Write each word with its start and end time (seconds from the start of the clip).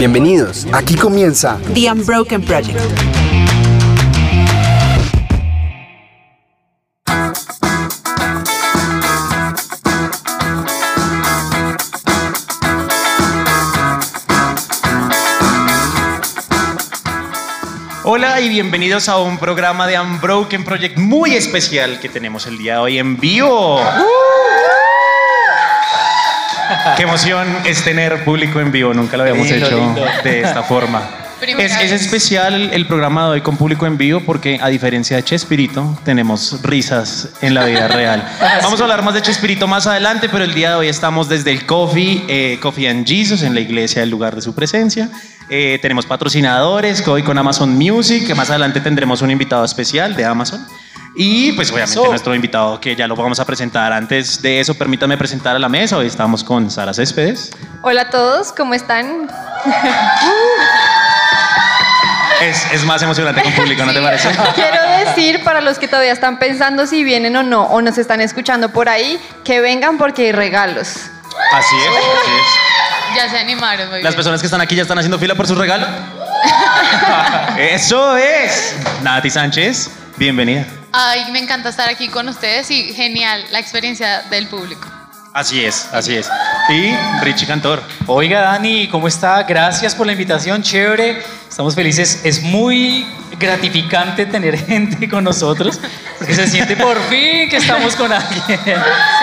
Bienvenidos, 0.00 0.66
aquí 0.72 0.94
comienza 0.94 1.60
The 1.74 1.92
Unbroken 1.92 2.40
Project. 2.40 2.80
Hola 18.04 18.40
y 18.40 18.48
bienvenidos 18.48 19.10
a 19.10 19.18
un 19.18 19.36
programa 19.36 19.86
de 19.86 20.00
Unbroken 20.00 20.64
Project 20.64 20.96
muy 20.96 21.34
especial 21.34 22.00
que 22.00 22.08
tenemos 22.08 22.46
el 22.46 22.56
día 22.56 22.76
de 22.76 22.78
hoy 22.78 22.98
en 22.98 23.18
vivo. 23.20 23.82
Qué 26.96 27.02
emoción 27.02 27.46
es 27.64 27.82
tener 27.82 28.24
público 28.24 28.60
en 28.60 28.72
vivo, 28.72 28.94
nunca 28.94 29.16
lo 29.16 29.24
habíamos 29.24 29.48
Lindo, 29.48 29.66
hecho 29.66 29.78
lindo. 29.78 30.04
de 30.24 30.40
esta 30.40 30.62
forma. 30.62 31.02
Es, 31.40 31.74
es 31.80 31.92
especial 31.92 32.70
el 32.74 32.86
programa 32.86 33.24
de 33.24 33.30
hoy 33.30 33.40
con 33.40 33.56
público 33.56 33.86
en 33.86 33.96
vivo 33.96 34.20
porque 34.26 34.58
a 34.60 34.68
diferencia 34.68 35.16
de 35.16 35.22
Chespirito 35.22 35.98
tenemos 36.04 36.60
risas 36.62 37.30
en 37.40 37.54
la 37.54 37.64
vida 37.64 37.88
real. 37.88 38.22
Vamos 38.62 38.78
a 38.78 38.82
hablar 38.82 39.02
más 39.02 39.14
de 39.14 39.22
Chespirito 39.22 39.66
más 39.66 39.86
adelante, 39.86 40.28
pero 40.28 40.44
el 40.44 40.52
día 40.52 40.70
de 40.70 40.74
hoy 40.76 40.88
estamos 40.88 41.30
desde 41.30 41.50
el 41.50 41.64
Coffee, 41.64 42.24
eh, 42.28 42.58
Coffee 42.60 42.88
and 42.88 43.06
Jesus 43.06 43.42
en 43.42 43.54
la 43.54 43.60
iglesia, 43.60 44.02
el 44.02 44.10
lugar 44.10 44.34
de 44.36 44.42
su 44.42 44.54
presencia. 44.54 45.08
Eh, 45.48 45.78
tenemos 45.80 46.04
patrocinadores, 46.04 47.06
hoy 47.08 47.22
con 47.22 47.38
Amazon 47.38 47.70
Music, 47.76 48.26
que 48.26 48.34
más 48.34 48.50
adelante 48.50 48.80
tendremos 48.80 49.22
un 49.22 49.30
invitado 49.30 49.64
especial 49.64 50.14
de 50.14 50.26
Amazon. 50.26 50.64
Y 51.14 51.52
pues 51.52 51.70
obviamente 51.72 51.98
Eso. 52.00 52.08
nuestro 52.08 52.34
invitado 52.34 52.80
que 52.80 52.94
ya 52.94 53.06
lo 53.06 53.16
vamos 53.16 53.40
a 53.40 53.44
presentar. 53.44 53.92
Antes 53.92 54.40
de 54.42 54.60
eso, 54.60 54.74
permítanme 54.74 55.16
presentar 55.18 55.56
a 55.56 55.58
la 55.58 55.68
mesa. 55.68 55.96
Hoy 55.96 56.06
estamos 56.06 56.44
con 56.44 56.70
Sara 56.70 56.94
Céspedes. 56.94 57.50
Hola 57.82 58.02
a 58.02 58.10
todos, 58.10 58.52
¿cómo 58.52 58.74
están? 58.74 59.28
Es, 62.40 62.64
es 62.72 62.84
más 62.86 63.02
emocionante 63.02 63.42
con 63.42 63.52
público, 63.52 63.84
¿no 63.84 63.92
te 63.92 64.00
parece? 64.00 64.30
Quiero 64.54 64.78
decir 65.04 65.44
para 65.44 65.60
los 65.60 65.78
que 65.78 65.86
todavía 65.88 66.12
están 66.12 66.38
pensando 66.38 66.86
si 66.86 67.04
vienen 67.04 67.36
o 67.36 67.42
no, 67.42 67.64
o 67.64 67.82
nos 67.82 67.98
están 67.98 68.22
escuchando 68.22 68.70
por 68.70 68.88
ahí, 68.88 69.20
que 69.44 69.60
vengan 69.60 69.98
porque 69.98 70.24
hay 70.24 70.32
regalos. 70.32 70.88
Así 71.52 71.76
es, 71.76 71.88
así 71.88 72.30
es. 72.38 72.46
Ya 73.16 73.28
se 73.28 73.38
animaron, 73.40 73.88
muy 73.90 73.96
Las 74.02 74.12
bien. 74.12 74.14
personas 74.14 74.40
que 74.40 74.46
están 74.46 74.62
aquí 74.62 74.74
ya 74.74 74.82
están 74.82 74.96
haciendo 74.96 75.18
fila 75.18 75.34
por 75.34 75.46
su 75.46 75.54
regalo. 75.54 75.86
Eso 77.58 78.16
es. 78.16 78.74
Nati 79.02 79.28
Sánchez, 79.28 79.90
bienvenida. 80.16 80.64
Ay, 80.92 81.30
me 81.30 81.38
encanta 81.38 81.68
estar 81.68 81.88
aquí 81.88 82.08
con 82.08 82.28
ustedes 82.28 82.70
y 82.70 82.92
genial 82.94 83.44
la 83.52 83.60
experiencia 83.60 84.22
del 84.22 84.48
público. 84.48 84.88
Así 85.32 85.64
es, 85.64 85.88
así 85.92 86.16
es. 86.16 86.28
Y 86.68 86.92
Richie 87.22 87.46
Cantor. 87.46 87.80
Oiga, 88.06 88.40
Dani, 88.40 88.88
¿cómo 88.88 89.06
está? 89.06 89.44
Gracias 89.44 89.94
por 89.94 90.06
la 90.06 90.12
invitación, 90.12 90.62
chévere. 90.62 91.22
Estamos 91.48 91.76
felices. 91.76 92.22
Es 92.24 92.42
muy 92.42 93.06
gratificante 93.38 94.26
tener 94.26 94.58
gente 94.66 95.08
con 95.08 95.22
nosotros, 95.22 95.78
porque 96.20 96.34
se 96.34 96.46
siente 96.46 96.76
por 96.76 96.96
fin 97.08 97.48
que 97.48 97.56
estamos 97.56 97.96
con 97.96 98.12
alguien. 98.12 98.42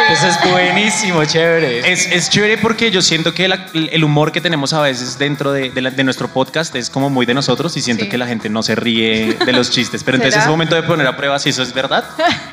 Eso 0.10 0.28
es 0.28 0.52
buenísimo, 0.52 1.24
chévere. 1.26 1.92
Es, 1.92 2.08
es 2.12 2.30
chévere 2.30 2.58
porque 2.58 2.90
yo 2.92 3.02
siento 3.02 3.34
que 3.34 3.48
la- 3.48 3.68
el 3.74 4.04
humor 4.04 4.32
que 4.32 4.42
tenemos 4.42 4.74
a 4.74 4.82
veces 4.82 5.18
dentro 5.20 5.52
de, 5.52 5.70
de 5.70 5.82
la- 5.82 5.92
de 5.92 6.04
nuestro 6.04 6.28
podcast 6.28 6.76
es 6.76 6.90
como 6.90 7.10
muy 7.10 7.26
de 7.28 7.34
nosotros 7.36 7.78
y 7.78 7.82
siento 7.82 8.06
Sí. 8.06 8.10
que 8.10 8.18
la 8.18 8.26
gente 8.28 8.50
no 8.50 8.64
se 8.64 8.76
ríe 8.76 9.38
de 9.46 9.54
los 9.54 9.70
chistes. 9.70 10.04
Pero 10.04 10.16
entonces 10.18 10.34
¿Será? 10.36 10.46
es 10.46 10.50
momento 10.50 10.76
de 10.76 10.84
poner 10.84 11.06
a 11.08 11.16
prueba 11.16 11.38
si 11.40 11.50
eso 11.50 11.62
es 11.64 11.72
verdad. 11.74 12.04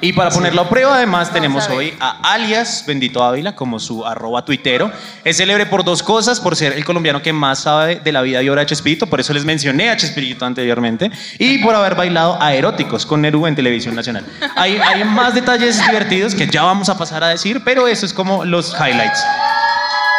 Y 0.02 0.12
para 0.12 0.30
ponerlo 0.30 0.60
a 0.62 0.68
prueba, 0.68 0.96
además, 0.96 1.32
tenemos 1.32 1.66
a 1.68 1.72
hoy 1.72 1.94
a 1.98 2.32
alias 2.34 2.84
Bendito 2.86 3.24
Ávila 3.24 3.54
como 3.54 3.78
su 3.80 4.04
arroba 4.06 4.44
tuitero. 4.44 4.92
Es 5.24 5.38
célebre 5.38 5.64
por 5.66 5.84
dos 5.84 6.02
cosas, 6.02 6.38
por 6.38 6.54
ser 6.54 6.74
el 6.74 6.84
colombiano 6.84 7.22
que 7.22 7.32
más 7.32 7.60
sabe 7.62 7.96
de 8.04 8.12
la 8.12 8.20
vida 8.22 8.42
y 8.42 8.48
obra 8.50 8.60
de 8.60 8.66
Chespirito, 8.66 9.06
por 9.06 9.20
eso 9.20 9.32
les 9.32 9.44
mencioné 9.46 9.88
a 9.90 9.96
Chespirito 9.96 10.44
anteriormente, 10.44 11.10
y 11.38 11.58
por 11.58 11.74
haber 11.74 11.94
bailado 11.94 12.36
a 12.42 12.52
eróticos 12.54 13.06
con 13.06 13.22
Neru 13.22 13.46
en 13.46 13.54
Televisión 13.54 13.94
Nacional. 13.94 14.24
Hay, 14.56 14.76
hay 14.78 15.04
más 15.04 15.34
detalles 15.34 15.84
divertidos 15.86 16.34
que 16.34 16.46
ya 16.46 16.62
vamos 16.62 16.88
a 16.88 16.98
pasar 16.98 17.22
a 17.24 17.28
decir, 17.28 17.62
pero 17.64 17.86
eso 17.88 18.04
es 18.06 18.12
como 18.12 18.44
los 18.44 18.74
highlights. 18.74 19.22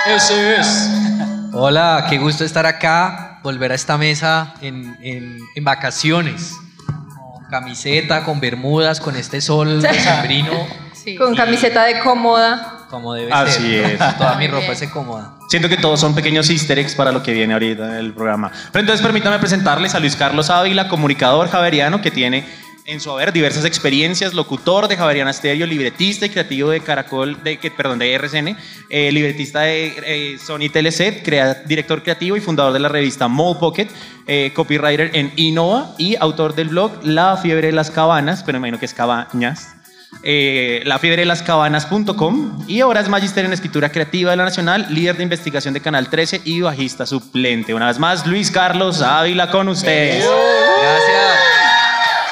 Eso 0.07 0.33
es. 0.35 0.89
Hola, 1.53 2.05
qué 2.09 2.17
gusto 2.17 2.43
estar 2.43 2.65
acá, 2.65 3.39
volver 3.43 3.71
a 3.71 3.75
esta 3.75 3.97
mesa 3.97 4.53
en, 4.61 4.97
en- 5.01 5.39
en 5.55 5.63
vacaciones. 5.63 6.53
Con 6.87 7.45
camiseta, 7.49 8.23
con 8.23 8.39
bermudas, 8.39 8.99
con 8.99 9.15
este 9.15 9.41
sol 9.41 9.81
decembrino, 9.81 10.51
Sí. 10.93 11.15
Con 11.17 11.35
camiseta 11.35 11.83
de 11.83 11.99
cómoda. 11.99 12.87
como 12.89 13.13
debe 13.13 13.31
Así 13.31 13.61
ser. 13.61 13.91
es. 14.01 14.17
Toda 14.17 14.35
mi 14.37 14.47
ropa 14.47 14.71
es 14.71 14.83
cómoda. 14.89 15.33
Siento 15.49 15.69
que 15.69 15.77
todos 15.77 15.99
son 15.99 16.15
pequeños 16.15 16.49
easter 16.49 16.79
eggs 16.79 16.95
para 16.95 17.11
lo 17.11 17.21
que 17.21 17.31
viene 17.31 17.53
ahorita 17.53 17.89
en 17.89 17.93
el 17.97 18.13
programa. 18.13 18.51
Pero 18.71 18.81
entonces 18.81 19.05
permítame 19.05 19.37
presentarles 19.37 19.93
a 19.93 19.99
Luis 19.99 20.15
Carlos 20.15 20.49
Ávila, 20.49 20.87
comunicador 20.87 21.47
javeriano 21.49 22.01
que 22.01 22.09
tiene 22.09 22.47
en 22.87 22.99
su 22.99 23.09
haber 23.09 23.33
diversas 23.33 23.65
experiencias, 23.65 24.33
locutor 24.35 24.87
de 24.87 24.95
Javeriana 24.95 25.33
Stereo, 25.33 25.65
libretista 25.65 26.27
y 26.27 26.29
creativo 26.29 26.69
de 26.69 26.81
Caracol, 26.81 27.41
de, 27.43 27.57
que- 27.57 27.71
perdón, 27.71 27.97
de 27.97 28.13
RCN, 28.13 28.55
eh, 28.89 29.11
libretista 29.11 29.61
de 29.61 29.93
eh, 30.05 30.37
Sony 30.37 30.69
Teleset, 30.71 31.23
crea- 31.23 31.63
director 31.65 32.03
creativo 32.03 32.37
y 32.37 32.41
fundador 32.41 32.73
de 32.73 32.79
la 32.79 32.87
revista 32.89 33.27
Mole 33.27 33.59
Pocket, 33.59 33.87
eh, 34.27 34.51
copywriter 34.53 35.09
en 35.13 35.33
Innova 35.35 35.95
y 35.97 36.15
autor 36.19 36.53
del 36.53 36.69
blog 36.69 37.03
La 37.03 37.37
Fiebre 37.37 37.67
de 37.67 37.73
las 37.73 37.89
Cabanas, 37.89 38.43
pero 38.43 38.59
me 38.59 38.67
imagino 38.67 38.79
que 38.79 38.85
es 38.85 38.93
Cabañas, 38.93 39.69
eh, 40.23 40.81
lafiebrelaskabanas.com 40.85 42.65
y 42.67 42.81
ahora 42.81 42.99
es 43.01 43.09
magister 43.09 43.45
en 43.45 43.53
escritura 43.53 43.89
creativa 43.89 44.29
de 44.31 44.37
la 44.37 44.45
Nacional, 44.45 44.85
líder 44.89 45.17
de 45.17 45.23
investigación 45.23 45.73
de 45.73 45.81
Canal 45.81 46.07
13 46.09 46.41
y 46.45 46.61
bajista 46.61 47.07
suplente. 47.07 47.73
Una 47.73 47.87
vez 47.87 47.97
más, 47.97 48.27
Luis 48.27 48.51
Carlos 48.51 49.01
Ávila 49.01 49.49
con 49.49 49.69
ustedes. 49.69 50.23
Gracias. 50.23 51.54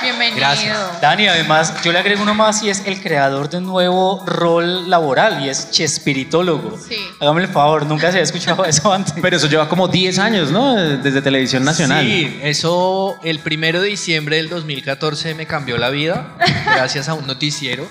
Bienvenido. 0.04 0.38
Gracias. 0.38 1.02
Dani, 1.02 1.28
además, 1.28 1.74
yo 1.84 1.92
le 1.92 2.00
agrego 2.00 2.22
uno 2.24 2.34
más 2.34 2.62
y 2.64 2.70
es 2.70 2.84
el 2.86 3.02
creador 3.02 3.50
de 3.50 3.58
un 3.58 3.66
nuevo 3.66 4.24
rol 4.26 4.90
laboral 4.90 5.44
y 5.44 5.50
es 5.50 5.72
chespiritólogo. 5.72 6.78
Sí. 6.78 6.98
Hágame 7.20 7.42
el 7.44 7.48
favor, 7.48 7.86
nunca 7.86 8.04
se 8.08 8.18
había 8.18 8.24
escuchado 8.24 8.66
eso 8.66 8.92
antes. 8.94 9.14
Pero 9.22 9.38
eso 9.38 9.48
lleva 9.48 9.68
como 9.70 9.88
10 9.88 10.20
años, 10.20 10.52
¿no? 10.52 10.76
Desde 10.76 11.22
Televisión 11.22 11.64
Nacional. 11.64 12.06
Sí, 12.06 12.40
eso 12.44 13.16
el 13.24 13.40
primero 13.40 13.82
de 13.82 13.88
diciembre 13.90 14.36
del 14.38 14.50
2014 14.50 15.34
me 15.36 15.46
cambió 15.46 15.78
la 15.78 15.90
vida, 15.90 16.36
gracias 16.76 17.10
a 17.10 17.14
un 17.14 17.26
noticiero. 17.26 17.88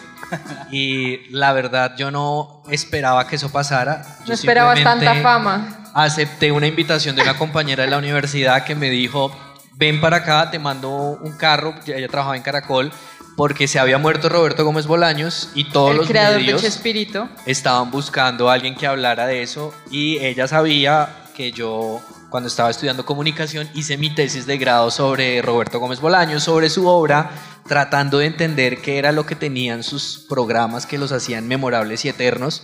Y 0.70 1.28
la 1.30 1.52
verdad, 1.52 1.94
yo 1.98 2.10
no 2.10 2.62
esperaba 2.70 3.26
que 3.26 3.36
eso 3.36 3.50
pasara. 3.52 4.02
Yo 4.20 4.28
No 4.28 4.34
esperabas 4.34 4.82
tanta 4.82 5.14
fama. 5.16 5.90
acepté 5.94 6.52
una 6.52 6.66
invitación 6.66 7.14
de 7.16 7.22
una 7.22 7.36
compañera 7.36 7.84
de 7.84 7.90
la 7.90 7.98
universidad 7.98 8.64
que 8.64 8.74
me 8.74 8.88
dijo, 8.88 9.30
ven 9.74 10.00
para 10.00 10.18
acá, 10.18 10.50
te 10.50 10.58
mando 10.58 10.90
un 10.90 11.32
carro, 11.32 11.74
ella 11.86 12.08
trabajaba 12.08 12.36
en 12.36 12.42
Caracol, 12.42 12.92
porque 13.36 13.68
se 13.68 13.78
había 13.78 13.98
muerto 13.98 14.28
Roberto 14.28 14.64
Gómez 14.64 14.86
Bolaños 14.86 15.50
y 15.54 15.64
todos 15.64 15.92
el 15.92 15.96
los 15.98 16.06
creador 16.06 16.40
medios 16.40 16.62
de 16.62 17.28
estaban 17.46 17.90
buscando 17.90 18.50
a 18.50 18.54
alguien 18.54 18.74
que 18.74 18.86
hablara 18.86 19.26
de 19.26 19.42
eso 19.42 19.72
y 19.90 20.18
ella 20.18 20.46
sabía 20.46 21.08
que 21.34 21.52
yo 21.52 22.00
cuando 22.28 22.48
estaba 22.48 22.70
estudiando 22.70 23.04
comunicación 23.04 23.68
hice 23.74 23.96
mi 23.96 24.14
tesis 24.14 24.46
de 24.46 24.58
grado 24.58 24.90
sobre 24.90 25.42
Roberto 25.42 25.78
Gómez 25.80 26.00
Bolaños, 26.00 26.42
sobre 26.42 26.70
su 26.70 26.86
obra, 26.86 27.30
tratando 27.66 28.18
de 28.18 28.26
entender 28.26 28.80
qué 28.80 28.98
era 28.98 29.12
lo 29.12 29.26
que 29.26 29.36
tenían 29.36 29.82
sus 29.82 30.24
programas 30.28 30.86
que 30.86 30.98
los 30.98 31.12
hacían 31.12 31.46
memorables 31.46 32.04
y 32.04 32.08
eternos. 32.08 32.62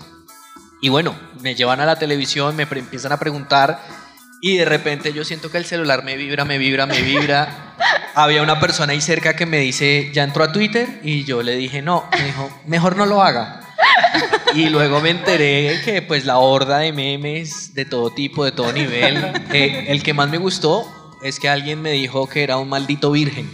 Y 0.81 0.89
bueno, 0.89 1.15
me 1.41 1.55
llevan 1.55 1.81
a 1.81 1.87
la 1.87 1.99
televisión, 1.99 2.57
me 2.57 2.63
empiezan 2.63 3.13
a 3.13 3.19
preguntar 3.19 3.81
y 4.41 4.57
de 4.57 4.65
repente 4.65 5.13
yo 5.13 5.25
siento 5.25 5.51
que 5.51 5.59
el 5.59 5.65
celular 5.65 6.05
me 6.05 6.17
vibra, 6.17 6.45
me 6.45 6.59
vibra, 6.59 6.87
me 6.87 7.03
vibra. 7.03 7.75
Había 8.15 8.43
una 8.43 8.61
persona 8.61 8.93
ahí 8.93 9.01
cerca 9.01 9.35
que 9.35 9.47
me 9.47 9.59
dice, 9.59 10.11
¿ya 10.13 10.25
entró 10.25 10.45
a 10.45 10.53
Twitter? 10.53 11.01
Y 11.03 11.25
yo 11.25 11.43
le 11.43 11.57
dije, 11.57 11.83
no. 11.83 12.09
Me 12.13 12.25
dijo, 12.25 12.51
mejor 12.67 12.97
no 12.97 13.07
lo 13.07 13.23
haga. 13.23 13.61
Y 14.55 14.69
luego 14.69 15.01
me 15.01 15.11
enteré 15.11 15.81
que 15.85 16.03
pues 16.03 16.25
la 16.25 16.39
horda 16.39 16.79
de 16.79 16.93
memes 16.93 17.75
de 17.75 17.85
todo 17.85 18.11
tipo, 18.11 18.45
de 18.45 18.53
todo 18.53 18.73
nivel, 18.73 19.17
el 19.53 20.03
que 20.03 20.15
más 20.15 20.29
me 20.29 20.39
gustó 20.39 20.87
es 21.23 21.39
que 21.39 21.49
alguien 21.49 21.83
me 21.83 21.93
dijo 21.93 22.29
que 22.29 22.43
era 22.43 22.57
un 22.57 22.69
maldito 22.69 23.11
virgen. 23.11 23.51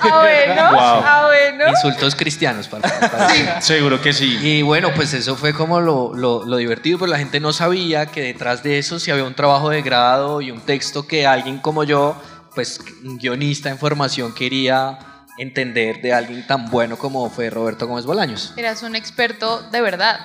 Ah, 0.00 0.20
bueno. 0.20 0.70
Wow. 0.72 1.02
Ah, 1.04 1.22
bueno. 1.26 1.68
Insultos 1.70 2.14
cristianos 2.14 2.68
para, 2.68 2.88
para- 3.00 3.60
Seguro 3.60 4.00
que 4.00 4.12
sí. 4.12 4.38
y 4.42 4.62
bueno, 4.62 4.92
pues 4.94 5.12
eso 5.14 5.36
fue 5.36 5.52
como 5.54 5.80
lo, 5.80 6.12
lo- 6.14 6.44
lo 6.44 6.56
divertido, 6.56 6.98
pero 6.98 7.10
la 7.10 7.18
gente 7.18 7.40
no 7.40 7.52
sabía 7.52 8.06
que 8.06 8.20
detrás 8.22 8.62
de 8.62 8.78
eso 8.78 8.98
sí 8.98 9.10
había 9.10 9.24
un 9.24 9.34
trabajo 9.34 9.70
de 9.70 9.82
grado 9.82 10.40
y 10.40 10.50
un 10.50 10.60
texto 10.60 11.06
que 11.06 11.26
alguien 11.26 11.58
como 11.58 11.84
yo, 11.84 12.16
pues 12.54 12.80
un 13.04 13.18
guionista 13.18 13.68
en 13.70 13.78
formación, 13.78 14.34
quería 14.34 14.98
entender 15.38 16.00
de 16.00 16.12
alguien 16.14 16.46
tan 16.46 16.70
bueno 16.70 16.96
como 16.96 17.28
fue 17.28 17.50
Roberto 17.50 17.86
Gómez 17.88 18.04
Bolaños. 18.06 18.52
Eras 18.56 18.82
un 18.82 18.94
experto 18.96 19.62
de 19.70 19.80
verdad. 19.80 20.20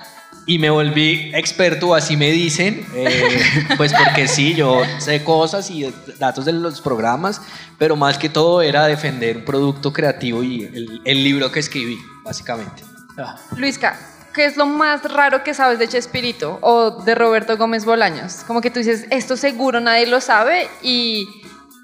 Y 0.46 0.58
me 0.58 0.70
volví 0.72 1.32
experto, 1.36 1.94
así 1.94 2.18
me 2.18 2.32
dicen, 2.32 2.84
eh, 2.96 3.40
pues 3.78 3.94
porque 3.94 4.28
sí, 4.28 4.56
yo 4.56 4.82
sé 4.98 5.24
cosas 5.24 5.70
y 5.70 5.94
datos 6.18 6.46
de 6.46 6.54
los 6.54 6.82
programas, 6.82 7.40
pero 7.78 7.96
más 7.96 8.18
que 8.18 8.30
todo 8.30 8.62
era 8.64 8.88
defender 8.88 9.38
un 9.38 9.46
producto 9.46 9.94
creativo 9.94 10.42
y 10.44 10.64
el, 10.64 11.02
el 11.06 11.24
libro 11.24 11.52
que 11.52 11.60
escribí, 11.60 12.00
básicamente. 12.24 12.84
Luisca, 13.58 14.00
¿qué 14.34 14.46
es 14.46 14.58
lo 14.58 14.66
más 14.66 15.04
raro 15.04 15.44
que 15.44 15.54
sabes 15.54 15.78
de 15.78 15.88
Chespirito 15.88 16.58
o 16.62 17.04
de 17.04 17.14
Roberto 17.14 17.56
Gómez 17.58 17.86
Bolaños? 17.86 18.38
Como 18.48 18.62
que 18.62 18.72
tú 18.72 18.80
dices, 18.80 19.06
esto 19.12 19.38
seguro 19.38 19.80
nadie 19.82 20.08
lo 20.08 20.20
sabe 20.20 20.68
y 20.82 21.28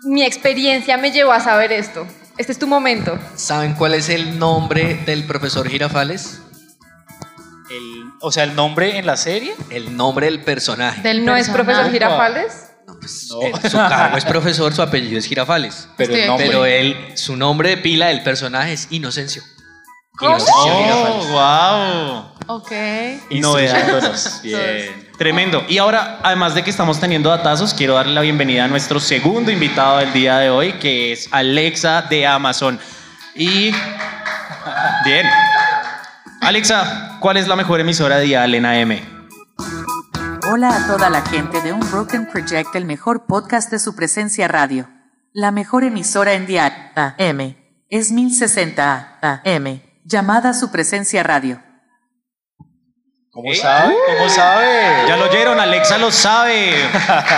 mi 0.06 0.24
experiencia 0.24 0.98
me 0.98 1.12
llevó 1.12 1.34
a 1.34 1.40
saber 1.40 1.72
esto. 1.72 2.08
Este 2.38 2.52
es 2.52 2.58
tu 2.60 2.66
momento. 2.68 3.20
¿Saben 3.36 3.74
cuál 3.76 3.94
es 3.94 4.10
el 4.10 4.40
nombre 4.40 4.96
del 5.06 5.26
profesor 5.26 5.68
Girafales? 5.70 6.42
El- 7.70 8.05
o 8.22 8.32
sea, 8.32 8.44
el 8.44 8.56
nombre 8.56 8.98
en 8.98 9.06
la 9.06 9.18
serie. 9.18 9.54
El 9.70 9.96
nombre 9.96 10.26
del 10.28 10.42
personaje. 10.44 11.02
Del 11.02 11.26
¿No 11.26 11.36
es 11.36 11.50
profesor. 11.50 11.92
Girafales? 11.92 12.72
No, 12.88 13.00
pues, 13.00 13.28
No. 13.32 13.42
él- 13.42 13.70
su 13.72 13.78
cargo 13.78 14.18
es 14.18 14.26
profesor, 14.26 14.74
su 14.74 14.82
apellido 14.82 15.18
es 15.20 15.26
Girafales. 15.26 15.88
Pero 15.98 16.14
el 16.16 16.28
nombre. 16.28 16.48
Pero 16.48 16.66
él, 16.66 17.12
su 17.16 17.36
nombre 17.36 17.70
de 17.70 17.78
pila 17.78 18.08
del 18.08 18.24
personaje 18.24 18.74
es 18.74 18.88
Inocencio. 18.92 19.42
¿Cómo? 20.18 20.32
Inocencio 20.38 20.78
Girafales. 20.78 21.26
Oh, 21.28 22.36
wow. 22.48 22.58
Ok. 22.58 22.72
Instruyéndonos. 23.32 24.40
Bien. 24.44 25.10
Tremendo. 25.18 25.64
Y 25.68 25.78
ahora, 25.78 26.20
además 26.24 26.54
de 26.56 26.64
que 26.64 26.70
estamos 26.70 27.00
teniendo 27.00 27.30
datazos, 27.30 27.74
quiero 27.74 27.96
darle 27.96 28.14
la 28.14 28.22
bienvenida 28.22 28.66
a 28.66 28.68
nuestro 28.68 29.00
segundo 29.00 29.50
invitado 29.52 29.98
del 29.98 30.14
día 30.14 30.38
de 30.38 30.50
hoy, 30.50 30.74
que 30.74 31.12
es 31.14 31.28
Alexa 31.32 32.04
de 32.04 32.28
Amazon. 32.28 32.80
Y. 33.34 33.72
Bien. 35.06 35.26
Alexa, 36.46 37.18
¿cuál 37.22 37.38
es 37.38 37.48
la 37.48 37.56
mejor 37.56 37.80
emisora 37.80 38.18
de 38.18 38.26
Dial 38.26 38.54
en 38.54 38.68
AM? 38.68 39.00
Hola 40.48 40.76
a 40.76 40.86
toda 40.86 41.10
la 41.10 41.24
gente 41.24 41.60
de 41.62 41.74
Unbroken 41.74 42.28
Project, 42.28 42.76
el 42.76 42.86
mejor 42.86 43.26
podcast 43.26 43.72
de 43.72 43.80
su 43.80 43.96
presencia 43.96 44.48
radio. 44.48 44.88
La 45.34 45.50
mejor 45.50 45.84
emisora 45.84 46.34
en 46.34 46.46
dial 46.46 46.92
AM 46.96 47.56
es 47.90 48.12
1060 48.12 49.18
AM, 49.24 49.82
llamada 50.04 50.54
su 50.54 50.72
presencia 50.72 51.24
radio. 51.24 51.64
¿Cómo 53.32 53.52
sabe? 53.56 53.96
¿Cómo 54.16 54.30
sabe? 54.30 55.08
Ya 55.08 55.18
lo 55.18 55.26
oyeron, 55.26 55.60
Alexa 55.60 55.98
lo 55.98 56.12
sabe. 56.12 56.76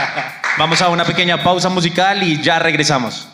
Vamos 0.57 0.81
a 0.81 0.89
una 0.89 1.05
pequeña 1.05 1.41
pausa 1.45 1.69
musical 1.69 2.23
y 2.23 2.41
ya 2.41 2.59
regresamos. 2.59 3.29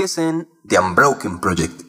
Sigues 0.00 0.16
en 0.16 0.48
The 0.66 0.78
Unbroken 0.78 1.40
Project. 1.40 1.82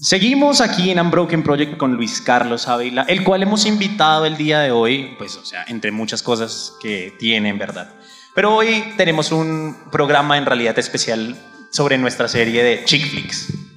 Seguimos 0.00 0.60
aquí 0.60 0.90
en 0.90 0.98
Unbroken 0.98 1.44
Project 1.44 1.76
con 1.76 1.94
Luis 1.94 2.20
Carlos 2.20 2.66
Ávila, 2.66 3.02
el 3.02 3.22
cual 3.22 3.44
hemos 3.44 3.66
invitado 3.66 4.26
el 4.26 4.36
día 4.36 4.58
de 4.58 4.72
hoy, 4.72 5.14
pues, 5.16 5.36
o 5.36 5.44
sea, 5.44 5.64
entre 5.68 5.92
muchas 5.92 6.24
cosas 6.24 6.74
que 6.80 7.14
tiene 7.20 7.50
en 7.50 7.58
verdad. 7.58 7.94
Pero 8.34 8.56
hoy 8.56 8.92
tenemos 8.96 9.30
un 9.30 9.76
programa 9.92 10.38
en 10.38 10.46
realidad 10.46 10.76
especial 10.80 11.36
sobre 11.70 11.98
nuestra 11.98 12.26
serie 12.26 12.64
de 12.64 12.84
chick 12.84 13.08
flicks. 13.08 13.71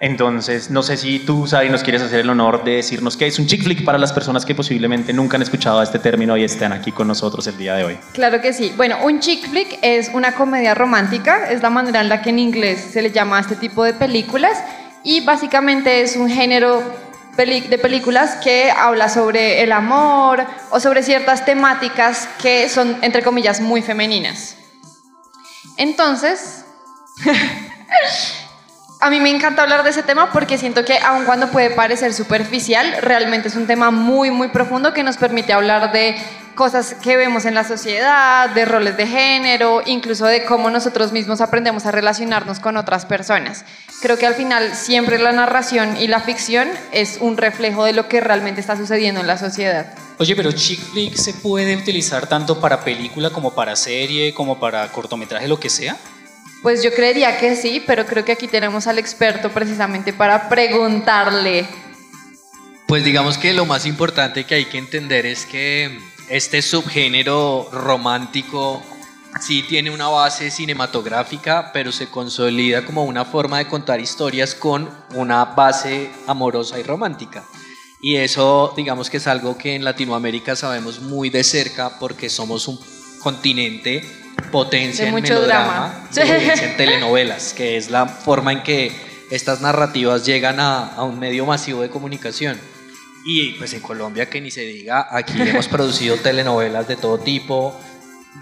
Entonces, 0.00 0.70
no 0.70 0.82
sé 0.82 0.96
si 0.96 1.20
tú, 1.20 1.46
Sari, 1.46 1.70
nos 1.70 1.82
quieres 1.82 2.02
hacer 2.02 2.20
el 2.20 2.28
honor 2.28 2.64
de 2.64 2.72
decirnos 2.72 3.16
qué 3.16 3.26
es 3.26 3.38
un 3.38 3.46
chick 3.46 3.62
flick 3.62 3.84
para 3.84 3.96
las 3.96 4.12
personas 4.12 4.44
que 4.44 4.54
posiblemente 4.54 5.12
nunca 5.12 5.36
han 5.36 5.42
escuchado 5.42 5.80
este 5.82 5.98
término 5.98 6.36
y 6.36 6.44
estén 6.44 6.72
aquí 6.72 6.92
con 6.92 7.06
nosotros 7.06 7.46
el 7.46 7.56
día 7.56 7.74
de 7.76 7.84
hoy. 7.84 7.98
Claro 8.12 8.40
que 8.40 8.52
sí. 8.52 8.72
Bueno, 8.76 8.98
un 9.04 9.20
chick 9.20 9.48
flick 9.48 9.78
es 9.82 10.10
una 10.12 10.34
comedia 10.34 10.74
romántica, 10.74 11.48
es 11.50 11.62
la 11.62 11.70
manera 11.70 12.00
en 12.00 12.08
la 12.08 12.22
que 12.22 12.30
en 12.30 12.38
inglés 12.38 12.90
se 12.92 13.02
le 13.02 13.12
llama 13.12 13.38
a 13.38 13.40
este 13.40 13.56
tipo 13.56 13.84
de 13.84 13.94
películas 13.94 14.58
y 15.04 15.20
básicamente 15.20 16.02
es 16.02 16.16
un 16.16 16.28
género 16.28 16.82
de 17.36 17.78
películas 17.78 18.36
que 18.42 18.70
habla 18.70 19.08
sobre 19.08 19.62
el 19.62 19.72
amor 19.72 20.44
o 20.70 20.80
sobre 20.80 21.02
ciertas 21.02 21.44
temáticas 21.44 22.28
que 22.40 22.68
son, 22.68 22.98
entre 23.02 23.22
comillas, 23.22 23.60
muy 23.60 23.82
femeninas. 23.82 24.56
Entonces, 25.76 26.64
a 29.04 29.10
mí 29.10 29.20
me 29.20 29.28
encanta 29.28 29.60
hablar 29.60 29.84
de 29.84 29.90
ese 29.90 30.02
tema 30.02 30.32
porque 30.32 30.56
siento 30.56 30.82
que 30.82 30.98
aun 30.98 31.26
cuando 31.26 31.50
puede 31.50 31.68
parecer 31.68 32.14
superficial, 32.14 32.96
realmente 33.02 33.48
es 33.48 33.54
un 33.54 33.66
tema 33.66 33.90
muy, 33.90 34.30
muy 34.30 34.48
profundo 34.48 34.94
que 34.94 35.02
nos 35.02 35.18
permite 35.18 35.52
hablar 35.52 35.92
de 35.92 36.16
cosas 36.54 36.96
que 37.02 37.18
vemos 37.18 37.44
en 37.44 37.54
la 37.54 37.64
sociedad, 37.64 38.48
de 38.48 38.64
roles 38.64 38.96
de 38.96 39.06
género, 39.06 39.82
incluso 39.84 40.24
de 40.24 40.46
cómo 40.46 40.70
nosotros 40.70 41.12
mismos 41.12 41.42
aprendemos 41.42 41.84
a 41.84 41.90
relacionarnos 41.90 42.60
con 42.60 42.78
otras 42.78 43.04
personas. 43.04 43.66
Creo 44.00 44.16
que 44.16 44.26
al 44.26 44.36
final 44.36 44.74
siempre 44.74 45.18
la 45.18 45.32
narración 45.32 45.98
y 45.98 46.08
la 46.08 46.20
ficción 46.20 46.66
es 46.90 47.18
un 47.20 47.36
reflejo 47.36 47.84
de 47.84 47.92
lo 47.92 48.08
que 48.08 48.22
realmente 48.22 48.62
está 48.62 48.74
sucediendo 48.74 49.20
en 49.20 49.26
la 49.26 49.36
sociedad. 49.36 49.92
Oye, 50.16 50.34
pero 50.34 50.50
chick 50.52 50.80
flick 50.80 51.14
se 51.16 51.34
puede 51.34 51.76
utilizar 51.76 52.26
tanto 52.26 52.58
para 52.58 52.82
película 52.82 53.28
como 53.28 53.54
para 53.54 53.76
serie, 53.76 54.32
como 54.32 54.58
para 54.58 54.90
cortometraje, 54.92 55.46
lo 55.46 55.60
que 55.60 55.68
sea. 55.68 55.98
Pues 56.64 56.82
yo 56.82 56.94
creería 56.94 57.38
que 57.38 57.56
sí, 57.56 57.84
pero 57.86 58.06
creo 58.06 58.24
que 58.24 58.32
aquí 58.32 58.48
tenemos 58.48 58.86
al 58.86 58.98
experto 58.98 59.50
precisamente 59.50 60.14
para 60.14 60.48
preguntarle. 60.48 61.66
Pues 62.86 63.04
digamos 63.04 63.36
que 63.36 63.52
lo 63.52 63.66
más 63.66 63.84
importante 63.84 64.44
que 64.44 64.54
hay 64.54 64.64
que 64.64 64.78
entender 64.78 65.26
es 65.26 65.44
que 65.44 66.00
este 66.30 66.62
subgénero 66.62 67.68
romántico 67.70 68.82
sí 69.42 69.62
tiene 69.68 69.90
una 69.90 70.08
base 70.08 70.50
cinematográfica, 70.50 71.70
pero 71.74 71.92
se 71.92 72.06
consolida 72.06 72.86
como 72.86 73.04
una 73.04 73.26
forma 73.26 73.58
de 73.58 73.66
contar 73.66 74.00
historias 74.00 74.54
con 74.54 74.88
una 75.12 75.44
base 75.44 76.10
amorosa 76.26 76.80
y 76.80 76.82
romántica. 76.82 77.44
Y 78.00 78.16
eso 78.16 78.72
digamos 78.74 79.10
que 79.10 79.18
es 79.18 79.26
algo 79.26 79.58
que 79.58 79.74
en 79.74 79.84
Latinoamérica 79.84 80.56
sabemos 80.56 81.02
muy 81.02 81.28
de 81.28 81.44
cerca 81.44 81.98
porque 81.98 82.30
somos 82.30 82.68
un 82.68 82.80
continente 83.22 84.23
potencia 84.50 85.04
De 85.04 85.08
en 85.08 85.14
mucho 85.14 85.34
melodrama, 85.34 86.06
drama. 86.12 86.36
potencia 86.36 86.70
en 86.70 86.76
telenovelas, 86.76 87.54
que 87.54 87.76
es 87.76 87.90
la 87.90 88.06
forma 88.06 88.52
en 88.52 88.62
que 88.62 88.92
estas 89.30 89.60
narrativas 89.60 90.24
llegan 90.24 90.60
a, 90.60 90.94
a 90.94 91.02
un 91.02 91.18
medio 91.18 91.46
masivo 91.46 91.82
de 91.82 91.90
comunicación. 91.90 92.58
Y 93.24 93.52
pues 93.52 93.72
en 93.72 93.80
Colombia, 93.80 94.28
que 94.28 94.40
ni 94.40 94.50
se 94.50 94.62
diga, 94.62 95.08
aquí 95.10 95.34
hemos 95.40 95.68
producido 95.68 96.16
telenovelas 96.16 96.86
de 96.86 96.96
todo 96.96 97.18
tipo, 97.18 97.80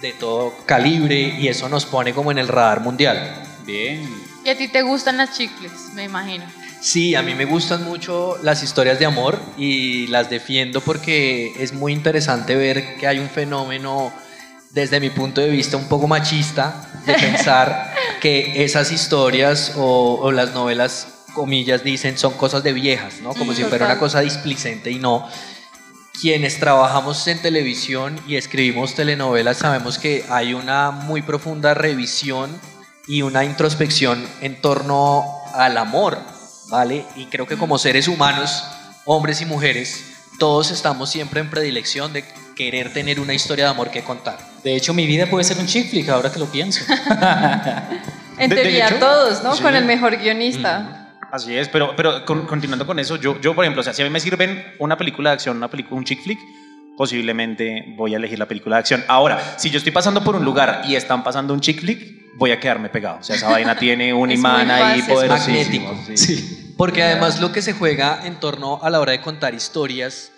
de 0.01 0.13
todo 0.13 0.55
calibre, 0.67 1.37
y 1.39 1.49
eso 1.49 1.69
nos 1.69 1.87
pone 1.87 2.13
como 2.13 2.31
en 2.33 2.39
el 2.39 2.49
radar 2.49 2.81
mundial. 2.81 3.43
Bien. 3.65 4.09
¿Y 4.45 4.51
a 4.51 4.59
ti 4.59 4.69
te 4.69 4.83
gustan 4.83 5.19
las 5.19 5.37
chick 5.37 5.51
flicks? 5.57 5.95
Me 5.95 6.05
imagino. 6.05 6.45
Sí, 6.81 7.15
a 7.15 7.23
mí 7.23 7.35
me 7.35 7.45
gustan 7.45 7.85
mucho 7.85 8.37
las 8.43 8.65
historias 8.65 8.99
de 8.99 9.07
amor 9.07 9.41
y 9.57 10.09
las 10.09 10.29
defiendo 10.31 10.81
porque 10.81 11.53
es 11.61 11.73
muy 11.73 11.93
interesante 11.93 12.57
ver 12.57 12.97
que 12.97 13.07
hay 13.07 13.21
un 13.21 13.29
fenómeno 13.31 14.13
desde 14.73 15.01
mi 15.01 15.11
punto 15.11 15.41
de 15.41 15.49
vista 15.49 15.77
un 15.77 15.89
poco 15.89 16.09
machista 16.09 16.89
de 17.07 17.15
pensar 17.15 17.95
que 18.21 18.65
esas 18.65 18.91
historias 18.91 19.73
o, 19.77 20.19
o 20.21 20.33
las 20.33 20.53
novelas, 20.55 21.09
comillas, 21.35 21.85
dicen 21.85 22.17
son 22.19 22.35
cosas 22.35 22.63
de 22.63 22.73
viejas, 22.73 23.21
¿no? 23.23 23.35
Como 23.35 23.53
Mm, 23.53 23.57
si 23.57 23.63
fuera 23.65 23.85
una 23.87 23.95
total. 23.95 23.99
cosa 23.99 24.21
displicente 24.21 24.91
y 24.91 24.99
no. 24.99 25.29
Quienes 26.21 26.59
trabajamos 26.61 27.27
en 27.27 27.41
televisión 27.41 28.19
y 28.29 28.37
escribimos 28.37 28.95
telenovelas 28.95 29.59
sabemos 29.59 29.99
que 29.99 30.25
hay 30.29 30.55
una 30.55 30.91
muy 30.91 31.23
profunda 31.23 31.75
revisión 31.75 32.59
y 33.09 33.23
una 33.23 33.45
introspección 33.45 34.25
en 34.41 34.61
torno 34.61 35.25
al 35.55 35.77
amor, 35.79 36.19
¿vale? 36.69 37.05
Y 37.17 37.27
creo 37.27 37.47
que 37.47 37.57
como 37.57 37.79
seres 37.79 38.09
humanos, 38.09 38.65
hombres 39.05 39.41
y 39.41 39.47
mujeres, 39.47 40.05
todos 40.39 40.71
estamos 40.71 41.11
siempre 41.11 41.41
en 41.41 41.51
predilección 41.51 42.13
de 42.13 42.25
querer 42.55 42.93
tener 42.93 43.19
una 43.19 43.35
historia 43.35 43.65
de 43.65 43.71
amor 43.71 43.91
que 43.91 44.05
contar. 44.05 44.52
De 44.65 44.77
hecho, 44.77 44.95
mi 44.95 45.07
vida 45.07 45.27
puede 45.27 45.45
ser 45.45 45.59
un 45.59 45.67
chick 45.67 45.91
flick 45.91 46.09
ahora 46.09 46.31
que 46.33 46.39
lo 46.39 46.47
pienso. 46.47 46.85
En 48.39 48.49
De- 48.49 48.57
de 48.57 48.63
teoría 48.63 48.87
hecho, 48.89 48.97
todos, 48.99 49.43
¿no? 49.45 49.55
sí. 49.55 49.63
Con 49.63 49.75
el 49.77 49.85
mejor 49.85 50.17
guionista. 50.17 51.11
Así 51.31 51.55
es, 51.57 51.69
pero, 51.69 51.95
pero 51.95 52.25
con- 52.25 52.47
continuando 52.47 52.87
con 52.87 52.99
eso, 52.99 53.17
yo, 53.17 53.39
yo, 53.41 53.55
por 53.55 53.65
ejemplo, 53.65 53.81
o 53.81 53.85
sea, 53.85 53.93
si 53.93 54.03
a 54.03 54.05
mí 54.05 54.11
me 54.11 54.21
sirven 54.21 54.65
una 54.79 54.97
película 54.97 55.31
de 55.31 55.35
acción, 55.35 55.57
una 55.59 55.69
película, 55.69 55.99
un 55.99 56.05
chick 56.05 56.23
flick, 56.23 56.39
posiblemente 56.97 57.85
voy 57.97 58.15
a 58.15 58.17
elegir 58.17 58.39
la 58.39 58.47
película 58.47 58.77
de 58.77 58.81
acción. 58.81 59.05
Ahora, 59.07 59.55
si 59.59 59.71
yo 59.71 59.79
estoy 59.79 59.93
pasando 59.93 60.25
por 60.25 60.35
un 60.35 60.45
lugar 60.45 60.83
y 60.87 60.95
están 60.97 61.23
pasando 61.23 61.53
un 61.55 61.61
chick 61.61 61.81
flick, 61.81 62.37
voy 62.37 62.51
a 62.53 62.59
quedarme 62.59 62.89
pegado. 62.89 63.19
O 63.21 63.23
sea, 63.23 63.37
esa 63.37 63.51
vaina 63.51 63.77
tiene 63.77 64.13
un 64.15 64.31
Es 64.33 64.39
imán 64.39 64.67
muy 64.67 64.75
ahí 64.75 65.03
poderosísimo. 65.03 65.93
magnético. 65.93 66.17
sí. 66.17 66.75
Porque 66.77 67.03
además 67.03 67.39
lo 67.41 67.53
que 67.53 67.63
se 67.63 67.75
juega 67.75 68.21
en 68.25 68.41
torno 68.41 68.81
a 68.83 68.91
la 68.91 68.99
hora 68.99 69.13
de 69.13 69.21
contar 69.21 69.55
historias 69.55 70.32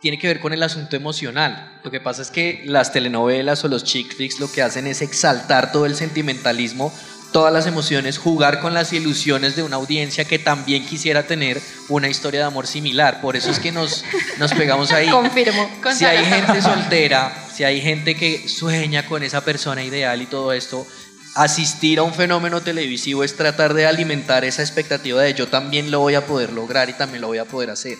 tiene 0.00 0.18
que 0.18 0.26
ver 0.26 0.40
con 0.40 0.52
el 0.52 0.62
asunto 0.62 0.96
emocional. 0.96 1.78
Lo 1.84 1.90
que 1.90 2.00
pasa 2.00 2.22
es 2.22 2.30
que 2.30 2.62
las 2.64 2.92
telenovelas 2.92 3.64
o 3.64 3.68
los 3.68 3.84
chick 3.84 4.14
flicks 4.14 4.40
lo 4.40 4.50
que 4.50 4.62
hacen 4.62 4.86
es 4.86 5.02
exaltar 5.02 5.72
todo 5.72 5.86
el 5.86 5.94
sentimentalismo, 5.94 6.92
todas 7.32 7.52
las 7.52 7.66
emociones, 7.66 8.18
jugar 8.18 8.60
con 8.60 8.74
las 8.74 8.92
ilusiones 8.92 9.56
de 9.56 9.62
una 9.62 9.76
audiencia 9.76 10.24
que 10.24 10.38
también 10.38 10.86
quisiera 10.86 11.24
tener 11.24 11.60
una 11.88 12.08
historia 12.08 12.40
de 12.40 12.46
amor 12.46 12.66
similar. 12.66 13.20
Por 13.20 13.36
eso 13.36 13.50
es 13.50 13.58
que 13.58 13.72
nos, 13.72 14.04
nos 14.38 14.52
pegamos 14.54 14.90
ahí. 14.90 15.08
Confirmo. 15.10 15.70
Con 15.82 15.94
Si 15.94 16.04
hay 16.04 16.24
gente 16.24 16.62
soltera, 16.62 17.32
si 17.54 17.64
hay 17.64 17.80
gente 17.80 18.16
que 18.16 18.48
sueña 18.48 19.06
con 19.06 19.22
esa 19.22 19.44
persona 19.44 19.84
ideal 19.84 20.22
y 20.22 20.26
todo 20.26 20.52
esto, 20.52 20.86
asistir 21.34 21.98
a 21.98 22.02
un 22.02 22.14
fenómeno 22.14 22.62
televisivo 22.62 23.22
es 23.22 23.36
tratar 23.36 23.74
de 23.74 23.86
alimentar 23.86 24.44
esa 24.44 24.62
expectativa 24.62 25.22
de 25.22 25.34
yo 25.34 25.46
también 25.46 25.90
lo 25.90 26.00
voy 26.00 26.14
a 26.14 26.26
poder 26.26 26.52
lograr 26.52 26.88
y 26.88 26.94
también 26.94 27.20
lo 27.20 27.28
voy 27.28 27.38
a 27.38 27.44
poder 27.44 27.70
hacer. 27.70 27.98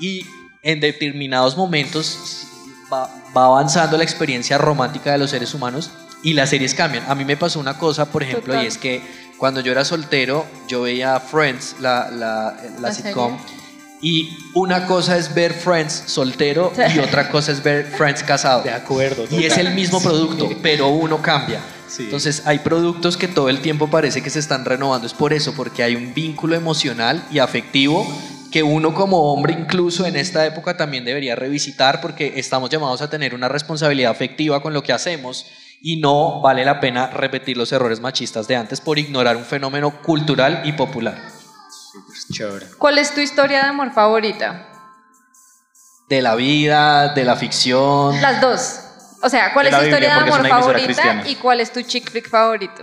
Y 0.00 0.24
en 0.62 0.80
determinados 0.80 1.56
momentos 1.56 2.46
va, 2.92 3.08
va 3.36 3.44
avanzando 3.46 3.96
la 3.96 4.04
experiencia 4.04 4.58
romántica 4.58 5.12
de 5.12 5.18
los 5.18 5.30
seres 5.30 5.54
humanos 5.54 5.90
y 6.22 6.34
las 6.34 6.50
series 6.50 6.74
cambian. 6.74 7.04
A 7.08 7.14
mí 7.14 7.24
me 7.24 7.36
pasó 7.36 7.60
una 7.60 7.78
cosa, 7.78 8.06
por 8.06 8.22
ejemplo, 8.22 8.52
Total. 8.52 8.64
y 8.64 8.68
es 8.68 8.76
que 8.78 9.00
cuando 9.38 9.60
yo 9.60 9.72
era 9.72 9.84
soltero, 9.84 10.44
yo 10.68 10.82
veía 10.82 11.18
Friends, 11.18 11.76
la, 11.80 12.10
la, 12.10 12.56
la 12.74 12.80
La 12.88 12.92
sitcom, 12.94 13.38
serie. 13.38 13.56
y 14.02 14.38
una 14.54 14.86
cosa 14.86 15.16
es 15.16 15.32
ver 15.34 15.54
Friends 15.54 16.02
soltero 16.06 16.72
y 16.94 16.98
otra 16.98 17.30
cosa 17.30 17.52
es 17.52 17.62
ver 17.62 17.86
Friends 17.86 18.22
casado. 18.22 18.62
De 18.62 18.70
acuerdo. 18.70 19.24
Y 19.30 19.44
es 19.44 19.54
total. 19.54 19.68
el 19.68 19.74
mismo 19.74 20.00
producto, 20.02 20.50
pero 20.62 20.88
uno 20.88 21.22
cambia. 21.22 21.60
Sí. 21.88 22.04
Entonces 22.04 22.42
hay 22.44 22.58
productos 22.58 23.16
que 23.16 23.28
todo 23.28 23.48
el 23.48 23.60
tiempo 23.60 23.88
parece 23.88 24.22
que 24.22 24.28
se 24.30 24.38
están 24.40 24.64
renovando. 24.66 25.06
Es 25.06 25.14
por 25.14 25.32
eso, 25.32 25.54
porque 25.54 25.82
hay 25.82 25.96
un 25.96 26.12
vínculo 26.12 26.54
emocional 26.54 27.24
y 27.32 27.38
afectivo 27.38 28.06
que 28.50 28.62
uno 28.62 28.94
como 28.94 29.32
hombre 29.32 29.52
incluso 29.52 30.06
en 30.06 30.16
esta 30.16 30.44
época 30.46 30.76
también 30.76 31.04
debería 31.04 31.36
revisitar 31.36 32.00
porque 32.00 32.34
estamos 32.36 32.70
llamados 32.70 33.00
a 33.02 33.10
tener 33.10 33.34
una 33.34 33.48
responsabilidad 33.48 34.10
afectiva 34.10 34.60
con 34.62 34.74
lo 34.74 34.82
que 34.82 34.92
hacemos 34.92 35.46
y 35.82 35.96
no 36.00 36.40
vale 36.40 36.64
la 36.64 36.80
pena 36.80 37.08
repetir 37.08 37.56
los 37.56 37.72
errores 37.72 38.00
machistas 38.00 38.46
de 38.48 38.56
antes 38.56 38.80
por 38.80 38.98
ignorar 38.98 39.36
un 39.36 39.44
fenómeno 39.44 40.02
cultural 40.02 40.62
y 40.64 40.72
popular. 40.72 41.18
Chévere. 42.32 42.66
¿Cuál 42.78 42.98
es 42.98 43.14
tu 43.14 43.20
historia 43.20 43.62
de 43.62 43.68
amor 43.68 43.92
favorita? 43.92 44.66
De 46.08 46.22
la 46.22 46.34
vida, 46.34 47.14
de 47.14 47.24
la 47.24 47.36
ficción. 47.36 48.20
Las 48.20 48.40
dos. 48.40 48.80
O 49.22 49.28
sea, 49.28 49.52
¿cuál 49.52 49.66
De 49.66 49.70
es 49.70 49.78
tu 49.78 49.84
historia 49.84 50.14
Biblia, 50.18 50.38
de 50.38 50.40
amor 50.40 50.48
favorita 50.48 50.84
cristiana. 50.84 51.28
y 51.28 51.34
cuál 51.36 51.60
es 51.60 51.72
tu 51.72 51.82
chick 51.82 52.10
flick 52.10 52.28
favorito? 52.28 52.82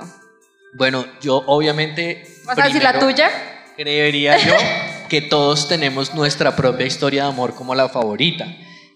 Bueno, 0.73 1.05
yo 1.21 1.43
obviamente... 1.47 2.25
¿Vas 2.45 2.57
a 2.59 2.63
decir 2.63 2.83
la 2.83 2.99
tuya? 2.99 3.29
Creería 3.75 4.37
yo 4.37 4.53
que 5.07 5.21
todos 5.21 5.67
tenemos 5.67 6.13
nuestra 6.13 6.55
propia 6.55 6.85
historia 6.85 7.23
de 7.23 7.29
amor 7.29 7.55
como 7.55 7.75
la 7.75 7.89
favorita. 7.89 8.45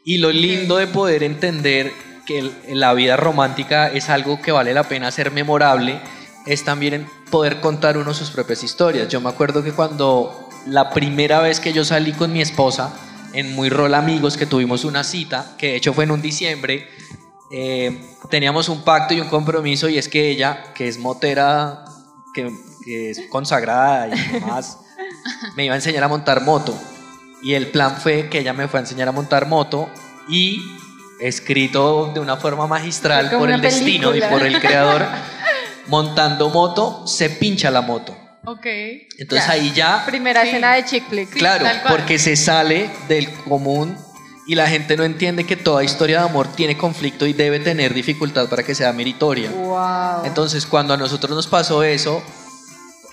Y 0.04 0.18
lo 0.18 0.32
lindo 0.32 0.78
de 0.78 0.88
poder 0.88 1.24
entender 1.24 1.92
que 2.26 2.52
la 2.70 2.94
vida 2.94 3.18
romántica 3.18 3.88
es 3.88 4.10
algo 4.10 4.42
que 4.42 4.52
vale 4.52 4.74
la 4.74 4.84
pena 4.84 5.12
ser 5.12 5.32
memorable 5.32 6.00
es 6.46 6.64
también 6.64 7.08
poder 7.30 7.60
contar 7.62 7.98
uno 7.98 8.14
sus 8.14 8.32
propias 8.32 8.64
historias. 8.64 9.08
Yo 9.10 9.22
me 9.22 9.30
acuerdo 9.30 9.64
que 9.64 9.72
cuando 9.72 10.50
la 10.66 10.90
primera 10.90 11.40
vez 11.40 11.60
que 11.60 11.74
yo 11.74 11.86
salí 11.86 12.14
con 12.14 12.34
mi 12.34 12.42
esposa 12.42 12.94
en 13.34 13.56
Muy 13.56 13.70
Rol 13.70 13.94
Amigos, 13.94 14.38
que 14.38 14.46
tuvimos 14.46 14.84
una 14.84 15.04
cita, 15.04 15.56
que 15.58 15.68
de 15.68 15.76
hecho 15.78 15.94
fue 15.94 16.04
en 16.04 16.12
un 16.12 16.22
diciembre, 16.22 16.88
eh, 17.52 18.02
teníamos 18.30 18.70
un 18.70 18.84
pacto 18.84 19.14
y 19.14 19.22
un 19.22 19.28
compromiso 19.28 19.90
y 19.90 19.98
es 19.98 20.08
que 20.08 20.30
ella, 20.30 20.64
que 20.74 20.88
es 20.88 20.98
motera, 20.98 21.86
que, 22.34 22.52
que 22.84 23.12
es 23.12 23.22
consagrada 23.30 24.08
y 24.08 24.34
demás, 24.34 24.80
me 25.56 25.66
iba 25.66 25.74
a 25.74 25.78
enseñar 25.78 26.04
a 26.04 26.08
montar 26.08 26.42
moto. 26.42 26.78
Y 27.44 27.54
el 27.56 27.68
plan 27.68 27.98
fue 27.98 28.30
que 28.30 28.40
ella 28.40 28.54
me 28.54 28.68
fue 28.68 28.80
a 28.80 28.82
enseñar 28.84 29.08
a 29.08 29.12
montar 29.12 29.48
moto 29.48 29.90
y 30.30 30.62
escrito 31.20 32.12
de 32.14 32.20
una 32.20 32.38
forma 32.38 32.68
magistral 32.68 33.30
por 33.32 33.50
el 33.52 33.62
destino 33.62 34.16
y 34.16 34.22
por 34.22 34.44
el 34.44 34.60
creador, 34.60 35.06
montando 35.88 36.50
moto, 36.50 37.06
se 37.08 37.30
pincha 37.30 37.72
la 37.72 37.82
moto. 37.82 38.18
Ok. 38.46 38.66
Entonces 39.20 39.46
Ya. 39.48 39.54
ahí 39.54 39.72
ya 39.72 40.04
Primera 40.06 40.42
Sí. 40.42 40.50
escena 40.50 40.74
de 40.74 40.86
chick 40.86 41.08
flick. 41.10 41.30
Claro, 41.30 41.66
porque 41.88 42.18
se 42.18 42.36
sale 42.36 42.90
del 43.08 43.30
común 43.32 43.96
y 44.48 44.56
la 44.56 44.68
gente 44.68 44.98
no 44.98 45.04
entiende 45.04 45.46
que 45.46 45.56
toda 45.56 45.84
historia 45.84 46.20
de 46.20 46.26
amor 46.26 46.48
tiene 46.54 46.76
conflicto 46.76 47.28
y 47.28 47.34
debe 47.34 47.60
tener 47.60 47.94
dificultad 47.94 48.50
para 48.50 48.64
que 48.64 48.74
sea 48.74 48.92
meritoria. 48.94 49.52
Wow. 49.52 50.26
Entonces, 50.26 50.66
cuando 50.66 50.94
a 50.96 50.98
nosotros 50.98 51.36
nos 51.36 51.46
pasó 51.48 51.84
eso, 51.84 52.24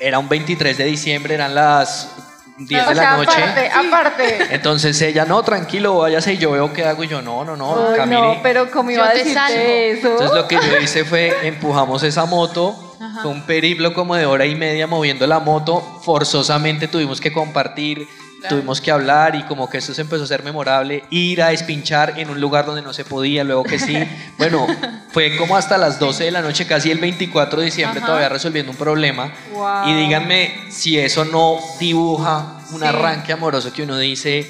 era 0.00 0.18
un 0.18 0.28
23 0.28 0.76
de 0.78 0.84
diciembre, 0.84 1.34
eran 1.34 1.54
las 1.54 2.10
10 2.58 2.86
o 2.86 2.88
de 2.88 2.94
la 2.96 3.02
sea, 3.02 3.16
noche. 3.16 3.30
aparte, 3.42 3.70
aparte. 3.70 4.54
Entonces 4.54 5.00
ella, 5.02 5.24
no, 5.24 5.42
tranquilo, 5.42 5.98
váyase 5.98 6.34
y 6.34 6.38
yo 6.38 6.50
veo 6.52 6.72
qué 6.72 6.84
hago 6.84 7.04
y 7.04 7.08
yo, 7.08 7.22
no, 7.22 7.44
no, 7.44 7.56
no, 7.56 7.88
Ay, 7.90 7.96
camine. 7.96 8.20
no, 8.20 8.42
pero 8.42 8.70
¿cómo 8.70 8.90
iba 8.90 9.12
Yo 9.14 9.20
a 9.30 9.32
salvo. 9.32 9.58
eso? 9.58 10.08
Entonces 10.12 10.36
lo 10.36 10.48
que 10.48 10.56
yo 10.56 10.78
hice 10.82 11.04
fue 11.04 11.34
empujamos 11.46 12.02
esa 12.02 12.24
moto, 12.26 12.96
Ajá. 13.00 13.22
fue 13.22 13.30
un 13.30 13.42
periplo 13.42 13.94
como 13.94 14.16
de 14.16 14.26
hora 14.26 14.44
y 14.46 14.54
media 14.56 14.86
moviendo 14.86 15.26
la 15.26 15.38
moto, 15.38 16.00
forzosamente 16.02 16.88
tuvimos 16.88 17.20
que 17.20 17.32
compartir, 17.32 18.08
Claro. 18.40 18.54
tuvimos 18.56 18.80
que 18.80 18.90
hablar 18.92 19.34
y 19.34 19.42
como 19.44 19.68
que 19.68 19.78
eso 19.78 19.92
se 19.92 20.02
empezó 20.02 20.22
a 20.22 20.26
ser 20.28 20.44
memorable, 20.44 21.02
ir 21.10 21.42
a 21.42 21.48
despinchar 21.48 22.18
en 22.20 22.30
un 22.30 22.40
lugar 22.40 22.66
donde 22.66 22.82
no 22.82 22.92
se 22.92 23.04
podía, 23.04 23.42
luego 23.44 23.64
que 23.64 23.78
sí. 23.78 23.96
Bueno, 24.38 24.66
fue 25.10 25.36
como 25.36 25.56
hasta 25.56 25.76
las 25.76 25.98
12 25.98 26.24
de 26.24 26.30
la 26.30 26.40
noche, 26.40 26.64
casi 26.66 26.90
el 26.92 26.98
24 26.98 27.58
de 27.58 27.64
diciembre, 27.66 27.98
Ajá. 27.98 28.06
todavía 28.06 28.28
resolviendo 28.28 28.70
un 28.70 28.78
problema. 28.78 29.32
Wow. 29.52 29.88
Y 29.88 29.94
díganme 29.94 30.66
si 30.70 30.98
eso 30.98 31.24
no 31.24 31.58
dibuja 31.80 32.60
un 32.70 32.80
Sí. 32.80 32.86
arranque 32.86 33.32
amoroso 33.32 33.72
que 33.72 33.82
uno 33.82 33.98
dice, 33.98 34.48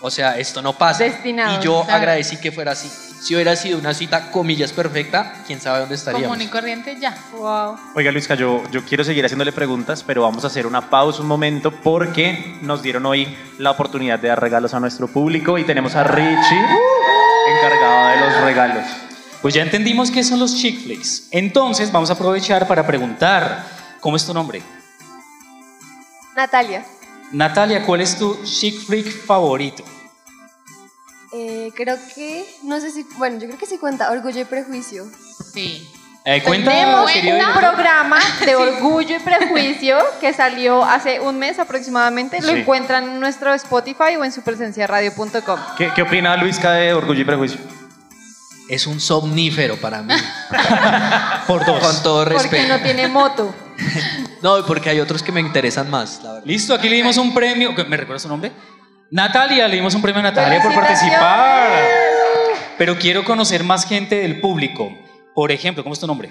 o 0.00 0.10
sea, 0.10 0.38
esto 0.38 0.62
no 0.62 0.72
pasa. 0.78 1.02
Destinado, 1.04 1.60
y 1.60 1.64
yo 1.64 1.82
claro. 1.82 1.96
agradecí 1.98 2.36
que 2.36 2.52
fuera 2.52 2.72
así. 2.72 2.88
Si 3.22 3.36
hubiera 3.36 3.54
sido 3.54 3.78
una 3.78 3.94
cita, 3.94 4.32
comillas, 4.32 4.72
perfecta, 4.72 5.44
quién 5.46 5.60
sabe 5.60 5.78
dónde 5.78 5.94
estaríamos. 5.94 6.26
Común 6.26 6.42
y 6.42 6.48
corriente, 6.48 6.98
ya. 6.98 7.16
Wow. 7.30 7.78
Oiga, 7.94 8.10
Luisca, 8.10 8.34
yo, 8.34 8.64
yo 8.72 8.84
quiero 8.84 9.04
seguir 9.04 9.24
haciéndole 9.24 9.52
preguntas, 9.52 10.02
pero 10.02 10.22
vamos 10.22 10.42
a 10.42 10.48
hacer 10.48 10.66
una 10.66 10.90
pausa 10.90 11.22
un 11.22 11.28
momento 11.28 11.70
porque 11.70 12.58
nos 12.62 12.82
dieron 12.82 13.06
hoy 13.06 13.32
la 13.58 13.70
oportunidad 13.70 14.18
de 14.18 14.26
dar 14.26 14.40
regalos 14.40 14.74
a 14.74 14.80
nuestro 14.80 15.06
público 15.06 15.56
y 15.56 15.62
tenemos 15.62 15.94
a 15.94 16.02
Richie 16.02 16.66
encargado 17.56 18.08
de 18.08 18.20
los 18.26 18.40
regalos. 18.42 18.84
Pues 19.40 19.54
ya 19.54 19.62
entendimos 19.62 20.10
qué 20.10 20.24
son 20.24 20.40
los 20.40 20.56
chick 20.56 20.82
flicks. 20.82 21.28
Entonces 21.30 21.92
vamos 21.92 22.10
a 22.10 22.14
aprovechar 22.14 22.66
para 22.66 22.84
preguntar, 22.84 23.64
¿cómo 24.00 24.16
es 24.16 24.26
tu 24.26 24.34
nombre? 24.34 24.62
Natalia, 26.34 26.84
Natalia, 27.30 27.84
¿cuál 27.86 28.00
es 28.00 28.18
tu 28.18 28.42
chick 28.42 28.80
flick 28.80 29.06
favorito? 29.24 29.84
Eh, 31.32 31.72
creo 31.74 31.96
que, 32.14 32.44
no 32.64 32.80
sé 32.80 32.90
si, 32.90 33.04
bueno, 33.16 33.38
yo 33.38 33.46
creo 33.46 33.58
que 33.58 33.66
sí 33.66 33.78
cuenta 33.78 34.10
Orgullo 34.10 34.40
y 34.40 34.44
Prejuicio. 34.44 35.06
Sí. 35.52 35.88
Eh, 36.24 36.40
cuenta, 36.44 36.70
Tenemos 36.70 37.10
un 37.16 37.52
programa 37.58 38.20
de 38.46 38.54
orgullo 38.54 39.16
y 39.16 39.18
prejuicio 39.18 39.98
que 40.20 40.32
salió 40.32 40.84
hace 40.84 41.18
un 41.18 41.36
mes 41.40 41.58
aproximadamente. 41.58 42.40
Lo 42.40 42.52
Sí. 42.52 42.60
encuentran 42.60 43.04
en 43.08 43.18
nuestro 43.18 43.52
Spotify 43.54 44.14
o 44.16 44.24
en 44.24 44.30
supersenciaradio.com. 44.30 45.58
¿Qué, 45.76 45.90
qué 45.96 46.02
opina 46.02 46.36
Luisca 46.36 46.70
de 46.74 46.94
Orgullo 46.94 47.22
y 47.22 47.24
Prejuicio? 47.24 47.58
Es 48.68 48.86
un 48.86 49.00
somnífero 49.00 49.76
para 49.80 50.02
mí, 50.02 50.14
Por 51.48 51.66
dos. 51.66 51.80
con 51.80 52.02
todo 52.04 52.22
Porque 52.24 52.38
respeto. 52.38 52.68
no 52.68 52.80
tiene 52.82 53.08
moto. 53.08 53.52
No, 54.42 54.64
porque 54.66 54.90
hay 54.90 54.98
otros 54.98 55.22
que 55.22 55.30
me 55.30 55.40
interesan 55.40 55.88
más, 55.88 56.20
la 56.22 56.32
verdad. 56.32 56.46
Listo, 56.46 56.74
aquí 56.74 56.88
le 56.88 56.96
dimos 56.96 57.16
un 57.16 57.32
premio. 57.32 57.72
¿Me 57.88 57.96
recuerda 57.96 58.18
su 58.18 58.28
nombre? 58.28 58.50
Natalia, 59.12 59.68
le 59.68 59.76
dimos 59.76 59.94
un 59.94 60.00
premio 60.00 60.20
a 60.20 60.22
Natalia 60.22 60.62
por 60.62 60.74
participar. 60.74 61.70
Pero 62.78 62.96
quiero 62.96 63.24
conocer 63.24 63.62
más 63.62 63.86
gente 63.86 64.16
del 64.16 64.40
público. 64.40 64.90
Por 65.34 65.52
ejemplo, 65.52 65.82
¿cómo 65.82 65.92
es 65.92 66.00
tu 66.00 66.06
nombre? 66.06 66.30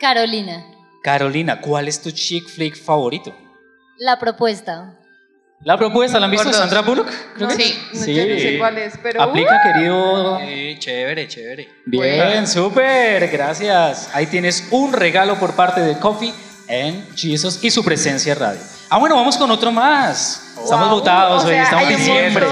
Carolina, 0.00 0.64
Carolina, 1.02 1.60
¿cuál 1.60 1.86
es 1.88 2.00
tu 2.00 2.10
chick 2.10 2.48
flick 2.48 2.76
favorito? 2.76 3.36
la 3.98 4.18
propuesta. 4.18 4.98
La 5.60 5.76
propuesta, 5.76 6.18
¿la 6.18 6.24
han 6.24 6.30
visto? 6.30 6.44
Por 6.44 6.52
dos. 6.52 6.60
Sandra 6.60 6.80
Bullock. 6.80 7.08
creo 7.36 7.48
que 7.48 7.54
Sí. 7.54 7.78
No, 7.92 8.06
yo 8.06 8.26
no 8.26 8.40
sé 8.40 8.58
cuál 8.58 8.78
es, 8.78 8.94
pero. 9.02 9.22
Aplica, 9.22 9.62
querido. 9.62 10.38
Sí, 10.40 10.76
chévere, 10.78 11.28
chévere. 11.28 11.68
Bien, 11.84 12.46
súper, 12.46 13.28
gracias. 13.28 14.08
Ahí 14.14 14.26
tienes 14.26 14.68
un 14.70 14.94
regalo 14.94 15.38
por 15.38 15.54
parte 15.54 15.82
de 15.82 15.98
Coffee 15.98 16.32
en 16.68 17.06
Jesus 17.14 17.62
y 17.62 17.70
su 17.70 17.84
presencia 17.84 18.34
radio. 18.34 18.60
Ah, 18.88 18.98
bueno, 18.98 19.14
vamos 19.14 19.36
con 19.36 19.50
otro 19.50 19.70
más. 19.70 20.43
Estamos 20.62 20.88
Wow. 20.88 20.98
votados 20.98 21.42
O 21.44 21.46
hoy, 21.46 21.52
sea, 21.52 21.62
estamos 21.64 21.88
hay 21.88 21.96
diciembre. 21.96 22.46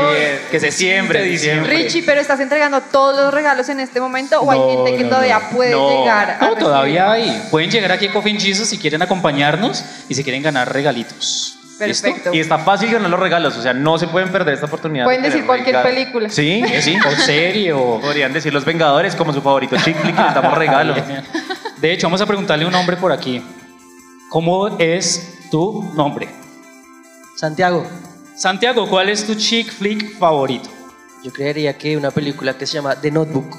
Que 0.51 0.61
se 0.61 0.71
siempre, 0.73 1.23
diciembre. 1.23 1.77
Richie, 1.77 2.03
pero 2.03 2.21
¿estás 2.21 2.41
entregando 2.41 2.81
todos 2.81 3.17
los 3.17 3.33
regalos 3.33 3.69
en 3.69 3.81
este 3.81 4.01
momento 4.01 4.41
o 4.41 4.51
hay 4.51 4.59
No, 4.59 4.69
gente 4.71 4.97
que 4.97 5.05
no, 5.05 5.11
todavía 5.11 5.39
no. 5.39 5.57
puede 5.57 5.71
No, 5.71 5.89
llegar 6.01 6.31
a 6.31 6.35
No, 6.35 6.41
recibir? 6.41 6.59
todavía 6.65 7.11
hay. 7.13 7.43
Pueden 7.51 7.71
llegar 7.71 7.93
aquí 7.93 8.09
a 8.09 8.13
Coffee 8.13 8.33
and 8.33 8.41
Jesus 8.41 8.69
si 8.69 8.79
quieren 8.79 9.03
acompañarnos 9.03 9.85
y 10.09 10.15
si 10.15 10.25
quieren 10.25 10.43
ganar 10.43 10.73
regalitos. 10.73 11.57
¿Listo? 11.81 12.07
Perfecto. 12.07 12.35
Y 12.35 12.39
está 12.41 12.59
fácil 12.59 12.93
ganar 12.93 13.09
los 13.11 13.19
regalos, 13.19 13.57
o 13.57 13.63
sea, 13.63 13.73
no 13.73 13.99
se 13.99 14.07
pueden 14.07 14.31
perder 14.31 14.55
esta 14.55 14.67
oportunidad. 14.67 15.05
Pueden 15.05 15.23
de 15.23 15.31
decir 15.31 15.47
cualquier 15.47 15.77
regalos. 15.77 15.93
película. 15.95 16.29
Sí, 16.29 16.63
sí. 16.81 16.97
O 17.05 17.11
serie 17.25 17.73
o... 17.73 18.01
Podrían 18.01 18.33
decir 18.33 18.53
Los 18.53 18.65
Vengadores 18.65 19.17
como 19.17 19.33
su 19.33 19.41
favorito 19.43 19.75
chick 19.77 19.97
flick 19.97 20.17
y 20.19 20.23
les 20.23 20.35
damos 20.35 20.57
regalos. 20.57 20.99
De 21.79 21.93
hecho, 21.93 22.07
vamos 22.07 22.21
a 22.21 22.27
preguntarle 22.27 22.65
a 22.65 22.69
un 22.69 22.75
hombre 22.75 22.97
por 22.97 23.11
aquí. 23.11 23.43
¿Cómo 24.31 24.79
es 24.79 25.39
tu 25.51 25.91
nombre? 25.95 26.29
Santiago, 27.47 27.85
Santiago, 28.37 28.89
¿cuál 28.89 29.09
es 29.09 29.27
tu 29.27 29.35
chick 29.35 29.69
flick 29.73 30.17
favorito? 30.17 30.71
yo 31.25 31.33
creería 31.33 31.77
que 31.77 31.97
una 31.97 32.13
película 32.13 32.57
que 32.57 32.69
se 32.69 32.75
llama 32.75 32.95
The 32.95 33.11
Notebook. 33.11 33.51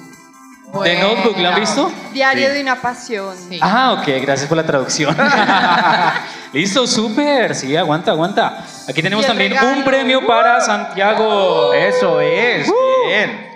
¿The 0.86 1.02
Notebook 1.02 1.38
la 1.38 1.54
han 1.54 1.60
visto? 1.60 1.92
Diario 2.14 2.48
Sí. 2.48 2.54
de 2.56 2.62
una 2.62 2.82
pasión. 2.82 3.36
Ah, 3.62 3.92
ok, 4.00 4.08
gracias 4.22 4.48
por 4.48 4.56
la 4.56 4.66
traducción. 4.66 5.14
Listo, 6.54 6.88
súper. 6.88 7.56
Sí, 7.56 7.76
aguanta, 7.76 8.12
aguanta. 8.12 8.66
Aquí 8.88 9.02
tenemos 9.02 9.26
también 9.28 9.52
regalo. 9.52 9.78
un 9.80 9.84
premio 9.84 10.26
para 10.26 10.62
Santiago. 10.62 11.74
Eso 11.74 12.22
es, 12.22 12.70
Uh. 12.70 13.08
bien. 13.08 13.48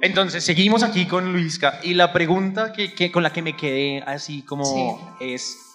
Entonces, 0.00 0.42
seguimos 0.42 0.82
aquí 0.82 1.04
con 1.06 1.32
Luisca. 1.34 1.80
Y 1.82 1.92
la 1.92 2.14
pregunta 2.14 2.72
que, 2.72 2.94
que- 2.94 3.12
con 3.12 3.22
la 3.22 3.30
que 3.30 3.42
me 3.42 3.54
quedé 3.56 4.02
así 4.06 4.40
como 4.42 5.16
es, 5.20 5.69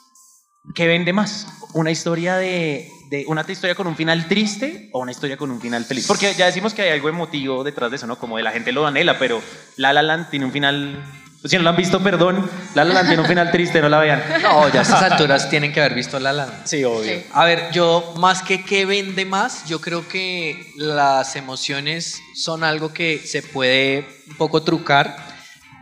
¿qué 0.73 0.87
vende 0.87 1.13
más? 1.13 1.47
¿Una 1.73 1.91
historia 1.91 2.37
de, 2.37 2.89
de 3.09 3.25
una 3.27 3.45
historia 3.47 3.75
con 3.75 3.87
un 3.87 3.95
final 3.95 4.27
triste 4.27 4.89
o 4.93 4.99
una 4.99 5.11
historia 5.11 5.37
con 5.37 5.51
un 5.51 5.61
final 5.61 5.85
feliz? 5.85 6.07
Porque 6.07 6.33
ya 6.33 6.45
decimos 6.45 6.73
que 6.73 6.81
hay 6.83 6.89
algo 6.89 7.09
emotivo 7.09 7.63
detrás 7.63 7.91
de 7.91 7.97
eso, 7.97 8.07
¿no? 8.07 8.17
Como 8.17 8.37
de 8.37 8.43
la 8.43 8.51
gente 8.51 8.71
lo 8.71 8.87
anhela, 8.87 9.19
pero 9.19 9.41
La 9.77 9.93
La 9.93 10.01
Land 10.01 10.29
tiene 10.29 10.45
un 10.45 10.51
final... 10.51 11.03
Si 11.43 11.57
no 11.57 11.61
lo 11.61 11.69
han 11.69 11.75
visto, 11.75 12.01
perdón, 12.01 12.49
La 12.73 12.83
La 12.83 12.95
Land 12.95 13.07
tiene 13.09 13.21
un 13.21 13.27
final 13.27 13.51
triste, 13.51 13.79
no 13.79 13.87
la 13.87 13.99
vean. 13.99 14.23
No, 14.41 14.67
ya 14.69 14.79
a 14.79 14.81
estas 14.81 15.03
alturas 15.03 15.47
tienen 15.47 15.71
que 15.71 15.79
haber 15.79 15.93
visto 15.93 16.19
La 16.19 16.33
La 16.33 16.45
Land. 16.45 16.65
Sí, 16.65 16.83
obvio. 16.83 17.21
A 17.33 17.45
ver, 17.45 17.69
yo 17.71 18.15
más 18.17 18.41
que 18.41 18.63
qué 18.63 18.85
vende 18.85 19.25
más, 19.25 19.65
yo 19.67 19.79
creo 19.79 20.07
que 20.07 20.73
las 20.75 21.35
emociones 21.35 22.19
son 22.33 22.63
algo 22.63 22.93
que 22.93 23.19
se 23.19 23.43
puede 23.43 24.07
un 24.27 24.37
poco 24.37 24.63
trucar, 24.63 25.34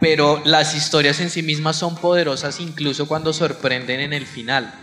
pero 0.04 0.42
las 0.44 0.76
historias 0.76 1.22
en 1.22 1.30
sí 1.30 1.44
mismas 1.44 1.78
son 1.78 1.96
poderosas 1.96 2.60
incluso 2.60 3.08
cuando 3.08 3.32
sorprenden 3.32 4.02
en 4.02 4.12
el 4.12 4.26
final. 4.26 4.74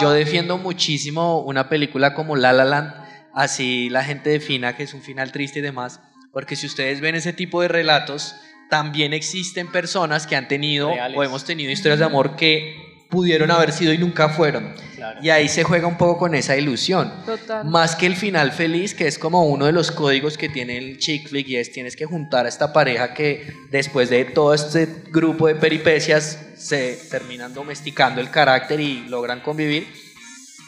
Yo 0.00 0.10
defiendo 0.10 0.58
muchísimo 0.58 1.42
una 1.42 1.68
película 1.68 2.12
como 2.12 2.34
La 2.34 2.52
La 2.52 2.64
Land, 2.64 2.92
así 3.32 3.88
la 3.88 4.02
gente 4.02 4.30
defina 4.30 4.76
que 4.76 4.82
es 4.82 4.92
un 4.92 5.00
final 5.00 5.30
triste 5.30 5.60
y 5.60 5.62
demás, 5.62 6.00
porque 6.32 6.56
si 6.56 6.66
ustedes 6.66 7.00
ven 7.00 7.14
ese 7.14 7.32
tipo 7.32 7.62
de 7.62 7.68
relatos, 7.68 8.34
también 8.68 9.12
existen 9.12 9.70
personas 9.70 10.26
que 10.26 10.34
han 10.34 10.48
tenido 10.48 10.88
Reales. 10.88 11.16
o 11.16 11.22
hemos 11.22 11.44
tenido 11.44 11.70
historias 11.70 12.00
de 12.00 12.06
amor 12.06 12.34
que 12.34 12.83
pudieron 13.14 13.52
haber 13.52 13.70
sido 13.70 13.92
y 13.92 13.98
nunca 13.98 14.28
fueron. 14.28 14.74
Claro. 14.96 15.20
Y 15.22 15.30
ahí 15.30 15.48
se 15.48 15.62
juega 15.62 15.86
un 15.86 15.96
poco 15.96 16.18
con 16.18 16.34
esa 16.34 16.56
ilusión. 16.56 17.12
Total. 17.24 17.64
Más 17.64 17.94
que 17.94 18.06
el 18.06 18.16
final 18.16 18.50
feliz, 18.50 18.92
que 18.92 19.06
es 19.06 19.20
como 19.20 19.44
uno 19.44 19.66
de 19.66 19.72
los 19.72 19.92
códigos 19.92 20.36
que 20.36 20.48
tiene 20.48 20.78
el 20.78 20.98
chick 20.98 21.28
flick 21.28 21.46
y 21.46 21.56
es 21.56 21.70
tienes 21.70 21.94
que 21.94 22.06
juntar 22.06 22.46
a 22.46 22.48
esta 22.48 22.72
pareja 22.72 23.14
que 23.14 23.54
después 23.70 24.10
de 24.10 24.24
todo 24.24 24.52
este 24.52 24.88
grupo 25.12 25.46
de 25.46 25.54
peripecias 25.54 26.40
se 26.56 26.98
terminan 27.08 27.54
domesticando 27.54 28.20
el 28.20 28.30
carácter 28.30 28.80
y 28.80 29.06
logran 29.08 29.40
convivir. 29.40 29.86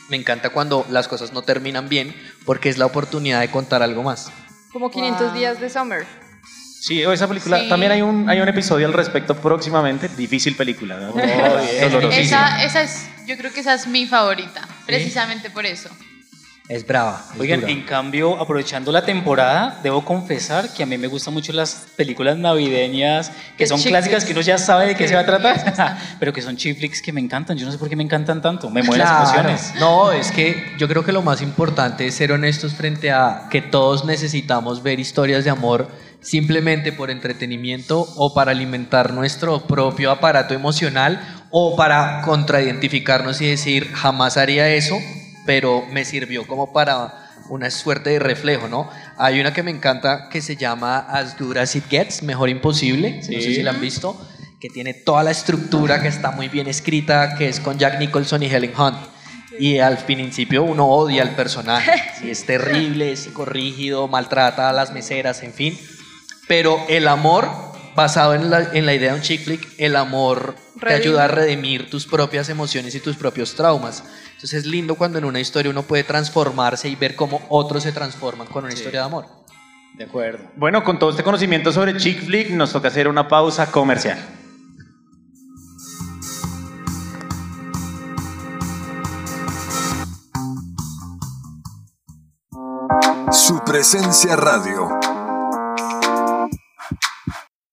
Me 0.08 0.16
encanta 0.16 0.50
cuando 0.50 0.86
las 0.88 1.08
cosas 1.08 1.32
no 1.32 1.42
terminan 1.42 1.88
bien 1.88 2.14
porque 2.44 2.68
es 2.68 2.78
la 2.78 2.86
oportunidad 2.86 3.40
de 3.40 3.50
contar 3.50 3.82
algo 3.82 4.04
más. 4.04 4.30
Como 4.72 4.92
500 4.92 5.34
días 5.34 5.60
de 5.60 5.68
summer. 5.68 6.25
Sí, 6.86 7.02
esa 7.02 7.26
película, 7.26 7.58
Sí. 7.60 7.68
también 7.68 7.90
hay 7.92 8.02
un, 8.02 8.28
hay 8.30 8.40
un 8.40 8.48
episodio 8.48 8.86
al 8.86 8.92
respecto 8.92 9.34
próximamente. 9.36 10.08
Difícil 10.16 10.54
película, 10.54 10.96
¿no? 10.96 11.08
Dolorosísima. 11.90 12.62
Esa, 12.62 12.64
esa 12.64 12.82
es, 12.82 13.08
yo 13.26 13.36
creo 13.36 13.52
que 13.52 13.60
esa 13.60 13.74
es 13.74 13.86
mi 13.86 14.06
favorita, 14.06 14.62
precisamente 14.86 15.50
por 15.50 15.66
eso. 15.66 15.88
Es 16.68 16.84
brava. 16.84 17.24
es 17.32 17.40
Oigan, 17.40 17.60
dura. 17.60 17.72
en 17.72 17.82
cambio, 17.82 18.40
aprovechando 18.40 18.90
la 18.90 19.04
temporada, 19.04 19.78
debo 19.84 20.04
confesar 20.04 20.68
que 20.74 20.82
a 20.82 20.86
mí 20.86 20.98
me 20.98 21.06
gustan 21.06 21.32
mucho 21.32 21.52
las 21.52 21.86
películas 21.96 22.36
navideñas, 22.36 23.30
que 23.56 23.68
son 23.68 23.80
clásicas 23.80 24.24
que 24.24 24.32
uno 24.32 24.40
ya 24.40 24.58
sabe 24.58 24.86
de 24.86 24.96
qué 24.96 25.06
se 25.06 25.14
va 25.14 25.20
a 25.20 25.26
tratar, 25.26 25.96
pero 26.18 26.32
que 26.32 26.42
son 26.42 26.56
chick 26.56 26.76
flicks 26.76 27.00
que 27.02 27.12
me 27.12 27.20
encantan. 27.20 27.56
Yo 27.56 27.66
no 27.66 27.70
sé 27.72 27.78
por 27.78 27.88
qué 27.88 27.94
me 27.94 28.02
encantan 28.02 28.42
tanto. 28.42 28.68
Me 28.68 28.82
mueven 28.82 29.04
Claro. 29.06 29.20
las 29.20 29.32
emociones. 29.32 29.72
No, 29.78 30.10
es 30.10 30.32
que 30.32 30.72
yo 30.76 30.88
creo 30.88 31.04
que 31.04 31.12
lo 31.12 31.22
más 31.22 31.40
importante 31.40 32.06
es 32.08 32.16
ser 32.16 32.32
honestos 32.32 32.74
frente 32.74 33.12
a 33.12 33.46
que 33.48 33.62
todos 33.62 34.04
necesitamos 34.04 34.82
ver 34.82 34.98
historias 34.98 35.44
de 35.44 35.50
amor 35.50 35.88
simplemente 36.26 36.92
por 36.92 37.10
entretenimiento 37.10 38.00
o 38.16 38.34
para 38.34 38.50
alimentar 38.50 39.12
nuestro 39.12 39.66
propio 39.66 40.10
aparato 40.10 40.54
emocional 40.54 41.20
o 41.50 41.76
para 41.76 42.22
contraidentificarnos 42.22 43.40
y 43.40 43.46
decir 43.46 43.92
jamás 43.92 44.36
haría 44.36 44.68
eso, 44.68 44.96
pero 45.46 45.84
me 45.92 46.04
sirvió 46.04 46.46
como 46.46 46.72
para 46.72 47.22
una 47.48 47.70
suerte 47.70 48.10
de 48.10 48.18
reflejo, 48.18 48.66
¿no? 48.66 48.90
Hay 49.18 49.38
una 49.40 49.52
que 49.54 49.62
me 49.62 49.70
encanta 49.70 50.28
que 50.28 50.40
se 50.42 50.56
llama 50.56 50.98
As 50.98 51.38
Good 51.38 51.58
As 51.58 51.76
It 51.76 51.84
Gets, 51.88 52.24
Mejor 52.24 52.48
Imposible, 52.48 53.18
no 53.18 53.22
sé 53.22 53.40
Sí. 53.40 53.54
si 53.54 53.62
la 53.62 53.70
han 53.70 53.80
visto, 53.80 54.20
que 54.60 54.68
tiene 54.68 54.94
toda 54.94 55.22
la 55.22 55.30
estructura, 55.30 56.02
que 56.02 56.08
está 56.08 56.32
muy 56.32 56.48
bien 56.48 56.66
escrita, 56.66 57.36
que 57.36 57.48
es 57.48 57.60
con 57.60 57.78
Jack 57.78 58.00
Nicholson 58.00 58.42
y 58.42 58.46
Helen 58.46 58.72
Hunt. 58.76 58.96
Y 59.60 59.78
al 59.78 59.98
principio 59.98 60.64
uno 60.64 60.86
odia 60.88 61.22
al 61.22 61.36
personaje, 61.36 61.92
y 62.24 62.30
es 62.30 62.44
terrible, 62.44 63.12
es 63.12 63.20
psicorrígido, 63.20 64.08
maltrata 64.08 64.68
a 64.68 64.72
las 64.72 64.92
meseras, 64.92 65.44
en 65.44 65.52
fin. 65.52 65.78
Pero 66.48 66.78
el 66.88 67.08
amor, 67.08 67.48
basado 67.94 68.34
en 68.34 68.50
la, 68.50 68.60
en 68.72 68.86
la 68.86 68.94
idea 68.94 69.12
de 69.12 69.18
un 69.18 69.22
chick 69.22 69.44
flick, 69.44 69.68
el 69.78 69.96
amor 69.96 70.54
te 70.78 70.80
Redime. 70.86 71.00
ayuda 71.00 71.24
a 71.24 71.28
redimir 71.28 71.90
tus 71.90 72.06
propias 72.06 72.48
emociones 72.48 72.94
y 72.94 73.00
tus 73.00 73.16
propios 73.16 73.54
traumas. 73.54 74.04
Entonces 74.34 74.52
es 74.60 74.66
lindo 74.66 74.94
cuando 74.94 75.18
en 75.18 75.24
una 75.24 75.40
historia 75.40 75.70
uno 75.70 75.82
puede 75.82 76.04
transformarse 76.04 76.88
y 76.88 76.94
ver 76.94 77.16
cómo 77.16 77.44
otros 77.48 77.82
se 77.82 77.92
transforman 77.92 78.46
con 78.46 78.64
una 78.64 78.74
historia 78.74 79.00
de 79.00 79.06
amor. 79.06 79.26
De 79.96 80.04
acuerdo. 80.04 80.44
Bueno, 80.56 80.84
con 80.84 80.98
todo 80.98 81.10
este 81.10 81.22
conocimiento 81.22 81.72
sobre 81.72 81.96
chick 81.96 82.22
flick, 82.24 82.50
nos 82.50 82.70
toca 82.70 82.88
hacer 82.88 83.08
una 83.08 83.26
pausa 83.28 83.70
comercial. 83.72 84.18
Su 93.32 93.62
presencia 93.64 94.36
radio. 94.36 95.15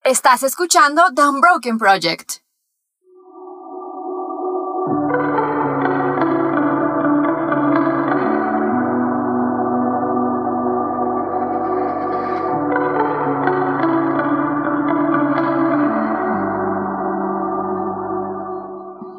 Estás 0.06 0.44
escuchando 0.44 1.02
The 1.16 1.22
Unbroken 1.22 1.78
Project. 1.78 2.42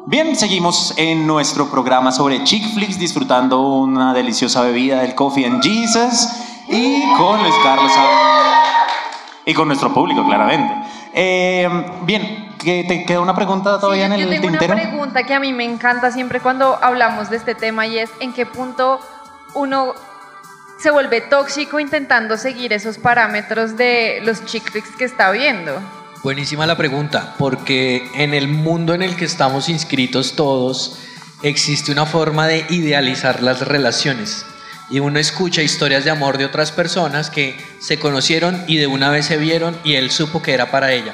Bien, 0.05 0.35
seguimos 0.35 0.93
en 0.97 1.25
nuestro 1.25 1.71
programa 1.71 2.11
sobre 2.11 2.43
chick 2.43 2.63
flicks, 2.75 2.99
disfrutando 2.99 3.59
una 3.59 4.13
deliciosa 4.13 4.61
bebida 4.61 5.01
del 5.01 5.15
Coffee 5.15 5.47
and 5.47 5.63
Jesus 5.63 6.29
y 6.67 7.01
con 7.17 7.41
Luis 7.41 7.55
Carlos 7.63 7.91
y 9.45 9.53
con 9.53 9.67
nuestro 9.67 9.93
público, 9.93 10.25
claramente. 10.25 10.73
Eh, 11.13 11.69
bien, 12.01 12.55
¿que 12.57 12.83
¿te 12.87 13.05
queda 13.05 13.21
una 13.21 13.35
pregunta 13.35 13.79
todavía 13.79 14.05
en 14.05 14.17
Yo 14.17 14.23
el 14.23 14.29
tengo 14.29 14.49
tintero? 14.49 14.73
una 14.73 14.81
pregunta 14.81 15.23
que 15.23 15.33
a 15.33 15.39
mí 15.39 15.53
me 15.53 15.63
encanta 15.63 16.11
siempre 16.11 16.39
cuando 16.39 16.77
hablamos 16.81 17.29
de 17.29 17.37
este 17.37 17.55
tema 17.55 17.85
y 17.85 17.99
es 17.99 18.09
en 18.19 18.33
qué 18.33 18.45
punto 18.45 18.99
uno 19.53 19.93
se 20.77 20.91
vuelve 20.91 21.21
tóxico 21.21 21.79
intentando 21.79 22.37
seguir 22.37 22.73
esos 22.73 22.97
parámetros 22.97 23.77
de 23.77 24.19
los 24.23 24.43
chick 24.45 24.69
flicks 24.69 24.95
que 24.97 25.05
está 25.05 25.31
viendo. 25.31 25.79
Buenísima 26.21 26.65
la 26.65 26.75
pregunta, 26.75 27.35
porque 27.37 28.09
en 28.15 28.33
el 28.33 28.47
mundo 28.47 28.93
en 28.93 29.03
el 29.03 29.15
que 29.15 29.25
estamos 29.25 29.69
inscritos 29.69 30.35
todos, 30.35 30.99
existe 31.43 31.91
una 31.91 32.07
forma 32.07 32.47
de 32.47 32.65
idealizar 32.69 33.43
las 33.43 33.67
relaciones. 33.67 34.45
Y 34.89 34.99
uno 34.99 35.19
escucha 35.19 35.61
historias 35.61 36.03
de 36.03 36.11
amor 36.11 36.37
de 36.37 36.45
otras 36.45 36.71
personas 36.71 37.29
que 37.29 37.57
se 37.79 37.97
conocieron 37.97 38.63
y 38.67 38.77
de 38.77 38.87
una 38.87 39.09
vez 39.09 39.25
se 39.25 39.37
vieron 39.37 39.77
y 39.83 39.95
él 39.95 40.11
supo 40.11 40.41
que 40.41 40.53
era 40.53 40.69
para 40.69 40.91
ella. 40.91 41.13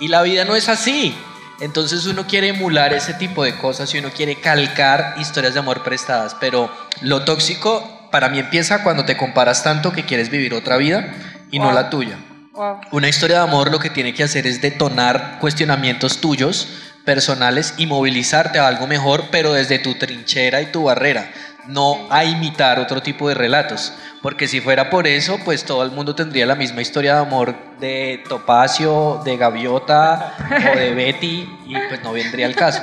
Y 0.00 0.08
la 0.08 0.22
vida 0.22 0.44
no 0.44 0.56
es 0.56 0.68
así. 0.68 1.14
Entonces 1.60 2.06
uno 2.06 2.26
quiere 2.26 2.48
emular 2.48 2.92
ese 2.92 3.14
tipo 3.14 3.44
de 3.44 3.56
cosas 3.56 3.94
y 3.94 3.98
uno 3.98 4.10
quiere 4.10 4.40
calcar 4.40 5.14
historias 5.18 5.54
de 5.54 5.60
amor 5.60 5.84
prestadas. 5.84 6.34
Pero 6.40 6.70
lo 7.00 7.24
tóxico 7.24 8.08
para 8.10 8.28
mí 8.28 8.38
empieza 8.38 8.82
cuando 8.82 9.04
te 9.04 9.16
comparas 9.16 9.62
tanto 9.62 9.92
que 9.92 10.04
quieres 10.04 10.30
vivir 10.30 10.54
otra 10.54 10.76
vida 10.76 11.14
y 11.50 11.58
no 11.58 11.72
la 11.72 11.90
tuya. 11.90 12.18
Wow. 12.52 12.80
Una 12.92 13.08
historia 13.08 13.38
de 13.38 13.42
amor 13.42 13.70
lo 13.70 13.78
que 13.78 13.90
tiene 13.90 14.14
que 14.14 14.24
hacer 14.24 14.46
es 14.46 14.60
detonar 14.60 15.38
cuestionamientos 15.40 16.20
tuyos, 16.20 16.68
personales, 17.04 17.74
y 17.76 17.86
movilizarte 17.86 18.58
a 18.58 18.68
algo 18.68 18.86
mejor, 18.86 19.24
pero 19.30 19.52
desde 19.52 19.78
tu 19.78 19.94
trinchera 19.94 20.62
y 20.62 20.66
tu 20.66 20.84
barrera. 20.84 21.32
No 21.68 22.06
a 22.10 22.24
imitar 22.24 22.78
otro 22.78 23.02
tipo 23.02 23.28
de 23.28 23.34
relatos. 23.34 23.92
Porque 24.22 24.48
si 24.48 24.60
fuera 24.60 24.90
por 24.90 25.06
eso, 25.06 25.38
pues 25.44 25.64
todo 25.64 25.82
el 25.82 25.90
mundo 25.90 26.14
tendría 26.14 26.46
la 26.46 26.54
misma 26.54 26.82
historia 26.82 27.14
de 27.14 27.20
amor 27.20 27.54
de 27.78 28.22
Topacio, 28.28 29.20
de 29.24 29.36
Gaviota 29.36 30.34
o 30.72 30.78
de 30.78 30.94
Betty 30.94 31.48
y 31.66 31.74
pues 31.88 32.02
no 32.02 32.12
vendría 32.12 32.46
el 32.46 32.56
caso. 32.56 32.82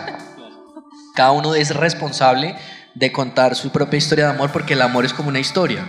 Cada 1.15 1.31
uno 1.31 1.55
es 1.55 1.75
responsable 1.75 2.55
de 2.93 3.11
contar 3.11 3.55
su 3.55 3.71
propia 3.71 3.97
historia 3.97 4.25
de 4.25 4.31
amor 4.31 4.51
porque 4.51 4.73
el 4.73 4.81
amor 4.81 5.05
es 5.05 5.13
como 5.13 5.29
una 5.29 5.39
historia 5.39 5.85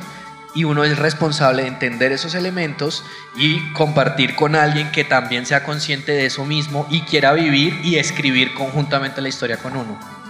y 0.54 0.64
uno 0.64 0.84
es 0.84 0.98
responsable 0.98 1.62
de 1.62 1.68
entender 1.68 2.12
esos 2.12 2.34
elementos 2.34 3.04
y 3.36 3.72
compartir 3.72 4.36
con 4.36 4.54
alguien 4.54 4.90
que 4.92 5.04
también 5.04 5.46
sea 5.46 5.64
consciente 5.64 6.12
de 6.12 6.26
eso 6.26 6.44
mismo 6.44 6.86
y 6.90 7.02
quiera 7.02 7.32
vivir 7.32 7.80
y 7.82 7.96
escribir 7.96 8.54
conjuntamente 8.54 9.20
la 9.20 9.28
historia 9.28 9.56
con 9.56 9.76
uno. 9.76 10.21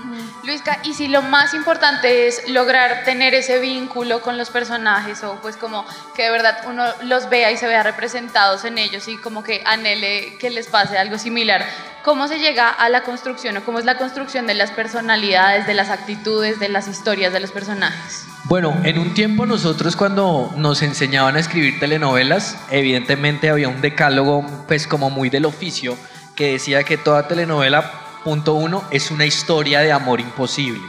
Luisca, 0.44 0.80
y 0.82 0.94
si 0.94 1.06
lo 1.06 1.22
más 1.22 1.54
importante 1.54 2.26
es 2.26 2.48
lograr 2.48 3.04
tener 3.04 3.32
ese 3.32 3.60
vínculo 3.60 4.20
con 4.20 4.36
los 4.36 4.50
personajes 4.50 5.22
o 5.22 5.38
pues 5.40 5.56
como 5.56 5.86
que 6.16 6.24
de 6.24 6.30
verdad 6.30 6.58
uno 6.66 6.84
los 7.04 7.30
vea 7.30 7.52
y 7.52 7.56
se 7.56 7.68
vea 7.68 7.84
representados 7.84 8.64
en 8.64 8.76
ellos 8.76 9.06
y 9.06 9.18
como 9.18 9.44
que 9.44 9.62
anhele 9.64 10.36
que 10.38 10.50
les 10.50 10.66
pase 10.66 10.98
algo 10.98 11.16
similar, 11.16 11.64
¿cómo 12.02 12.26
se 12.26 12.40
llega 12.40 12.68
a 12.68 12.88
la 12.88 13.04
construcción 13.04 13.56
o 13.56 13.64
cómo 13.64 13.78
es 13.78 13.84
la 13.84 13.98
construcción 13.98 14.48
de 14.48 14.54
las 14.54 14.72
personalidades, 14.72 15.68
de 15.68 15.74
las 15.74 15.90
actitudes, 15.90 16.58
de 16.58 16.68
las 16.68 16.88
historias 16.88 17.32
de 17.32 17.38
los 17.38 17.52
personajes? 17.52 18.24
Bueno, 18.44 18.76
en 18.82 18.98
un 18.98 19.14
tiempo 19.14 19.46
nosotros 19.46 19.94
cuando 19.94 20.52
nos 20.56 20.82
enseñaban 20.82 21.36
a 21.36 21.38
escribir 21.38 21.78
telenovelas, 21.78 22.58
evidentemente 22.72 23.48
había 23.48 23.68
un 23.68 23.80
decálogo 23.80 24.44
pues 24.66 24.88
como 24.88 25.08
muy 25.08 25.30
del 25.30 25.44
oficio 25.44 25.96
que 26.34 26.52
decía 26.52 26.82
que 26.82 26.98
toda 26.98 27.28
telenovela 27.28 28.01
Punto 28.24 28.54
uno, 28.54 28.84
es 28.92 29.10
una 29.10 29.26
historia 29.26 29.80
de 29.80 29.90
amor 29.90 30.20
imposible, 30.20 30.86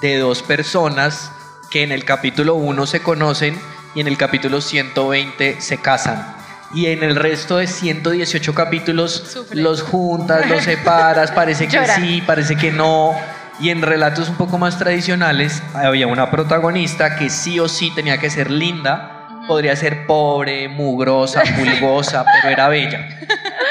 de 0.00 0.18
dos 0.18 0.42
personas 0.42 1.30
que 1.70 1.82
en 1.82 1.92
el 1.92 2.06
capítulo 2.06 2.54
1 2.54 2.86
se 2.86 3.02
conocen 3.02 3.58
y 3.94 4.00
en 4.00 4.08
el 4.08 4.16
capítulo 4.16 4.62
120 4.62 5.60
se 5.60 5.78
casan. 5.78 6.36
Y 6.72 6.86
en 6.86 7.02
el 7.02 7.16
resto 7.16 7.58
de 7.58 7.66
118 7.66 8.54
capítulos 8.54 9.46
los 9.52 9.82
juntas, 9.82 10.48
los 10.48 10.62
separas, 10.62 11.32
parece 11.32 11.68
que 11.68 11.86
sí, 11.86 12.22
parece 12.26 12.56
que 12.56 12.72
no. 12.72 13.14
Y 13.60 13.68
en 13.68 13.82
relatos 13.82 14.30
un 14.30 14.36
poco 14.36 14.56
más 14.56 14.78
tradicionales 14.78 15.62
había 15.74 16.06
una 16.06 16.30
protagonista 16.30 17.16
que 17.16 17.28
sí 17.28 17.60
o 17.60 17.68
sí 17.68 17.92
tenía 17.94 18.16
que 18.16 18.30
ser 18.30 18.50
linda, 18.50 19.28
podría 19.46 19.76
ser 19.76 20.06
pobre, 20.06 20.68
mugrosa, 20.68 21.42
pulgosa, 21.58 22.24
pero 22.24 22.54
era 22.54 22.68
bella. 22.68 23.18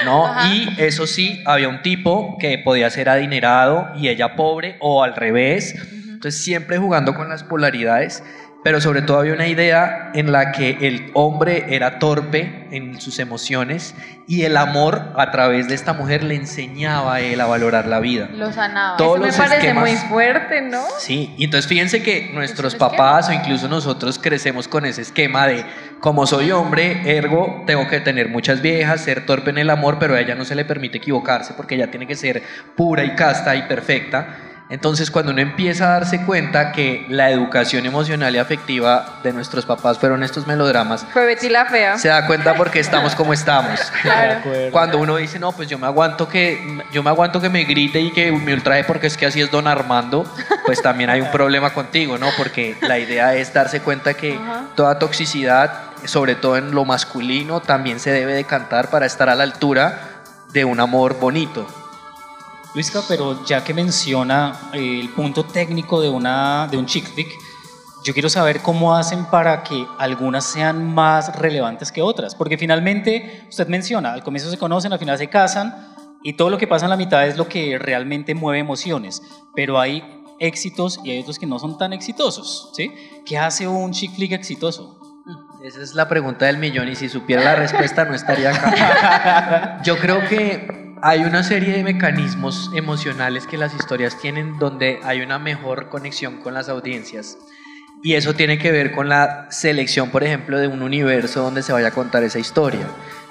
¿No? 0.10 0.34
Y 0.52 0.70
eso 0.78 1.08
sí, 1.08 1.42
había 1.46 1.70
un 1.70 1.82
tipo 1.82 2.38
que 2.40 2.58
podía 2.58 2.90
ser 2.90 3.10
adinerado 3.10 3.90
y 3.96 4.10
ella 4.10 4.36
pobre 4.36 4.76
o 4.80 5.04
al 5.04 5.16
revés. 5.16 5.76
Entonces 6.06 6.42
siempre 6.42 6.78
jugando 6.78 7.14
con 7.16 7.30
las 7.30 7.44
polaridades 7.44 8.24
pero 8.64 8.82
sobre 8.82 9.02
todo 9.02 9.20
había 9.20 9.34
una 9.34 9.48
idea 9.48 10.12
en 10.14 10.32
la 10.32 10.52
que 10.52 10.78
el 10.82 11.12
hombre 11.14 11.66
era 11.70 11.98
torpe 12.00 12.68
en 12.72 13.00
sus 13.00 13.20
emociones 13.20 13.96
y 14.28 14.44
el 14.44 14.58
amor 14.58 15.14
a 15.16 15.32
través 15.32 15.70
de 15.70 15.76
esta 15.76 15.94
mujer 15.94 16.24
le 16.24 16.36
enseñaba 16.36 17.16
a 17.16 17.22
él 17.22 17.40
a 17.40 17.46
valorar 17.46 17.88
la 17.88 18.00
vida. 18.00 18.30
Lo 18.34 18.52
sanaba. 18.52 18.98
Eso 18.98 19.18
me 19.18 19.32
parece 19.32 19.74
muy 19.74 19.96
fuerte, 19.96 20.62
¿no? 20.62 20.84
Sí, 21.00 21.34
y 21.38 21.46
entonces 21.46 21.68
fíjense 21.68 22.04
que 22.04 22.32
nuestros 22.34 22.76
papás 22.76 23.30
o 23.30 23.34
incluso 23.34 23.70
nosotros 23.70 24.20
crecemos 24.20 24.68
con 24.68 24.86
ese 24.86 25.04
esquema 25.04 25.48
de 25.48 25.66
como 26.02 26.28
soy 26.28 26.52
hombre, 26.52 27.18
ergo 27.18 27.64
tengo 27.66 27.88
que 27.88 28.02
tener 28.02 28.30
muchas 28.30 28.62
viejas, 28.62 29.02
ser 29.02 29.26
torpe 29.26 29.52
en 29.52 29.58
el 29.58 29.70
amor, 29.70 29.98
pero 30.00 30.16
a 30.16 30.20
ella 30.20 30.36
no 30.36 30.46
se 30.46 30.56
le 30.56 30.66
permite 30.66 30.98
equivocarse 30.98 31.54
porque 31.54 31.76
ella 31.76 31.90
tiene 31.90 32.08
que 32.08 32.16
ser 32.16 32.44
pura 32.76 33.06
y 33.06 33.16
casta 33.16 33.56
y 33.56 33.64
perfecta. 33.64 34.49
Entonces, 34.70 35.10
cuando 35.10 35.32
uno 35.32 35.42
empieza 35.42 35.86
a 35.86 36.00
darse 36.00 36.24
cuenta 36.26 36.72
que 36.72 37.04
la 37.10 37.32
educación 37.32 37.88
emocional 37.88 38.36
y 38.36 38.38
afectiva 38.38 39.20
de 39.24 39.34
nuestros 39.34 39.66
papás 39.66 39.98
fueron 39.98 40.22
estos 40.22 40.46
melodramas, 40.46 41.08
fue 41.12 41.26
Betty 41.26 41.50
la 41.50 41.66
fea. 41.66 41.98
Se 41.98 42.08
da 42.08 42.28
cuenta 42.28 42.54
porque 42.54 42.80
estamos 42.80 43.16
como 43.16 43.34
estamos. 43.34 43.80
Cuando 44.72 45.00
uno 45.00 45.16
dice, 45.16 45.40
"No, 45.40 45.54
pues 45.54 45.68
yo 45.68 45.80
me 45.80 45.88
aguanto 45.88 46.30
que 46.30 46.84
yo 46.92 47.02
me 47.02 47.10
aguanto 47.10 47.42
que 47.42 47.50
me 47.50 47.64
grite 47.64 48.00
y 48.00 48.12
que 48.12 48.32
me 48.32 48.54
ultraje 48.54 48.84
porque 48.84 49.08
es 49.08 49.18
que 49.18 49.26
así 49.26 49.42
es 49.42 49.50
Don 49.50 49.68
Armando", 49.68 50.32
pues 50.66 50.84
también 50.84 51.10
hay 51.10 51.22
un 51.22 51.32
problema 51.32 51.74
contigo, 51.74 52.20
¿no? 52.20 52.28
Porque 52.38 52.78
la 52.82 53.00
idea 53.00 53.34
es 53.34 53.52
darse 53.52 53.82
cuenta 53.82 54.14
que 54.14 54.40
toda 54.76 55.00
toxicidad, 55.00 55.74
sobre 56.06 56.36
todo 56.36 56.58
en 56.58 56.76
lo 56.76 56.86
masculino, 56.86 57.60
también 57.60 58.00
se 58.00 58.12
debe 58.12 58.36
decantar 58.36 58.92
para 58.92 59.08
estar 59.08 59.30
a 59.30 59.36
la 59.36 59.44
altura 59.44 60.00
de 60.54 60.64
un 60.64 60.80
amor 60.80 61.20
bonito. 61.20 61.68
Luisca, 62.74 63.02
pero 63.08 63.44
ya 63.46 63.64
que 63.64 63.74
menciona 63.74 64.70
eh, 64.74 65.00
el 65.00 65.10
punto 65.10 65.44
técnico 65.44 66.02
de, 66.02 66.10
una, 66.10 66.68
de 66.70 66.78
un 66.78 66.86
chick 66.86 67.06
flick, 67.06 67.30
yo 68.04 68.14
quiero 68.14 68.30
saber 68.30 68.62
cómo 68.62 68.96
hacen 68.96 69.26
para 69.26 69.64
que 69.64 69.86
algunas 69.98 70.46
sean 70.46 70.94
más 70.94 71.36
relevantes 71.36 71.92
que 71.92 72.02
otras. 72.02 72.36
Porque 72.36 72.58
finalmente, 72.58 73.46
usted 73.50 73.68
menciona, 73.68 74.14
al 74.14 74.24
comienzo 74.24 74.50
se 74.50 74.58
conocen, 74.58 74.94
al 74.94 75.00
final 75.00 75.18
se 75.18 75.28
casan, 75.28 75.96
y 76.24 76.34
todo 76.34 76.50
lo 76.50 76.58
que 76.58 76.68
pasa 76.68 76.86
en 76.86 76.92
la 76.92 76.98
mitad 76.98 77.26
es 77.28 77.38
lo 77.38 77.48
que 77.48 77.78
realmente 77.80 78.36
mueve 78.36 78.60
emociones. 78.60 79.22
Pero 79.56 79.80
hay 79.80 80.04
éxitos 80.40 81.00
y 81.04 81.12
hay 81.12 81.22
otros 81.22 81.40
que 81.40 81.46
no 81.46 81.60
son 81.60 81.78
tan 81.78 81.92
exitosos. 81.94 82.72
¿sí? 82.76 82.94
¿Qué 83.26 83.38
hace 83.38 83.68
un 83.68 83.92
chick 83.92 84.14
flick 84.16 84.32
exitoso? 84.32 85.00
Esa 85.64 85.82
es 85.82 85.94
la 85.94 86.08
pregunta 86.08 86.46
del 86.46 86.58
millón 86.58 86.88
y 86.88 86.96
si 86.96 87.10
supiera 87.10 87.44
la 87.44 87.56
respuesta 87.56 88.06
no 88.06 88.16
estaría 88.16 88.52
acá. 88.52 89.82
Yo 89.84 89.98
creo 89.98 90.26
que 90.28 90.89
hay 91.02 91.24
una 91.24 91.44
serie 91.44 91.74
de 91.74 91.84
mecanismos 91.84 92.70
emocionales 92.74 93.48
que 93.48 93.58
las 93.58 93.74
historias 93.74 94.18
tienen 94.18 94.58
donde 94.60 95.00
hay 95.04 95.22
una 95.22 95.40
mejor 95.40 95.90
conexión 95.90 96.38
con 96.38 96.54
las 96.54 96.70
audiencias. 96.70 97.38
Y 98.02 98.16
eso 98.16 98.34
tiene 98.34 98.58
que 98.58 98.72
ver 98.72 98.92
con 98.92 99.10
la 99.10 99.48
selección, 99.52 100.10
por 100.10 100.24
ejemplo, 100.24 100.58
de 100.58 100.68
un 100.68 100.82
universo 100.82 101.42
donde 101.42 101.64
se 101.64 101.74
vaya 101.74 101.90
a 101.90 101.92
contar 101.92 102.24
esa 102.24 102.40
historia. 102.40 102.88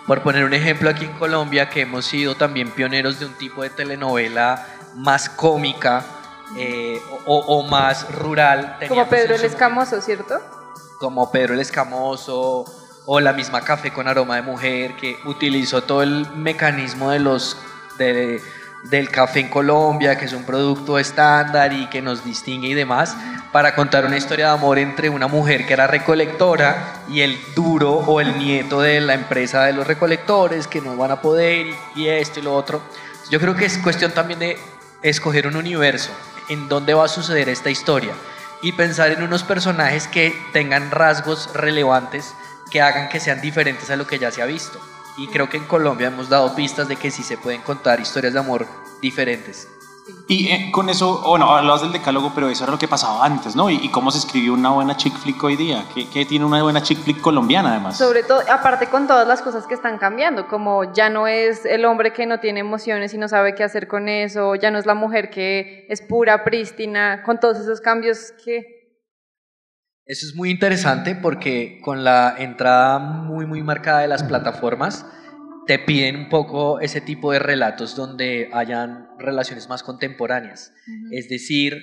Por 0.06 0.22
poner 0.22 0.44
un 0.44 0.54
ejemplo 0.54 0.88
aquí 0.90 1.04
en 1.04 1.12
Colombia, 1.12 1.68
que 1.68 1.82
hemos 1.82 2.06
sido 2.06 2.34
también 2.34 2.70
pioneros 2.70 3.18
de 3.18 3.26
un 3.26 3.34
tipo 3.34 3.62
de 3.62 3.70
telenovela 3.70 4.66
más 4.94 5.28
cómica 5.28 6.04
eh, 6.56 7.00
o, 7.26 7.62
más 7.64 8.10
rural. 8.14 8.78
Como 8.88 9.06
Pedro 9.08 9.34
el 9.34 9.44
Escamoso, 9.44 10.00
¿cierto? 10.00 10.40
Como 10.98 11.30
Pedro 11.30 11.54
el 11.54 11.60
Escamoso, 11.60 12.64
o 13.10 13.20
la 13.20 13.32
misma 13.32 13.62
café 13.62 13.90
con 13.90 14.06
aroma 14.06 14.36
de 14.36 14.42
mujer 14.42 14.94
que 14.96 15.18
utilizó 15.24 15.82
todo 15.82 16.02
el 16.02 16.30
mecanismo 16.36 17.10
de 17.10 17.18
los 17.18 17.56
del 17.96 19.08
café 19.10 19.40
en 19.40 19.48
Colombia, 19.48 20.18
que 20.18 20.26
es 20.26 20.34
un 20.34 20.44
producto 20.44 20.98
estándar 20.98 21.72
y 21.72 21.86
que 21.86 22.02
nos 22.02 22.22
distingue 22.22 22.68
y 22.68 22.74
demás, 22.74 23.16
para 23.50 23.74
contar 23.74 24.04
una 24.04 24.18
historia 24.18 24.48
de 24.48 24.52
amor 24.52 24.78
entre 24.78 25.08
una 25.08 25.26
mujer 25.26 25.66
que 25.66 25.72
era 25.72 25.86
recolectora 25.86 27.02
y 27.08 27.22
el 27.22 27.40
duro 27.56 27.94
o 27.94 28.20
el 28.20 28.38
nieto 28.38 28.82
de 28.82 29.00
la 29.00 29.14
empresa 29.14 29.64
de 29.64 29.72
los 29.72 29.86
recolectores 29.86 30.68
que 30.68 30.82
no 30.82 30.94
van 30.94 31.10
a 31.10 31.22
poder 31.22 31.66
y, 31.66 32.02
y 32.02 32.08
esto 32.08 32.40
y 32.40 32.42
lo 32.42 32.54
otro. 32.54 32.82
Yo 33.30 33.40
creo 33.40 33.56
que 33.56 33.64
es 33.64 33.78
cuestión 33.78 34.12
también 34.12 34.38
de 34.38 34.58
escoger 35.00 35.46
un 35.46 35.56
universo 35.56 36.10
en 36.50 36.68
donde 36.68 36.92
va 36.92 37.06
a 37.06 37.08
suceder 37.08 37.48
esta 37.48 37.70
historia 37.70 38.12
y 38.60 38.72
pensar 38.72 39.12
en 39.12 39.22
unos 39.22 39.44
personajes 39.44 40.08
que 40.08 40.38
tengan 40.52 40.90
rasgos 40.90 41.54
relevantes 41.54 42.34
que 42.70 42.80
hagan 42.80 43.08
que 43.08 43.20
sean 43.20 43.40
diferentes 43.40 43.90
a 43.90 43.96
lo 43.96 44.06
que 44.06 44.18
ya 44.18 44.30
se 44.30 44.42
ha 44.42 44.46
visto. 44.46 44.80
Y 45.16 45.26
creo 45.28 45.48
que 45.48 45.56
en 45.56 45.64
Colombia 45.64 46.08
hemos 46.08 46.28
dado 46.28 46.54
pistas 46.54 46.88
de 46.88 46.96
que 46.96 47.10
sí 47.10 47.22
se 47.22 47.36
pueden 47.36 47.60
contar 47.62 48.00
historias 48.00 48.34
de 48.34 48.38
amor 48.38 48.66
diferentes. 49.02 49.68
Y 50.26 50.48
eh, 50.48 50.70
con 50.72 50.88
eso, 50.88 51.22
bueno, 51.26 51.54
hablabas 51.54 51.82
del 51.82 51.92
decálogo, 51.92 52.32
pero 52.34 52.48
eso 52.48 52.64
era 52.64 52.72
lo 52.72 52.78
que 52.78 52.88
pasaba 52.88 53.24
antes, 53.24 53.56
¿no? 53.56 53.70
Y, 53.70 53.88
cómo 53.90 54.10
se 54.10 54.18
escribió 54.18 54.54
una 54.54 54.70
buena 54.70 54.96
chick 54.96 55.14
flick 55.14 55.42
hoy 55.42 55.56
día. 55.56 55.84
¿Qué, 55.94 56.08
¿Qué, 56.08 56.24
tiene 56.24 56.44
una 56.44 56.62
buena 56.62 56.82
chick 56.82 56.98
flick 56.98 57.20
colombiana, 57.20 57.70
además? 57.70 57.96
Sobre 57.96 58.22
todo, 58.22 58.40
aparte 58.50 58.86
con 58.86 59.06
todas 59.06 59.26
las 59.26 59.42
cosas 59.42 59.66
que 59.66 59.74
están 59.74 59.98
cambiando, 59.98 60.46
como 60.46 60.92
ya 60.92 61.10
no 61.10 61.26
es 61.26 61.64
el 61.64 61.84
hombre 61.84 62.12
que 62.12 62.26
no 62.26 62.40
tiene 62.40 62.60
emociones 62.60 63.12
y 63.14 63.18
no 63.18 63.28
sabe 63.28 63.54
qué 63.54 63.64
hacer 63.64 63.88
con 63.88 64.08
eso, 64.08 64.54
ya 64.54 64.70
no 64.70 64.78
es 64.78 64.86
la 64.86 64.94
mujer 64.94 65.30
que 65.30 65.86
es 65.88 66.00
pura, 66.02 66.44
prístina, 66.44 67.22
con 67.22 67.40
todos 67.40 67.58
esos 67.58 67.80
cambios 67.80 68.32
que 68.44 68.77
eso 70.08 70.26
es 70.26 70.34
muy 70.34 70.50
interesante 70.50 71.14
porque 71.14 71.80
con 71.82 72.02
la 72.02 72.34
entrada 72.38 72.98
muy, 72.98 73.44
muy 73.44 73.62
marcada 73.62 74.00
de 74.00 74.08
las 74.08 74.22
plataformas, 74.22 75.04
te 75.66 75.78
piden 75.78 76.16
un 76.16 76.28
poco 76.30 76.80
ese 76.80 77.02
tipo 77.02 77.30
de 77.30 77.38
relatos 77.38 77.94
donde 77.94 78.48
hayan 78.54 79.06
relaciones 79.18 79.68
más 79.68 79.82
contemporáneas. 79.82 80.72
Es 81.10 81.28
decir, 81.28 81.82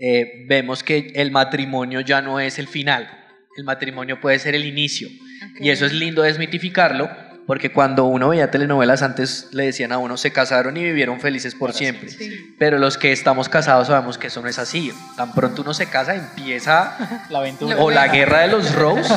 eh, 0.00 0.46
vemos 0.48 0.82
que 0.82 1.12
el 1.16 1.30
matrimonio 1.30 2.00
ya 2.00 2.22
no 2.22 2.40
es 2.40 2.58
el 2.58 2.66
final, 2.66 3.10
el 3.58 3.64
matrimonio 3.64 4.22
puede 4.22 4.38
ser 4.38 4.54
el 4.54 4.64
inicio. 4.64 5.10
Y 5.60 5.68
eso 5.68 5.84
es 5.84 5.92
lindo 5.92 6.22
desmitificarlo 6.22 7.10
porque 7.46 7.72
cuando 7.72 8.04
uno 8.06 8.30
veía 8.30 8.50
telenovelas 8.50 9.02
antes 9.02 9.48
le 9.52 9.66
decían 9.66 9.92
a 9.92 9.98
uno 9.98 10.16
se 10.16 10.32
casaron 10.32 10.76
y 10.76 10.82
vivieron 10.82 11.20
felices 11.20 11.54
por 11.54 11.72
siempre. 11.72 12.10
Pero 12.58 12.78
los 12.78 12.98
que 12.98 13.12
estamos 13.12 13.48
casados 13.48 13.86
sabemos 13.86 14.18
que 14.18 14.26
eso 14.26 14.42
no 14.42 14.48
es 14.48 14.58
así. 14.58 14.92
Tan 15.16 15.32
pronto 15.32 15.62
uno 15.62 15.72
se 15.72 15.86
casa 15.86 16.14
empieza 16.14 17.26
la 17.30 17.38
aventura. 17.38 17.76
O 17.78 17.90
la 17.90 18.08
guerra 18.08 18.40
de 18.40 18.48
los 18.48 18.74
Rose 18.74 19.14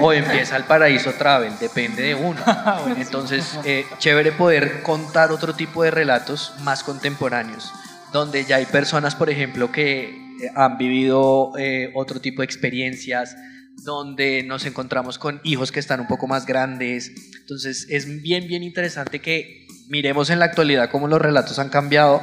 o 0.00 0.12
empieza 0.12 0.56
el 0.56 0.64
paraíso 0.64 1.12
travel, 1.12 1.52
depende 1.58 2.02
de 2.02 2.14
uno. 2.14 2.40
Entonces, 2.98 3.58
eh, 3.64 3.86
chévere 3.98 4.32
poder 4.32 4.82
contar 4.82 5.32
otro 5.32 5.54
tipo 5.54 5.82
de 5.82 5.90
relatos 5.90 6.54
más 6.60 6.84
contemporáneos, 6.84 7.72
donde 8.12 8.44
ya 8.44 8.56
hay 8.56 8.66
personas, 8.66 9.14
por 9.14 9.30
ejemplo, 9.30 9.72
que 9.72 10.10
eh, 10.42 10.50
han 10.54 10.76
vivido 10.76 11.52
eh, 11.58 11.90
otro 11.94 12.20
tipo 12.20 12.42
de 12.42 12.46
experiencias, 12.46 13.36
donde 13.84 14.42
nos 14.42 14.64
encontramos 14.64 15.18
con 15.18 15.40
hijos 15.44 15.72
que 15.72 15.80
están 15.80 16.00
un 16.00 16.06
poco 16.06 16.26
más 16.26 16.46
grandes. 16.46 17.12
Entonces 17.40 17.86
es 17.90 18.22
bien, 18.22 18.46
bien 18.46 18.62
interesante 18.62 19.20
que 19.20 19.66
miremos 19.88 20.30
en 20.30 20.38
la 20.38 20.46
actualidad 20.46 20.90
cómo 20.90 21.08
los 21.08 21.20
relatos 21.20 21.58
han 21.58 21.68
cambiado, 21.68 22.20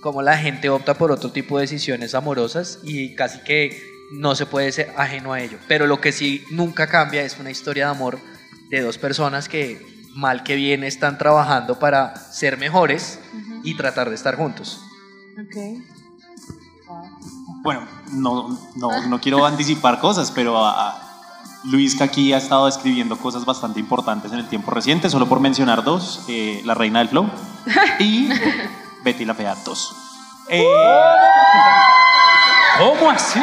cómo 0.00 0.22
la 0.22 0.36
gente 0.38 0.68
opta 0.68 0.94
por 0.94 1.10
otro 1.10 1.32
tipo 1.32 1.58
de 1.58 1.62
decisiones 1.62 2.14
amorosas 2.14 2.80
y 2.84 3.14
casi 3.14 3.40
que 3.40 3.80
no 4.12 4.34
se 4.34 4.46
puede 4.46 4.72
ser 4.72 4.92
ajeno 4.96 5.32
a 5.32 5.40
ello. 5.40 5.58
Pero 5.66 5.86
lo 5.86 6.00
que 6.00 6.12
sí 6.12 6.44
nunca 6.50 6.86
cambia 6.86 7.22
es 7.22 7.38
una 7.38 7.50
historia 7.50 7.86
de 7.86 7.90
amor 7.90 8.18
de 8.70 8.80
dos 8.80 8.98
personas 8.98 9.48
que 9.48 9.80
mal 10.14 10.42
que 10.42 10.56
bien 10.56 10.84
están 10.84 11.18
trabajando 11.18 11.78
para 11.78 12.16
ser 12.16 12.58
mejores 12.58 13.18
y 13.62 13.76
tratar 13.76 14.08
de 14.08 14.14
estar 14.14 14.36
juntos. 14.36 14.80
Bueno, 17.62 17.82
no, 18.12 18.56
no, 18.76 19.06
no 19.06 19.20
quiero 19.20 19.44
anticipar 19.44 20.00
cosas, 20.00 20.30
pero 20.30 20.64
a, 20.64 20.90
a 20.90 21.08
Luis 21.64 21.96
que 21.96 22.04
aquí 22.04 22.32
ha 22.32 22.38
estado 22.38 22.68
escribiendo 22.68 23.16
cosas 23.16 23.44
bastante 23.44 23.80
importantes 23.80 24.32
en 24.32 24.38
el 24.38 24.48
tiempo 24.48 24.70
reciente, 24.70 25.10
solo 25.10 25.28
por 25.28 25.40
mencionar 25.40 25.82
dos, 25.82 26.24
eh, 26.28 26.62
La 26.64 26.74
Reina 26.74 27.00
del 27.00 27.08
Flow 27.08 27.28
y 27.98 28.28
Betty 29.04 29.24
la 29.24 29.34
Fea 29.34 29.56
2. 29.64 29.96
Eh, 30.50 30.64
¿Cómo 32.78 33.10
así? 33.10 33.40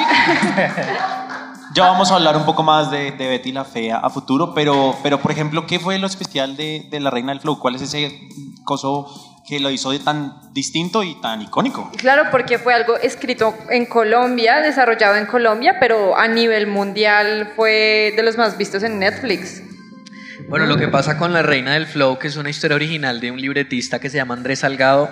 ya 1.73 1.87
vamos 1.87 2.09
a 2.09 2.15
hablar 2.15 2.37
un 2.37 2.45
poco 2.45 2.63
más 2.63 2.89
de, 2.89 3.11
de 3.11 3.27
Betty 3.27 3.51
la 3.51 3.65
Fea 3.65 3.97
a 3.97 4.09
futuro, 4.09 4.53
pero, 4.53 4.95
pero 5.03 5.19
por 5.19 5.31
ejemplo, 5.31 5.67
¿qué 5.67 5.79
fue 5.79 5.99
lo 5.99 6.07
especial 6.07 6.55
de, 6.55 6.87
de 6.89 6.99
La 7.01 7.09
Reina 7.09 7.33
del 7.33 7.41
Flow? 7.41 7.59
¿Cuál 7.59 7.75
es 7.75 7.81
ese 7.81 8.29
coso 8.63 9.34
que 9.47 9.59
lo 9.59 9.69
hizo 9.69 9.91
de 9.91 9.99
tan 9.99 10.33
distinto 10.53 11.03
y 11.03 11.19
tan 11.21 11.41
icónico? 11.41 11.91
Claro, 11.97 12.29
porque 12.31 12.57
fue 12.57 12.73
algo 12.73 12.97
escrito 12.97 13.55
en 13.69 13.85
Colombia, 13.85 14.61
desarrollado 14.61 15.15
en 15.17 15.25
Colombia, 15.27 15.77
pero 15.79 16.17
a 16.17 16.27
nivel 16.27 16.67
mundial 16.67 17.51
fue 17.55 18.13
de 18.15 18.23
los 18.23 18.37
más 18.37 18.57
vistos 18.57 18.83
en 18.83 18.99
Netflix. 18.99 19.61
Bueno, 20.49 20.65
lo 20.65 20.77
que 20.77 20.87
pasa 20.87 21.17
con 21.17 21.33
La 21.33 21.41
Reina 21.41 21.73
del 21.73 21.85
Flow, 21.85 22.19
que 22.19 22.27
es 22.27 22.35
una 22.35 22.49
historia 22.49 22.75
original 22.75 23.19
de 23.19 23.31
un 23.31 23.39
libretista 23.39 23.99
que 23.99 24.09
se 24.09 24.17
llama 24.17 24.33
Andrés 24.33 24.59
Salgado, 24.59 25.09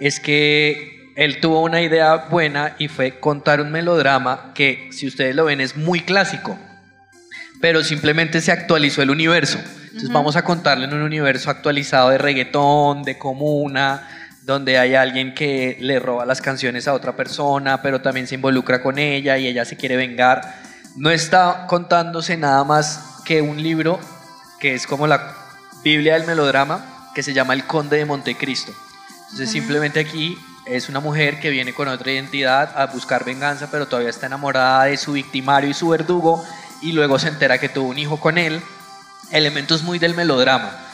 es 0.00 0.20
que 0.20 1.12
él 1.16 1.40
tuvo 1.40 1.62
una 1.62 1.80
idea 1.80 2.16
buena 2.30 2.76
y 2.78 2.88
fue 2.88 3.18
contar 3.18 3.60
un 3.60 3.72
melodrama 3.72 4.52
que, 4.54 4.88
si 4.92 5.06
ustedes 5.06 5.34
lo 5.34 5.46
ven, 5.46 5.60
es 5.60 5.76
muy 5.76 6.00
clásico, 6.00 6.58
pero 7.60 7.82
simplemente 7.82 8.40
se 8.40 8.52
actualizó 8.52 9.02
el 9.02 9.10
universo. 9.10 9.58
Entonces 9.96 10.12
vamos 10.12 10.36
a 10.36 10.44
contarle 10.44 10.84
en 10.84 10.92
un 10.92 11.00
universo 11.00 11.48
actualizado 11.48 12.10
de 12.10 12.18
reggaetón, 12.18 13.02
de 13.02 13.16
comuna, 13.16 14.06
donde 14.42 14.76
hay 14.76 14.94
alguien 14.94 15.32
que 15.32 15.78
le 15.80 15.98
roba 15.98 16.26
las 16.26 16.42
canciones 16.42 16.86
a 16.86 16.92
otra 16.92 17.16
persona, 17.16 17.80
pero 17.80 18.02
también 18.02 18.26
se 18.26 18.34
involucra 18.34 18.82
con 18.82 18.98
ella 18.98 19.38
y 19.38 19.46
ella 19.46 19.64
se 19.64 19.78
quiere 19.78 19.96
vengar. 19.96 20.54
No 20.96 21.08
está 21.08 21.64
contándose 21.66 22.36
nada 22.36 22.62
más 22.62 23.22
que 23.24 23.40
un 23.40 23.62
libro 23.62 23.98
que 24.60 24.74
es 24.74 24.86
como 24.86 25.06
la 25.06 25.34
Biblia 25.82 26.12
del 26.12 26.26
melodrama, 26.26 27.08
que 27.14 27.22
se 27.22 27.32
llama 27.32 27.54
El 27.54 27.64
Conde 27.64 27.96
de 27.96 28.04
Montecristo. 28.04 28.72
Entonces 29.22 29.48
simplemente 29.48 30.00
aquí 30.00 30.36
es 30.66 30.90
una 30.90 31.00
mujer 31.00 31.40
que 31.40 31.48
viene 31.48 31.72
con 31.72 31.88
otra 31.88 32.12
identidad 32.12 32.78
a 32.78 32.84
buscar 32.84 33.24
venganza, 33.24 33.70
pero 33.70 33.86
todavía 33.86 34.10
está 34.10 34.26
enamorada 34.26 34.84
de 34.84 34.98
su 34.98 35.12
victimario 35.12 35.70
y 35.70 35.74
su 35.74 35.88
verdugo, 35.88 36.44
y 36.82 36.92
luego 36.92 37.18
se 37.18 37.28
entera 37.28 37.56
que 37.56 37.70
tuvo 37.70 37.88
un 37.88 37.98
hijo 37.98 38.20
con 38.20 38.36
él. 38.36 38.60
Elementos 39.32 39.82
muy 39.82 39.98
del 39.98 40.14
melodrama. 40.14 40.86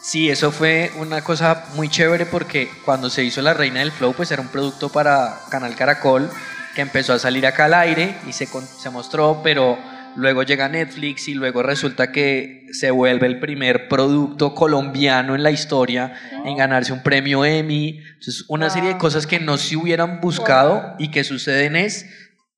Sí, 0.00 0.30
eso 0.30 0.52
fue 0.52 0.90
una 0.96 1.22
cosa 1.22 1.66
muy 1.74 1.88
chévere 1.88 2.24
porque 2.24 2.70
cuando 2.84 3.10
se 3.10 3.24
hizo 3.24 3.42
La 3.42 3.54
Reina 3.54 3.80
del 3.80 3.92
Flow, 3.92 4.14
pues 4.14 4.30
era 4.30 4.40
un 4.40 4.48
producto 4.48 4.88
para 4.88 5.40
Canal 5.50 5.74
Caracol 5.74 6.30
que 6.74 6.82
empezó 6.82 7.12
a 7.12 7.18
salir 7.18 7.46
acá 7.46 7.64
al 7.64 7.74
aire 7.74 8.14
y 8.26 8.32
se, 8.32 8.46
se 8.46 8.90
mostró, 8.90 9.40
pero 9.42 9.76
luego 10.14 10.42
llega 10.44 10.68
Netflix 10.68 11.28
y 11.28 11.34
luego 11.34 11.62
resulta 11.62 12.12
que 12.12 12.66
se 12.72 12.90
vuelve 12.90 13.26
el 13.26 13.40
primer 13.40 13.88
producto 13.88 14.54
colombiano 14.54 15.34
en 15.34 15.42
la 15.42 15.50
historia 15.50 16.14
en 16.44 16.56
ganarse 16.56 16.92
un 16.92 17.02
premio 17.02 17.44
Emmy. 17.44 17.98
Entonces, 17.98 18.44
una 18.48 18.70
serie 18.70 18.90
de 18.90 18.98
cosas 18.98 19.26
que 19.26 19.40
no 19.40 19.58
se 19.58 19.76
hubieran 19.76 20.20
buscado 20.20 20.94
y 20.98 21.10
que 21.10 21.24
suceden 21.24 21.76
es 21.76 22.06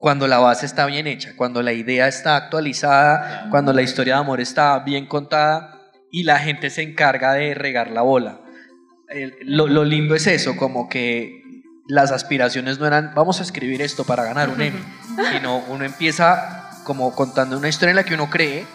cuando 0.01 0.27
la 0.27 0.39
base 0.39 0.65
está 0.65 0.85
bien 0.87 1.05
hecha, 1.07 1.33
cuando 1.37 1.61
la 1.61 1.71
idea 1.73 2.07
está 2.07 2.35
actualizada, 2.35 3.47
cuando 3.51 3.71
la 3.71 3.83
historia 3.83 4.15
de 4.15 4.19
amor 4.19 4.41
está 4.41 4.77
bien 4.79 5.05
contada 5.05 5.79
y 6.11 6.23
la 6.23 6.39
gente 6.39 6.69
se 6.71 6.81
encarga 6.81 7.33
de 7.33 7.53
regar 7.53 7.89
la 7.91 8.01
bola. 8.01 8.41
El- 9.07 9.35
lo, 9.43 9.67
lo 9.67 9.85
lindo 9.85 10.15
es 10.15 10.25
eso, 10.27 10.57
como 10.57 10.89
que 10.89 11.39
las 11.87 12.11
aspiraciones 12.11 12.79
no 12.79 12.87
eran 12.87 13.13
vamos 13.13 13.39
a 13.39 13.43
escribir 13.43 13.81
esto 13.81 14.03
para 14.03 14.23
ganar 14.23 14.49
un 14.49 14.61
Emmy, 14.61 14.79
sino 15.31 15.57
uno 15.67 15.85
empieza 15.85 16.69
como 16.83 17.13
contando 17.13 17.55
una 17.57 17.69
historia 17.69 17.91
en 17.91 17.95
la 17.97 18.03
que 18.03 18.15
uno 18.15 18.29
cree 18.29 18.65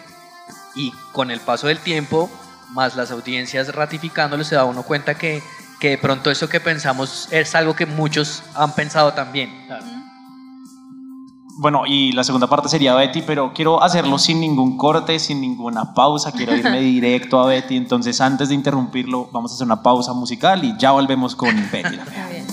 y 0.75 0.91
con 1.11 1.29
el 1.29 1.41
paso 1.41 1.67
del 1.67 1.79
tiempo, 1.79 2.29
más 2.69 2.95
las 2.95 3.11
audiencias 3.11 3.75
ratificándolo, 3.75 4.45
se 4.45 4.55
da 4.55 4.63
uno 4.63 4.83
cuenta 4.83 5.15
que, 5.15 5.41
que 5.81 5.89
de 5.89 5.97
pronto 5.97 6.31
eso 6.31 6.47
que 6.47 6.61
pensamos 6.61 7.27
es 7.31 7.53
algo 7.53 7.75
que 7.75 7.85
muchos 7.85 8.43
han 8.55 8.73
pensado 8.75 9.11
también. 9.13 9.67
Bueno, 11.59 11.83
y 11.87 12.11
la 12.11 12.23
segunda 12.23 12.47
parte 12.47 12.69
sería 12.69 12.93
Betty, 12.93 13.23
pero 13.23 13.51
quiero 13.53 13.81
hacerlo 13.81 14.19
sin 14.19 14.39
ningún 14.39 14.77
corte, 14.77 15.17
sin 15.17 15.41
ninguna 15.41 15.93
pausa. 15.93 16.31
Quiero 16.31 16.55
irme 16.55 16.79
directo 16.81 17.39
a 17.39 17.47
Betty. 17.47 17.75
Entonces, 17.75 18.21
antes 18.21 18.49
de 18.49 18.55
interrumpirlo, 18.55 19.27
vamos 19.31 19.51
a 19.51 19.55
hacer 19.55 19.65
una 19.65 19.81
pausa 19.81 20.13
musical 20.13 20.63
y 20.63 20.77
ya 20.77 20.91
volvemos 20.91 21.35
con 21.35 21.55
Betty. 21.71 21.97
Fea. 21.97 22.47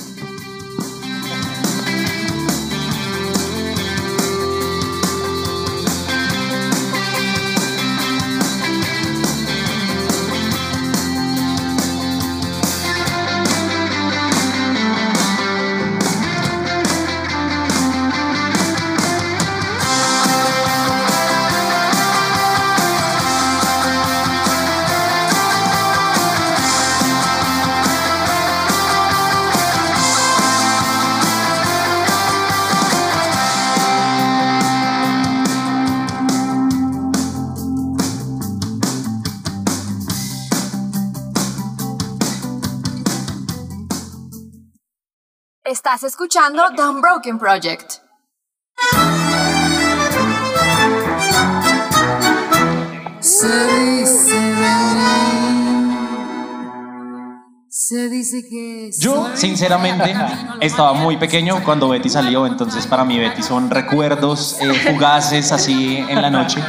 Estás 45.95 46.11
escuchando 46.11 46.61
The 46.75 46.83
Unbroken 46.83 47.39
Project. 47.39 48.01
Se 53.21 53.47
dice 58.09 58.43
se 58.43 58.49
que 58.49 58.91
Yo, 58.99 59.37
sinceramente, 59.37 60.17
estaba 60.61 60.95
muy 60.95 61.17
pequeño 61.17 61.63
cuando 61.63 61.89
Betty 61.89 62.09
salió, 62.09 62.45
entonces 62.45 62.89
para 62.89 63.05
mí 63.05 63.21
Betty 63.21 63.45
son 63.45 63.71
recuerdos 63.71 64.59
eh, 64.61 64.75
fugaces 64.75 65.53
así 65.53 65.99
en 65.99 66.21
la 66.21 66.29
noche. 66.29 66.61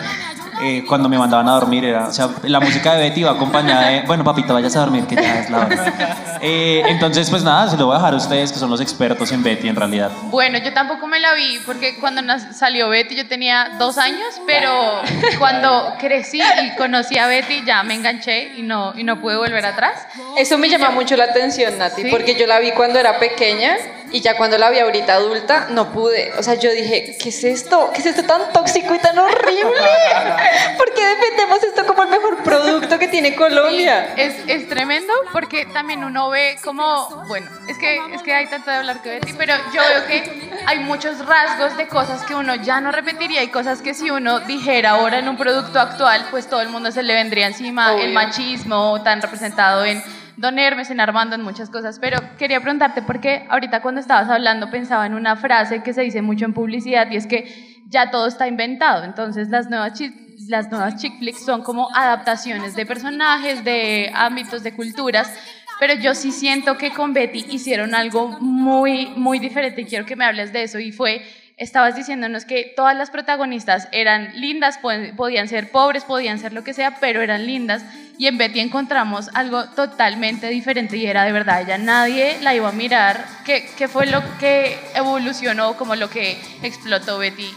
Eh, 0.64 0.84
cuando 0.88 1.10
me 1.10 1.18
mandaban 1.18 1.48
a 1.50 1.54
dormir 1.54 1.86
era, 1.86 2.08
o 2.08 2.14
sea, 2.14 2.30
la 2.44 2.60
música 2.60 2.94
de 2.94 3.10
Betty 3.10 3.24
va 3.24 3.32
acompañada 3.32 3.90
de, 3.90 4.02
bueno, 4.04 4.24
papito, 4.24 4.54
vayas 4.54 4.76
a 4.76 4.80
dormir, 4.82 5.06
que 5.06 5.16
ya 5.16 5.40
es 5.40 5.50
la 5.50 5.60
hora. 5.60 5.94
Eh, 6.42 6.84
entonces, 6.88 7.30
pues 7.30 7.44
nada, 7.44 7.70
se 7.70 7.78
lo 7.78 7.88
voy 7.88 7.96
a 7.96 7.98
dejar 7.98 8.14
a 8.14 8.18
ustedes, 8.18 8.52
que 8.52 8.60
son 8.60 8.70
los 8.70 8.80
expertos 8.82 9.32
en 9.32 9.42
Betty 9.42 9.68
en 9.68 9.76
realidad. 9.76 10.12
Bueno, 10.24 10.58
yo 10.60 10.74
tampoco 10.74 11.08
me 11.08 11.20
la 11.20 11.34
vi 11.34 11.60
porque 11.66 11.98
cuando 12.00 12.22
salió 12.54 12.90
Betty 12.90 13.16
yo 13.16 13.28
tenía 13.28 13.76
dos 13.80 13.98
años, 13.98 14.42
pero 14.46 15.02
cuando 15.40 15.94
crecí 16.00 16.40
y 16.40 16.76
conocí 16.78 17.18
a 17.18 17.28
Betty 17.28 17.64
ya 17.66 17.84
me 17.84 17.96
enganché 17.96 18.54
y 18.58 18.62
no, 18.62 18.94
y 18.98 19.04
no 19.04 19.20
pude 19.22 19.38
volver 19.38 19.66
atrás. 19.66 20.06
Eso 20.38 20.58
me 20.58 20.70
llama 20.70 20.92
mucho 20.92 21.16
la 21.16 21.26
atención, 21.26 21.78
Nati, 21.78 22.04
¿Sí? 22.04 22.08
porque 22.12 22.36
yo 22.36 22.48
la 22.48 22.60
vi 22.60 22.72
cuando 22.72 23.00
era 23.00 23.18
pequeña 23.20 23.76
y 24.16 24.22
ya 24.22 24.38
cuando 24.38 24.58
la 24.58 24.70
vi 24.70 24.80
ahorita 24.80 25.16
adulta 25.16 25.68
no 25.72 25.92
pude. 25.92 26.32
O 26.40 26.44
sea, 26.44 26.54
yo 26.54 26.72
dije, 26.72 27.18
¿qué 27.22 27.28
es 27.28 27.44
esto? 27.44 27.92
¿Qué 27.94 28.00
es 28.00 28.06
esto 28.06 28.24
tan 28.24 28.54
tóxico 28.54 28.96
y 28.96 29.00
tan 29.00 29.18
horrible? 29.20 29.66
¿Por 30.78 30.94
qué 30.94 31.06
defendemos 31.06 31.62
esto 31.62 31.86
como 31.86 32.04
el 32.04 32.10
mejor 32.10 32.42
producto 32.42 32.98
que 32.98 33.10
tiene 33.10 33.36
Colombia? 33.36 34.14
Es, 34.16 34.36
es 34.48 34.70
tremendo 34.70 35.12
porque 35.34 35.66
también 35.66 36.02
uno 36.02 36.30
ve 36.30 36.58
como, 36.64 37.26
bueno, 37.28 37.46
es 37.68 37.78
que, 37.78 38.00
es 38.14 38.24
que 38.24 38.34
hay 38.34 38.48
tanto 38.48 38.72
de 38.72 38.78
hablar 38.78 39.02
que 39.02 39.10
Betty, 39.10 39.34
pero 39.34 39.54
yo 39.74 39.82
veo 39.82 40.08
que 40.08 40.50
hay 40.66 40.80
muchos 40.80 41.26
rasgos 41.26 41.76
de 41.76 41.90
cosas 41.90 42.24
que 42.24 42.36
uno 42.36 42.56
ya 42.56 42.80
no 42.80 42.94
repetiría 42.94 43.44
y 43.44 43.50
cosas 43.50 43.82
que 43.82 43.94
si 43.94 44.12
uno 44.12 44.40
dijera 44.40 44.92
ahora 44.92 45.20
en 45.20 45.28
un 45.28 45.36
producto 45.36 45.78
actual, 45.78 46.28
pues 46.32 46.48
todo 46.48 46.62
el 46.62 46.70
mundo 46.70 46.90
se 46.94 47.04
le 47.04 47.16
vendría 47.16 47.48
encima, 47.48 47.94
el 48.02 48.14
machismo 48.14 49.02
tan 49.04 49.22
representado 49.22 49.84
en 49.84 50.02
Don 50.38 50.60
Hermes, 50.60 50.90
en 50.90 51.00
Armando, 51.00 51.36
en 51.36 51.42
muchas 51.42 51.70
cosas. 51.70 52.00
Pero 52.00 52.20
quería 52.38 52.60
preguntarte, 52.62 53.02
porque 53.02 53.46
ahorita 53.50 53.82
cuando 53.82 54.02
estabas 54.02 54.30
hablando 54.30 54.70
pensaba 54.70 55.06
en 55.06 55.14
una 55.14 55.36
frase 55.36 55.82
que 55.84 55.94
se 55.94 56.02
dice 56.02 56.22
mucho 56.22 56.46
en 56.46 56.54
publicidad 56.54 57.10
y 57.12 57.16
es 57.16 57.28
que 57.28 57.82
ya 57.88 58.12
todo 58.12 58.28
está 58.28 58.48
inventado. 58.48 59.04
Entonces 59.04 59.50
las 59.50 59.70
nuevas, 59.70 60.00
las 60.48 60.70
nuevas 60.70 60.96
chick 60.98 61.18
flicks 61.20 61.46
son 61.46 61.64
como 61.64 61.94
adaptaciones 61.96 62.76
de 62.76 62.86
personajes, 62.86 63.64
de 63.64 64.12
ámbitos, 64.14 64.64
de 64.64 64.74
culturas. 64.74 65.32
Pero 65.80 65.94
yo 65.96 66.16
sí 66.16 66.32
siento 66.32 66.78
que 66.78 66.92
con 66.92 67.14
Betty 67.14 67.46
hicieron 67.50 67.96
algo 67.96 68.30
muy, 68.40 69.08
muy 69.16 69.40
diferente 69.40 69.82
y 69.82 69.86
quiero 69.86 70.06
que 70.06 70.16
me 70.16 70.26
hables 70.26 70.54
de 70.54 70.64
eso. 70.64 70.80
Y 70.80 70.92
fue, 70.92 71.22
estabas 71.58 71.96
diciéndonos 71.96 72.46
que 72.46 72.74
todas 72.76 72.96
las 72.96 73.10
protagonistas 73.10 73.88
eran 73.92 74.40
lindas, 74.40 74.80
podían 75.16 75.48
ser 75.48 75.72
pobres, 75.72 76.04
podían 76.04 76.40
ser 76.40 76.54
lo 76.54 76.64
que 76.64 76.74
sea, 76.74 77.00
pero 77.00 77.22
eran 77.22 77.46
lindas. 77.46 77.84
Y 78.18 78.28
en 78.28 78.38
Betty 78.38 78.60
encontramos 78.60 79.30
algo 79.34 79.66
totalmente 79.70 80.48
diferente 80.48 80.98
y 80.98 81.06
era 81.06 81.24
de 81.24 81.32
verdad, 81.32 81.62
ella 81.62 81.78
nadie 81.78 82.38
la 82.42 82.56
iba 82.56 82.70
a 82.70 82.74
mirar. 82.74 83.26
¿Qué, 83.46 83.70
qué 83.78 83.88
fue 83.88 84.06
lo 84.06 84.22
que 84.38 84.78
evolucionó, 84.96 85.76
como 85.78 85.96
lo 85.96 86.10
que 86.10 86.38
explotó 86.62 87.18
Betty 87.18 87.50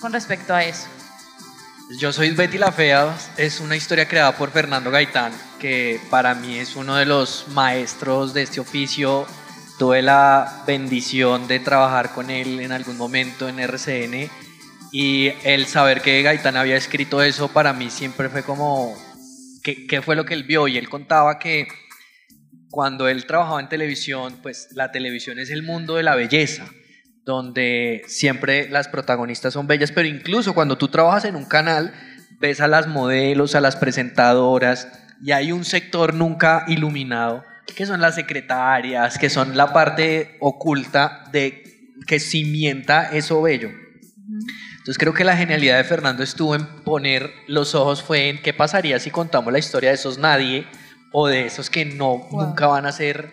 con 0.00 0.12
respecto 0.12 0.54
a 0.54 0.64
eso? 0.64 0.88
Yo 1.98 2.12
soy 2.12 2.30
Betty 2.30 2.58
la 2.58 2.72
Fea, 2.72 3.14
es 3.36 3.60
una 3.60 3.76
historia 3.76 4.08
creada 4.08 4.32
por 4.36 4.50
Fernando 4.50 4.90
Gaitán, 4.90 5.32
que 5.60 6.00
para 6.10 6.34
mí 6.34 6.56
es 6.56 6.76
uno 6.76 6.96
de 6.96 7.04
los 7.04 7.46
maestros 7.48 8.32
de 8.32 8.42
este 8.42 8.60
oficio. 8.60 9.26
Tuve 9.78 10.02
la 10.02 10.62
bendición 10.66 11.48
de 11.48 11.60
trabajar 11.60 12.12
con 12.12 12.30
él 12.30 12.60
en 12.60 12.72
algún 12.72 12.96
momento 12.96 13.48
en 13.48 13.58
RCN 13.58 14.30
y 14.92 15.32
el 15.44 15.66
saber 15.66 16.00
que 16.00 16.22
Gaitán 16.22 16.56
había 16.56 16.76
escrito 16.76 17.22
eso 17.22 17.48
para 17.48 17.72
mí 17.72 17.90
siempre 17.90 18.28
fue 18.28 18.42
como, 18.42 18.94
¿qué, 19.62 19.86
qué 19.86 20.00
fue 20.00 20.14
lo 20.14 20.24
que 20.24 20.34
él 20.34 20.44
vio? 20.44 20.68
Y 20.68 20.78
él 20.78 20.88
contaba 20.88 21.38
que 21.38 21.66
cuando 22.70 23.08
él 23.08 23.26
trabajaba 23.26 23.60
en 23.60 23.68
televisión, 23.68 24.38
pues 24.42 24.68
la 24.72 24.92
televisión 24.92 25.38
es 25.38 25.50
el 25.50 25.62
mundo 25.62 25.96
de 25.96 26.04
la 26.04 26.14
belleza 26.14 26.66
donde 27.24 28.02
siempre 28.06 28.68
las 28.68 28.88
protagonistas 28.88 29.54
son 29.54 29.66
bellas, 29.66 29.92
pero 29.92 30.08
incluso 30.08 30.54
cuando 30.54 30.76
tú 30.76 30.88
trabajas 30.88 31.24
en 31.24 31.36
un 31.36 31.46
canal, 31.46 31.94
ves 32.38 32.60
a 32.60 32.68
las 32.68 32.86
modelos, 32.86 33.54
a 33.54 33.60
las 33.60 33.76
presentadoras, 33.76 34.88
y 35.22 35.32
hay 35.32 35.52
un 35.52 35.64
sector 35.64 36.12
nunca 36.12 36.64
iluminado, 36.68 37.44
que 37.74 37.86
son 37.86 38.00
las 38.00 38.14
secretarias, 38.14 39.18
que 39.18 39.30
son 39.30 39.56
la 39.56 39.72
parte 39.72 40.36
oculta 40.40 41.24
de 41.32 41.62
que 42.06 42.20
cimienta 42.20 43.10
eso 43.12 43.42
bello. 43.42 43.70
Entonces 44.78 44.98
creo 44.98 45.14
que 45.14 45.24
la 45.24 45.36
genialidad 45.36 45.78
de 45.78 45.84
Fernando 45.84 46.22
estuvo 46.22 46.54
en 46.54 46.66
poner 46.84 47.32
los 47.46 47.74
ojos 47.74 48.02
fue 48.02 48.28
en 48.28 48.42
qué 48.42 48.52
pasaría 48.52 48.98
si 48.98 49.10
contamos 49.10 49.52
la 49.52 49.58
historia 49.58 49.90
de 49.90 49.94
esos 49.94 50.18
nadie 50.18 50.66
o 51.12 51.26
de 51.26 51.46
esos 51.46 51.70
que 51.70 51.86
no 51.86 52.28
nunca 52.30 52.66
van 52.66 52.84
a 52.84 52.92
ser 52.92 53.32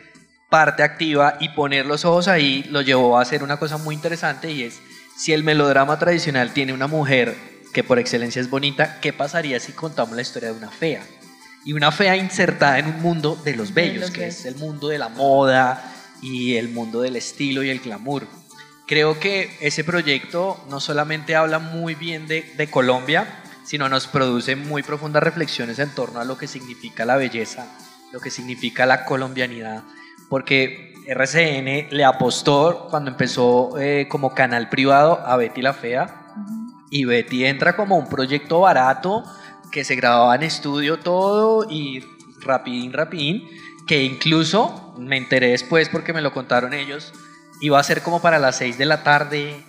parte 0.49 0.83
activa 0.83 1.35
y 1.39 1.49
poner 1.49 1.85
los 1.85 2.05
ojos 2.05 2.27
ahí 2.27 2.63
lo 2.69 2.81
llevó 2.81 3.17
a 3.17 3.21
hacer 3.21 3.43
una 3.43 3.57
cosa 3.57 3.77
muy 3.77 3.95
interesante 3.95 4.51
y 4.51 4.63
es 4.63 4.79
si 5.17 5.33
el 5.33 5.43
melodrama 5.43 5.99
tradicional 5.99 6.51
tiene 6.51 6.73
una 6.73 6.87
mujer 6.87 7.35
que 7.73 7.83
por 7.83 7.99
excelencia 7.99 8.41
es 8.41 8.49
bonita, 8.49 8.99
¿qué 9.01 9.13
pasaría 9.13 9.59
si 9.59 9.71
contamos 9.71 10.15
la 10.15 10.21
historia 10.21 10.51
de 10.51 10.57
una 10.57 10.69
fea? 10.69 11.03
Y 11.63 11.73
una 11.73 11.91
fea 11.91 12.15
insertada 12.15 12.79
en 12.79 12.87
un 12.87 13.01
mundo 13.01 13.39
de 13.43 13.55
los 13.55 13.73
bellos, 13.73 14.01
los 14.01 14.11
que 14.11 14.21
bellos. 14.21 14.39
es 14.39 14.45
el 14.45 14.55
mundo 14.55 14.87
de 14.87 14.97
la 14.97 15.09
moda 15.09 15.93
y 16.21 16.55
el 16.55 16.69
mundo 16.69 17.01
del 17.01 17.15
estilo 17.15 17.63
y 17.63 17.69
el 17.69 17.79
glamour. 17.79 18.27
Creo 18.87 19.19
que 19.19 19.55
ese 19.61 19.83
proyecto 19.83 20.63
no 20.69 20.79
solamente 20.79 21.35
habla 21.35 21.59
muy 21.59 21.95
bien 21.95 22.27
de, 22.27 22.51
de 22.57 22.69
Colombia, 22.69 23.41
sino 23.63 23.87
nos 23.89 24.07
produce 24.07 24.55
muy 24.55 24.83
profundas 24.83 25.23
reflexiones 25.23 25.79
en 25.79 25.89
torno 25.91 26.19
a 26.19 26.25
lo 26.25 26.37
que 26.37 26.47
significa 26.47 27.05
la 27.05 27.15
belleza, 27.15 27.67
lo 28.11 28.19
que 28.19 28.29
significa 28.29 28.85
la 28.85 29.05
colombianidad, 29.05 29.83
porque 30.29 30.91
RCN 31.07 31.95
le 31.95 32.03
apostó 32.03 32.87
cuando 32.89 33.11
empezó 33.11 33.77
eh, 33.79 34.07
como 34.09 34.33
canal 34.33 34.69
privado 34.69 35.21
a 35.25 35.37
Betty 35.37 35.61
la 35.61 35.73
Fea 35.73 36.21
y 36.89 37.05
Betty 37.05 37.45
entra 37.45 37.75
como 37.75 37.97
un 37.97 38.07
proyecto 38.07 38.61
barato 38.61 39.23
que 39.71 39.83
se 39.83 39.95
grababa 39.95 40.35
en 40.35 40.43
estudio 40.43 40.99
todo 40.99 41.67
y 41.69 42.03
rapidín, 42.41 42.93
rapidín, 42.93 43.47
que 43.87 44.03
incluso 44.03 44.93
me 44.97 45.17
enteré 45.17 45.49
después 45.51 45.89
porque 45.89 46.13
me 46.13 46.21
lo 46.21 46.33
contaron 46.33 46.73
ellos, 46.73 47.13
iba 47.61 47.79
a 47.79 47.83
ser 47.83 48.01
como 48.01 48.21
para 48.21 48.39
las 48.39 48.57
6 48.57 48.77
de 48.77 48.85
la 48.85 49.03
tarde 49.03 49.63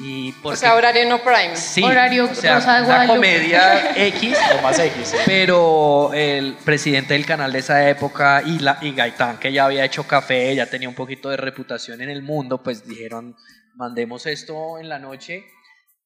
y 0.00 0.30
O 0.32 0.34
porque 0.42 0.58
sea, 0.58 0.74
horario 0.74 1.08
no 1.08 1.22
prime. 1.22 1.56
Sí, 1.56 1.82
Horario 1.82 2.28
o 2.30 2.34
sea, 2.34 2.56
Rosa 2.56 2.80
de 2.80 2.86
una 2.86 3.06
comedia 3.06 3.92
X, 4.08 4.36
Lo 4.54 4.62
más 4.62 4.78
X. 4.78 5.08
sí. 5.08 5.16
pero 5.24 6.12
el 6.12 6.54
presidente 6.64 7.14
del 7.14 7.24
canal 7.24 7.50
de 7.52 7.60
esa 7.60 7.88
época 7.88 8.42
y, 8.44 8.58
la, 8.58 8.78
y 8.82 8.92
Gaitán, 8.92 9.38
que 9.38 9.52
ya 9.52 9.64
había 9.64 9.84
hecho 9.84 10.06
café, 10.06 10.54
ya 10.54 10.66
tenía 10.66 10.88
un 10.88 10.94
poquito 10.94 11.30
de 11.30 11.38
reputación 11.38 12.02
en 12.02 12.10
el 12.10 12.22
mundo, 12.22 12.62
pues 12.62 12.86
dijeron, 12.86 13.34
mandemos 13.74 14.26
esto 14.26 14.78
en 14.78 14.88
la 14.88 14.98
noche 14.98 15.46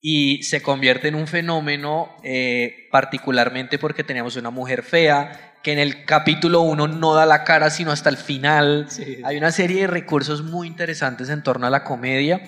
y 0.06 0.42
se 0.42 0.60
convierte 0.60 1.08
en 1.08 1.14
un 1.14 1.26
fenómeno 1.26 2.14
eh, 2.22 2.88
particularmente 2.90 3.78
porque 3.78 4.04
teníamos 4.04 4.36
una 4.36 4.50
mujer 4.50 4.82
fea 4.82 5.54
que 5.62 5.72
en 5.72 5.78
el 5.78 6.04
capítulo 6.04 6.60
1 6.60 6.88
no 6.88 7.14
da 7.14 7.24
la 7.24 7.42
cara 7.42 7.70
sino 7.70 7.90
hasta 7.90 8.10
el 8.10 8.18
final. 8.18 8.86
Hay 9.24 9.38
una 9.38 9.50
serie 9.50 9.80
de 9.80 9.86
recursos 9.86 10.42
muy 10.42 10.68
interesantes 10.68 11.30
en 11.30 11.42
torno 11.42 11.66
a 11.66 11.70
la 11.70 11.84
comedia 11.84 12.42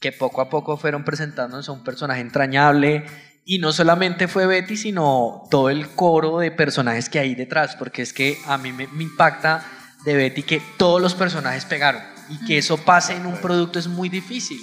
que 0.00 0.10
poco 0.10 0.40
a 0.40 0.48
poco 0.48 0.78
fueron 0.78 1.04
presentándonos 1.04 1.68
a 1.68 1.72
un 1.72 1.84
personaje 1.84 2.22
entrañable 2.22 3.04
y 3.44 3.58
no 3.58 3.72
solamente 3.72 4.26
fue 4.26 4.46
Betty, 4.46 4.78
sino 4.78 5.42
todo 5.50 5.68
el 5.68 5.88
coro 5.88 6.38
de 6.38 6.50
personajes 6.50 7.10
que 7.10 7.18
hay 7.18 7.34
detrás, 7.34 7.76
porque 7.76 8.00
es 8.00 8.14
que 8.14 8.38
a 8.46 8.56
mí 8.56 8.72
me, 8.72 8.86
me 8.86 9.02
impacta 9.02 9.62
de 10.06 10.16
Betty 10.16 10.44
que 10.44 10.62
todos 10.78 11.02
los 11.02 11.14
personajes 11.14 11.66
pegaron 11.66 12.00
y 12.30 12.42
que 12.46 12.56
eso 12.56 12.78
pase 12.78 13.16
en 13.16 13.26
un 13.26 13.36
producto 13.36 13.78
es 13.78 13.86
muy 13.86 14.08
difícil. 14.08 14.62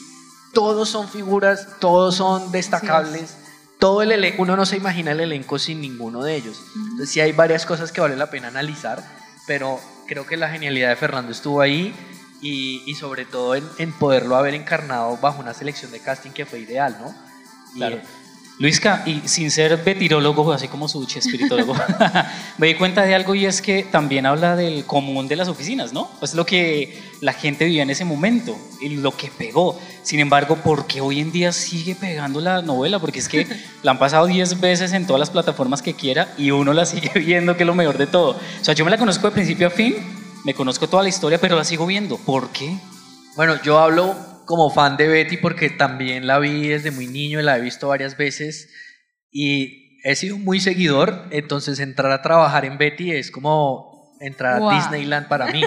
Todos 0.54 0.90
son 0.90 1.08
figuras, 1.08 1.68
todos 1.80 2.16
son 2.16 2.52
destacables, 2.52 3.36
todo 3.78 4.02
el 4.02 4.12
elenco, 4.12 4.42
uno 4.42 4.56
no 4.56 4.66
se 4.66 4.78
imagina 4.78 5.12
el 5.12 5.20
elenco 5.20 5.60
sin 5.60 5.82
ninguno 5.82 6.24
de 6.24 6.36
ellos. 6.36 6.60
Entonces 6.76 7.10
sí 7.12 7.22
hay 7.22 7.32
varias 7.32 7.66
cosas 7.66 7.92
que 7.92 8.02
vale 8.02 8.16
la 8.16 8.30
pena 8.30 8.48
analizar, 8.48 9.04
pero 9.48 9.80
creo 10.08 10.26
que 10.26 10.38
la 10.38 10.50
genialidad 10.50 10.90
de 10.90 10.96
Fernando 10.96 11.32
estuvo 11.32 11.62
ahí 11.62 11.94
y, 12.42 12.84
y 12.86 12.96
sobre 12.96 13.26
todo 13.26 13.56
en, 13.56 13.64
en 13.78 13.92
poderlo 13.94 14.36
haber 14.36 14.54
encarnado 14.54 15.18
bajo 15.18 15.40
una 15.40 15.54
selección 15.54 15.92
de 15.92 16.00
casting 16.00 16.32
que 16.32 16.46
fue 16.46 16.60
ideal, 16.60 16.98
¿no? 17.00 17.14
Y, 17.76 17.78
Claro. 17.80 18.02
Luisca, 18.60 19.04
y 19.06 19.22
sin 19.26 19.52
ser 19.52 19.78
betirólogo, 19.86 20.52
así 20.52 20.68
como 20.68 20.90
su 20.90 21.02
espiritólogo, 21.04 21.74
me 22.58 22.68
di 22.68 22.76
cuenta 22.76 23.04
de 23.04 23.16
algo 23.16 23.34
y 23.34 23.46
es 23.46 23.62
que 23.62 23.84
también 23.84 24.26
habla 24.26 24.58
del 24.58 24.84
común 24.84 25.30
de 25.30 25.38
las 25.38 25.48
oficinas, 25.48 25.94
¿no? 25.94 26.12
Es 26.22 26.34
lo 26.34 26.46
que 26.46 27.02
la 27.22 27.32
gente 27.32 27.64
vivía 27.64 27.84
en 27.84 27.90
ese 27.90 28.04
momento 28.04 28.58
y 28.82 28.90
lo 28.98 29.16
que 29.16 29.32
pegó. 29.32 29.80
Sin 30.04 30.20
embargo, 30.20 30.58
¿por 30.58 30.88
qué 30.88 31.00
hoy 31.00 31.22
en 31.22 31.32
día 31.32 31.54
sigue 31.54 31.96
pegando 31.96 32.42
la 32.42 32.62
novela? 32.62 33.00
Porque 33.00 33.20
es 33.20 33.30
que 33.30 33.48
la 33.82 33.92
han 33.92 34.00
pasado 34.00 34.26
10 34.26 34.60
veces 34.60 34.92
en 34.92 35.08
todas 35.08 35.22
las 35.22 35.30
plataformas 35.30 35.82
que 35.82 35.94
quiera 35.94 36.34
y 36.38 36.52
uno 36.52 36.74
la 36.74 36.86
sigue 36.86 37.12
viendo, 37.16 37.56
que 37.56 37.64
es 37.64 37.68
lo 37.68 37.76
mejor 37.76 37.98
de 37.98 38.08
todo. 38.08 38.32
O 38.32 38.64
sea, 38.66 38.74
yo 38.74 38.84
me 38.84 38.92
la 38.92 38.98
conozco 38.98 39.28
de 39.28 39.36
principio 39.36 39.68
a 39.68 39.70
fin, 39.70 39.96
me 40.44 40.54
conozco 40.54 40.90
toda 40.90 41.04
la 41.04 41.10
historia, 41.10 41.40
pero 41.40 41.56
la 41.56 41.64
sigo 41.64 41.86
viendo. 41.86 42.18
¿Por 42.18 42.50
qué? 42.50 42.78
Bueno, 43.38 43.56
yo 43.64 43.80
hablo 43.80 44.18
como 44.50 44.72
fan 44.72 44.98
de 44.98 45.08
Betty 45.08 45.38
porque 45.38 45.70
también 45.70 46.26
la 46.26 46.40
vi 46.40 46.70
desde 46.70 46.90
muy 46.90 47.06
niño, 47.06 47.40
la 47.44 47.56
he 47.60 47.62
visto 47.62 47.88
varias 47.90 48.18
veces 48.18 48.68
y 49.32 50.00
he 50.04 50.16
sido 50.16 50.40
muy 50.40 50.60
seguidor, 50.60 51.26
entonces 51.30 51.80
entrar 51.80 52.12
a 52.12 52.24
trabajar 52.24 52.66
en 52.66 52.80
Betty 52.80 53.12
es 53.12 53.30
como 53.30 54.16
entrar 54.20 54.60
Wow. 54.60 54.72
a 54.72 54.76
Disneyland 54.76 55.28
para 55.28 55.46
mí. 55.52 55.62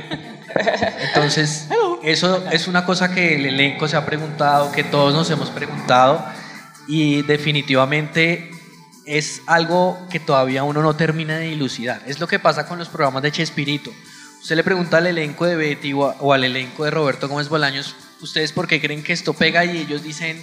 Entonces, 1.08 1.68
eso 2.02 2.44
es 2.50 2.66
una 2.66 2.84
cosa 2.84 3.14
que 3.14 3.36
el 3.36 3.46
elenco 3.46 3.86
se 3.86 3.96
ha 3.96 4.04
preguntado, 4.04 4.72
que 4.72 4.82
todos 4.82 5.14
nos 5.14 5.30
hemos 5.30 5.50
preguntado 5.50 6.24
y 6.88 7.22
definitivamente 7.22 8.50
es 9.06 9.42
algo 9.46 10.08
que 10.10 10.18
todavía 10.18 10.64
uno 10.64 10.82
no 10.82 10.96
termina 10.96 11.36
de 11.38 11.46
dilucidar. 11.50 12.02
Es 12.06 12.18
lo 12.18 12.26
que 12.26 12.40
pasa 12.40 12.66
con 12.66 12.80
los 12.80 12.88
programas 12.88 13.22
de 13.22 13.30
Chespirito. 13.30 13.92
Usted 14.42 14.56
le 14.56 14.64
pregunta 14.64 14.96
al 14.98 15.06
elenco 15.06 15.46
de 15.46 15.54
Betty 15.54 15.92
o, 15.92 16.06
a- 16.10 16.16
o 16.18 16.32
al 16.32 16.42
elenco 16.42 16.84
de 16.84 16.90
Roberto 16.90 17.28
Gómez 17.28 17.48
Bolaños, 17.48 17.94
¿ustedes 18.22 18.52
por 18.52 18.66
qué 18.68 18.80
creen 18.80 19.02
que 19.02 19.12
esto 19.12 19.34
pega? 19.34 19.64
Y 19.64 19.78
ellos 19.78 20.02
dicen, 20.02 20.42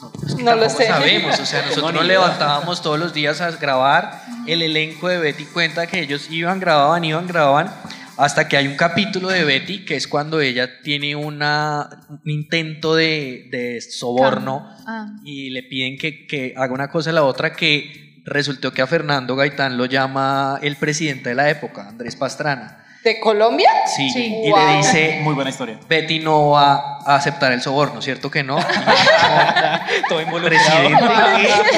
no, 0.00 0.12
es 0.26 0.34
que 0.34 0.42
No 0.42 0.54
lo 0.56 0.68
sé. 0.70 0.86
sabemos. 0.86 1.38
O 1.40 1.46
sea, 1.46 1.60
No, 1.62 1.66
nosotros 1.68 1.94
nos 1.94 2.04
levantábamos 2.06 2.82
todos 2.82 2.98
los 2.98 3.12
días 3.14 3.40
a 3.40 3.50
grabar. 3.52 4.22
El 4.46 4.62
elenco 4.62 5.08
de 5.08 5.18
Betty 5.18 5.44
cuenta 5.46 5.86
que 5.86 6.00
ellos 6.00 6.28
iban, 6.30 6.60
grababan, 6.60 7.04
iban, 7.04 7.26
grababan. 7.26 7.72
Hasta 8.16 8.46
que 8.46 8.56
hay 8.56 8.68
un 8.68 8.76
capítulo 8.76 9.28
de 9.28 9.42
Betty 9.42 9.84
que 9.84 9.96
es 9.96 10.06
cuando 10.06 10.40
ella 10.40 10.80
tiene 10.82 11.16
una, 11.16 11.88
un 12.08 12.30
intento 12.30 12.94
de, 12.94 13.48
de 13.50 13.80
soborno 13.80 14.70
Ah. 14.86 15.06
y 15.24 15.50
le 15.50 15.62
piden 15.64 15.96
que, 15.98 16.26
que 16.26 16.52
haga 16.56 16.72
una 16.74 16.90
cosa 16.90 17.10
y 17.10 17.14
la 17.14 17.24
otra 17.24 17.54
que 17.54 18.22
resultó 18.26 18.72
que 18.72 18.82
a 18.82 18.86
Fernando 18.86 19.34
Gaitán 19.34 19.76
lo 19.78 19.86
llama 19.86 20.58
el 20.62 20.76
presidente 20.76 21.30
de 21.30 21.34
la 21.34 21.48
época, 21.50 21.88
Andrés 21.88 22.14
Pastrana. 22.16 22.83
¿De 23.04 23.20
Colombia? 23.20 23.68
Sí, 23.94 24.08
Sí. 24.10 24.34
y 24.44 24.50
Wow. 24.50 24.66
le 24.66 24.76
dice, 24.78 25.20
Muy 25.22 25.34
buena 25.34 25.50
historia. 25.50 25.78
Betty 25.88 26.20
no 26.20 26.50
va 26.50 26.98
a 27.04 27.16
aceptar 27.16 27.52
el 27.52 27.60
soborno, 27.60 28.00
¿cierto 28.00 28.30
que 28.30 28.42
no? 28.42 28.56
Todo. 30.08 30.20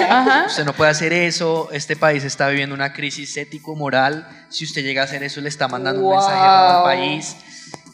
Ajá. 0.08 0.44
usted 0.46 0.64
no 0.64 0.72
puede 0.72 0.90
hacer 0.90 1.12
eso, 1.12 1.68
este 1.72 1.96
país 1.96 2.22
está 2.24 2.48
viviendo 2.48 2.74
una 2.74 2.92
crisis 2.92 3.36
ético-moral, 3.36 4.28
si 4.48 4.64
usted 4.64 4.82
llega 4.82 5.02
a 5.02 5.04
hacer 5.04 5.22
eso 5.22 5.40
le 5.40 5.48
está 5.48 5.68
mandando 5.68 6.02
un 6.02 6.12
mensaje 6.12 6.36
errado 6.38 6.78
al 6.78 6.84
país. 6.96 7.36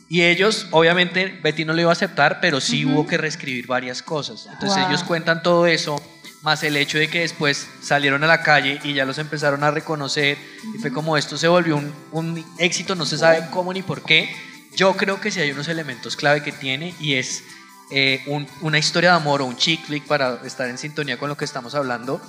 Y 0.08 0.22
ellos, 0.24 0.68
obviamente, 0.72 1.38
Betty 1.42 1.64
no 1.64 1.72
lo 1.72 1.80
iba 1.80 1.90
a 1.90 1.94
aceptar, 1.94 2.38
pero 2.42 2.60
sí 2.60 2.84
hubo 2.84 3.06
que 3.06 3.16
reescribir 3.16 3.66
varias 3.66 4.02
cosas. 4.02 4.46
Entonces 4.52 4.78
Wow. 4.82 4.88
ellos 4.88 5.04
cuentan 5.04 5.42
todo 5.42 5.66
eso, 5.66 5.96
más 6.42 6.62
el 6.64 6.76
hecho 6.76 6.98
de 6.98 7.08
que 7.08 7.20
después 7.20 7.68
salieron 7.80 8.24
a 8.24 8.26
la 8.26 8.42
calle 8.42 8.80
y 8.84 8.94
ya 8.94 9.04
los 9.04 9.18
empezaron 9.18 9.62
a 9.64 9.70
reconocer, 9.70 10.36
y 10.74 10.78
fue 10.78 10.92
como 10.92 11.16
esto 11.16 11.36
se 11.38 11.48
volvió 11.48 11.76
un, 11.76 11.92
un 12.12 12.44
éxito, 12.58 12.94
no 12.94 13.06
se 13.06 13.16
sabe 13.18 13.46
cómo 13.50 13.72
ni 13.72 13.82
por 13.82 14.02
qué. 14.02 14.28
Yo 14.74 14.96
creo 14.96 15.20
que 15.20 15.30
sí 15.30 15.38
hay 15.40 15.50
unos 15.52 15.68
elementos 15.68 16.16
clave 16.16 16.42
que 16.42 16.50
tiene 16.52 16.94
y 16.98 17.14
es 17.14 17.44
eh, 17.90 18.22
un- 18.26 18.48
una 18.62 18.78
historia 18.78 19.10
de 19.10 19.16
amor 19.16 19.42
o 19.42 19.46
un 19.46 19.56
chick 19.56 19.84
flick 19.84 20.04
para 20.06 20.40
estar 20.44 20.68
en 20.68 20.78
sintonía 20.78 21.18
con 21.18 21.28
lo 21.28 21.36
que 21.36 21.44
estamos 21.44 21.74
hablando. 21.74 22.20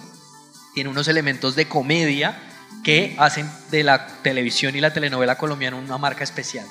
Tiene 0.73 0.89
unos 0.89 1.07
elementos 1.07 1.55
de 1.55 1.67
comedia 1.67 2.37
que 2.83 3.15
hacen 3.17 3.49
de 3.71 3.83
la 3.83 4.07
televisión 4.23 4.75
y 4.75 4.81
la 4.81 4.91
telenovela 4.93 5.37
colombiana 5.37 5.77
una 5.77 5.97
marca 5.97 6.23
especial. 6.23 6.65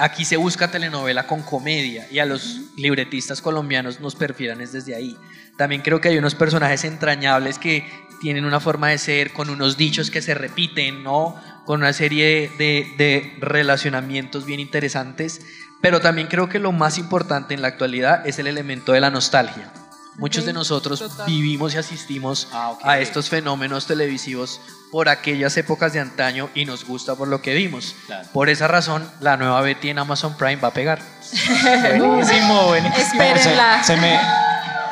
Aquí 0.00 0.24
se 0.24 0.36
busca 0.36 0.70
telenovela 0.70 1.26
con 1.26 1.42
comedia 1.42 2.06
y 2.10 2.20
a 2.20 2.24
los 2.24 2.60
libretistas 2.76 3.42
colombianos 3.42 4.00
nos 4.00 4.16
perfilan 4.16 4.60
es 4.60 4.72
desde 4.72 4.94
ahí. 4.94 5.16
También 5.58 5.82
creo 5.82 6.00
que 6.00 6.08
hay 6.08 6.16
unos 6.16 6.34
personajes 6.34 6.84
entrañables 6.84 7.58
que 7.58 7.86
tienen 8.20 8.46
una 8.46 8.60
forma 8.60 8.88
de 8.88 8.98
ser, 8.98 9.32
con 9.32 9.50
unos 9.50 9.76
dichos 9.76 10.10
que 10.10 10.22
se 10.22 10.34
repiten, 10.34 11.02
¿no? 11.02 11.36
Con 11.66 11.80
una 11.80 11.92
serie 11.92 12.50
de, 12.56 12.86
de 12.96 13.36
relacionamientos 13.40 14.46
bien 14.46 14.58
interesantes. 14.58 15.42
Pero 15.82 16.00
también 16.00 16.28
creo 16.28 16.48
que 16.48 16.58
lo 16.58 16.72
más 16.72 16.96
importante 16.96 17.52
en 17.52 17.62
la 17.62 17.68
actualidad 17.68 18.26
es 18.26 18.38
el 18.38 18.46
elemento 18.46 18.92
de 18.92 19.00
la 19.00 19.10
nostalgia. 19.10 19.70
Muchos 20.16 20.44
de 20.44 20.52
nosotros 20.52 21.02
vivimos 21.26 21.74
y 21.74 21.78
asistimos 21.78 22.48
a 22.82 22.98
estos 22.98 23.28
fenómenos 23.28 23.86
televisivos 23.86 24.60
por 24.90 25.08
aquellas 25.08 25.56
épocas 25.56 25.92
de 25.92 26.00
antaño 26.00 26.50
y 26.54 26.64
nos 26.64 26.84
gusta 26.84 27.14
por 27.14 27.28
lo 27.28 27.40
que 27.40 27.54
vimos. 27.54 27.94
Por 28.32 28.48
esa 28.48 28.68
razón, 28.68 29.08
la 29.20 29.36
nueva 29.36 29.60
Betty 29.60 29.90
en 29.90 29.98
Amazon 29.98 30.36
Prime 30.36 30.56
va 30.56 30.68
a 30.68 30.72
pegar. 30.72 31.00
Buenísimo, 31.98 32.66
buenísimo. 32.66 33.22
Espérenla. 33.22 33.82
Se, 33.82 33.94
se 33.94 34.00
me, 34.00 34.20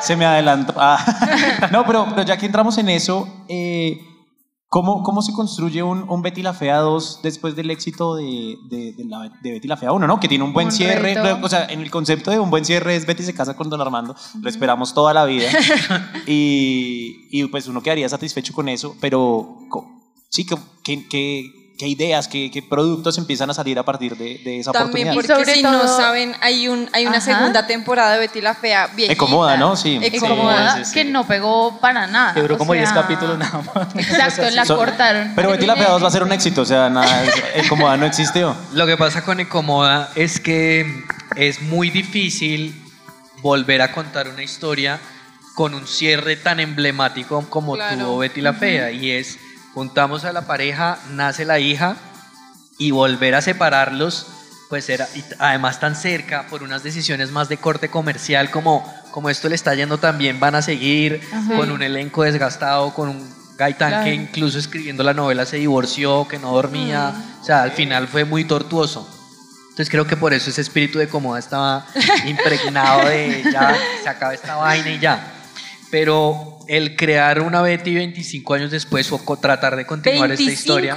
se 0.01 0.15
me 0.15 0.25
adelantó. 0.25 0.73
Ah. 0.77 0.97
No, 1.71 1.85
pero, 1.85 2.07
pero 2.09 2.23
ya 2.23 2.37
que 2.37 2.45
entramos 2.45 2.77
en 2.77 2.89
eso, 2.89 3.27
eh, 3.47 4.08
¿cómo, 4.69 5.03
¿cómo 5.03 5.21
se 5.21 5.33
construye 5.33 5.83
un, 5.83 6.05
un 6.09 6.21
Betty 6.21 6.41
la 6.41 6.53
Fea 6.53 6.77
2 6.77 7.21
después 7.23 7.55
del 7.55 7.69
éxito 7.71 8.15
de, 8.15 8.55
de, 8.69 8.93
de 8.93 9.05
la- 9.05 9.31
de 9.41 9.51
Betty 9.51 9.67
la 9.67 9.75
Fea 9.77 9.91
1, 9.91 10.07
¿no? 10.07 10.19
Que 10.19 10.27
tiene 10.27 10.43
un 10.43 10.53
buen 10.53 10.67
Un 10.67 10.71
cierre. 10.71 11.15
reto. 11.15 11.39
O 11.43 11.49
sea, 11.49 11.65
en 11.65 11.81
el 11.81 11.89
concepto 11.91 12.31
de 12.31 12.39
un 12.39 12.49
buen 12.49 12.63
cierre 12.65 12.95
es 12.95 13.05
Betty 13.05 13.23
se 13.23 13.33
casa 13.33 13.55
con 13.55 13.69
Don 13.69 13.81
Armando. 13.81 14.15
Lo 14.41 14.49
esperamos 14.49 14.93
toda 14.93 15.13
la 15.13 15.25
vida. 15.25 15.49
y, 16.27 17.27
y 17.31 17.45
pues 17.45 17.67
uno 17.67 17.81
quedaría 17.81 18.07
satisfecho 18.09 18.53
con 18.53 18.69
eso, 18.69 18.95
pero 19.01 19.57
sí, 20.29 20.45
¿qué, 20.83 21.07
qué, 21.07 21.58
qué- 21.79 21.87
ideas, 21.87 22.27
qué, 22.27 22.51
qué 22.51 22.61
productos 22.61 23.17
empiezan 23.17 23.49
a 23.49 23.53
salir 23.55 23.79
a 23.79 23.83
partir 23.83 24.15
de, 24.17 24.37
de 24.43 24.59
esa 24.59 24.71
También 24.71 25.09
oportunidad? 25.09 25.13
porque 25.37 25.51
sobre 25.51 25.55
si 25.55 25.63
no 25.63 25.87
saben, 25.97 26.35
hay, 26.41 26.67
un, 26.67 26.87
hay 26.93 27.07
una 27.07 27.17
Ajá. 27.17 27.33
segunda 27.37 27.65
temporada 27.65 28.11
de 28.13 28.19
Betty 28.19 28.41
la 28.41 28.53
Fea 28.53 28.87
viejita. 28.87 29.13
Ecomoda, 29.13 29.57
¿no? 29.57 29.75
Sí. 29.75 29.97
Ecomoda, 30.01 30.73
Sí, 30.73 30.79
sí, 30.79 30.85
sí. 30.85 30.93
que 30.93 31.05
no 31.05 31.25
pegó 31.25 31.79
para 31.79 32.05
nada. 32.05 32.33
Que 32.35 32.41
duró 32.41 32.57
como 32.57 32.73
10 32.73 32.89
sea, 32.89 33.01
capítulos 33.01 33.39
nada 33.39 33.61
más. 33.73 33.95
Exacto, 33.95 34.49
la 34.51 34.65
So- 34.65 34.75
cortaron. 34.75 35.31
Pero 35.35 35.49
Betty 35.51 35.65
la 35.65 35.75
Fea 35.77 35.89
2 35.89 36.03
va 36.03 36.07
a 36.09 36.11
ser 36.11 36.21
un 36.23 36.31
éxito, 36.33 36.61
o 36.61 36.65
sea, 36.65 36.89
nada, 36.89 37.23
Ecomoda 37.55 37.97
no 37.97 38.05
existió. 38.05 38.55
Lo 38.73 38.85
que 38.85 38.97
pasa 38.97 39.23
con 39.23 39.39
Ecomoda 39.39 40.11
es 40.15 40.39
que 40.39 40.85
es 41.37 41.61
muy 41.61 41.89
difícil 41.89 42.75
volver 43.41 43.81
a 43.81 43.93
contar 43.93 44.27
una 44.27 44.43
historia 44.43 44.99
con 45.55 45.73
un 45.73 45.87
cierre 45.87 46.35
tan 46.35 46.59
emblemático 46.59 47.45
como 47.49 47.75
Claro. 47.75 47.97
tuvo 47.97 48.17
Betty 48.19 48.41
la 48.41 48.53
Fea 48.53 48.91
y 48.91 49.11
es 49.11 49.37
juntamos 49.73 50.25
a 50.25 50.33
la 50.33 50.41
pareja, 50.47 50.97
nace 51.11 51.45
la 51.45 51.59
hija 51.59 51.95
y 52.77 52.91
volver 52.91 53.35
a 53.35 53.41
separarlos 53.41 54.27
pues 54.69 54.87
era 54.89 55.07
y 55.15 55.23
además 55.39 55.79
tan 55.79 55.95
cerca 55.95 56.45
por 56.47 56.61
unas 56.61 56.83
decisiones 56.83 57.31
más 57.31 57.49
de 57.49 57.57
corte 57.57 57.89
comercial 57.89 58.51
como 58.51 58.85
como 59.11 59.29
esto 59.31 59.49
le 59.49 59.55
está 59.55 59.73
yendo 59.73 59.97
también 59.97 60.39
van 60.39 60.53
a 60.53 60.61
seguir 60.61 61.21
Ajá. 61.33 61.55
con 61.55 61.71
un 61.71 61.81
elenco 61.81 62.23
desgastado 62.23 62.93
con 62.93 63.09
un 63.09 63.35
Gaitán 63.57 63.89
Claro. 63.89 64.05
que 64.05 64.13
incluso 64.13 64.59
escribiendo 64.59 65.03
la 65.03 65.13
novela 65.15 65.45
se 65.47 65.57
divorció 65.57 66.27
que 66.27 66.37
no 66.37 66.51
dormía 66.53 67.11
o 67.41 67.43
sea 67.43 67.63
al 67.63 67.71
final 67.71 68.07
fue 68.07 68.25
muy 68.25 68.45
tortuoso 68.45 69.09
entonces 69.71 69.89
creo 69.89 70.05
que 70.05 70.17
por 70.17 70.33
eso 70.33 70.49
ese 70.49 70.61
espíritu 70.61 70.99
de 70.99 71.07
cómoda 71.09 71.39
estaba 71.39 71.85
impregnado 72.27 73.07
de 73.07 73.43
ya, 73.51 73.75
se 74.03 74.09
acaba 74.09 74.33
esta 74.33 74.55
vaina 74.57 74.89
y 74.89 74.99
ya. 74.99 75.25
Pero 75.89 76.48
el 76.69 76.95
crear 76.95 77.41
una 77.41 77.63
Betty 77.63 77.95
25 77.95 78.53
años 78.53 78.69
después 78.71 79.11
o 79.11 79.19
tratar 79.37 79.75
de 79.75 79.87
continuar 79.87 80.31
esta 80.31 80.43
historia. 80.43 80.95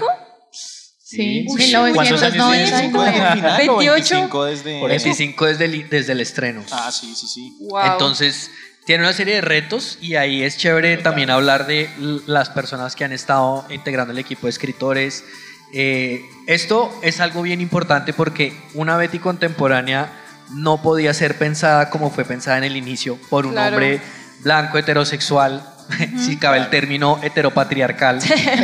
Sí, 0.52 1.46
Uy, 1.48 1.72
¿Cuántos 1.94 2.22
años 2.22 2.32
tiene? 2.32 2.66
1999. 2.66 2.92
¿25 2.92 3.04
desde 3.04 3.26
el 3.26 3.32
final 3.32 3.68
o 3.70 3.76
28? 3.78 4.14
25 4.14 4.44
desde...? 4.44 4.80
Por 4.80 4.88
25 4.90 5.46
desde 5.46 5.64
el, 5.64 5.88
desde 5.88 6.12
el 6.12 6.20
estreno. 6.20 6.62
Ah, 6.72 6.90
sí, 6.92 7.14
sí, 7.14 7.26
sí. 7.26 7.56
Wow. 7.60 7.92
Entonces, 7.92 8.50
tiene 8.84 9.04
una 9.04 9.12
serie 9.14 9.36
de 9.36 9.40
retos 9.40 9.98
y 10.02 10.16
ahí 10.16 10.42
es 10.42 10.58
chévere 10.58 10.98
también 10.98 11.30
hablar 11.30 11.66
de 11.66 11.88
las 12.26 12.50
personas 12.50 12.94
que 12.94 13.04
han 13.04 13.12
estado 13.12 13.64
integrando 13.70 14.12
el 14.12 14.18
equipo 14.18 14.46
de 14.46 14.50
escritores. 14.50 15.24
Eh, 15.72 16.22
esto 16.46 16.94
es 17.02 17.20
algo 17.20 17.40
bien 17.42 17.62
importante 17.62 18.12
porque 18.12 18.54
una 18.74 18.98
Betty 18.98 19.18
contemporánea 19.20 20.12
no 20.50 20.82
podía 20.82 21.14
ser 21.14 21.38
pensada 21.38 21.88
como 21.88 22.10
fue 22.10 22.26
pensada 22.26 22.58
en 22.58 22.64
el 22.64 22.76
inicio 22.76 23.18
por 23.30 23.46
un 23.46 23.52
Claro. 23.52 23.76
hombre 23.76 24.00
blanco, 24.42 24.78
heterosexual, 24.78 25.62
si 26.18 26.36
cabe 26.38 26.58
el 26.58 26.70
término 26.70 27.18
heteropatriarcal, 27.22 28.18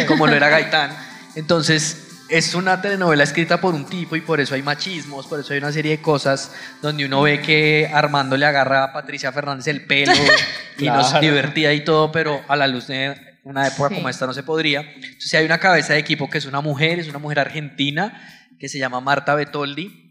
como 0.06 0.26
lo 0.26 0.34
era 0.34 0.48
Gaitán. 0.48 0.90
Entonces, 1.34 2.04
es 2.28 2.54
una 2.54 2.82
telenovela 2.82 3.22
escrita 3.24 3.60
por 3.60 3.74
un 3.74 3.86
tipo 3.86 4.14
y 4.16 4.20
por 4.20 4.38
eso 4.40 4.54
hay 4.54 4.62
machismos, 4.62 5.26
por 5.26 5.40
eso 5.40 5.52
hay 5.52 5.58
una 5.60 5.72
serie 5.72 5.92
de 5.96 6.02
cosas 6.02 6.52
donde 6.82 7.06
uno 7.06 7.22
ve 7.22 7.40
que 7.40 7.90
Armando 7.92 8.36
le 8.36 8.44
agarra 8.44 8.84
a 8.84 8.92
Patricia 8.92 9.32
Fernández 9.32 9.66
el 9.68 9.86
pelo 9.86 10.12
y 10.78 10.86
nos 10.86 11.08
Claro. 11.08 11.20
divertía 11.20 11.72
y 11.72 11.84
todo, 11.84 12.12
pero 12.12 12.42
a 12.48 12.56
la 12.56 12.66
luz 12.66 12.86
de 12.88 13.14
una 13.44 13.66
época 13.66 13.88
Sí. 13.88 13.94
como 13.94 14.08
esta 14.10 14.26
no 14.26 14.34
se 14.34 14.42
podría. 14.42 14.80
Entonces 14.80 15.32
hay 15.34 15.46
una 15.46 15.58
cabeza 15.58 15.94
de 15.94 16.00
equipo 16.00 16.28
que 16.28 16.36
es 16.38 16.44
una 16.44 16.60
mujer, 16.60 16.98
es 16.98 17.08
una 17.08 17.18
mujer 17.18 17.38
argentina 17.40 18.20
que 18.58 18.68
se 18.68 18.78
llama 18.78 19.00
Marta 19.00 19.34
Betoldi. 19.34 20.07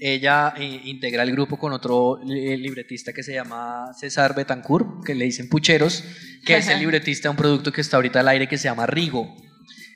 Ella 0.00 0.54
eh, 0.56 0.80
integra 0.84 1.22
el 1.22 1.32
grupo 1.32 1.56
con 1.58 1.72
otro 1.72 2.18
eh, 2.22 2.56
libretista 2.56 3.12
que 3.12 3.22
se 3.22 3.32
llama 3.34 3.92
César 3.96 4.34
Betancourt, 4.34 5.04
que 5.04 5.14
le 5.14 5.24
dicen 5.24 5.48
Pucheros, 5.48 6.04
que 6.44 6.56
es 6.56 6.68
el 6.68 6.78
libretista 6.80 7.28
de 7.28 7.30
un 7.30 7.36
producto 7.36 7.72
que 7.72 7.80
está 7.80 7.96
ahorita 7.96 8.20
al 8.20 8.28
aire 8.28 8.48
que 8.48 8.58
se 8.58 8.64
llama 8.64 8.86
Rigo. 8.86 9.34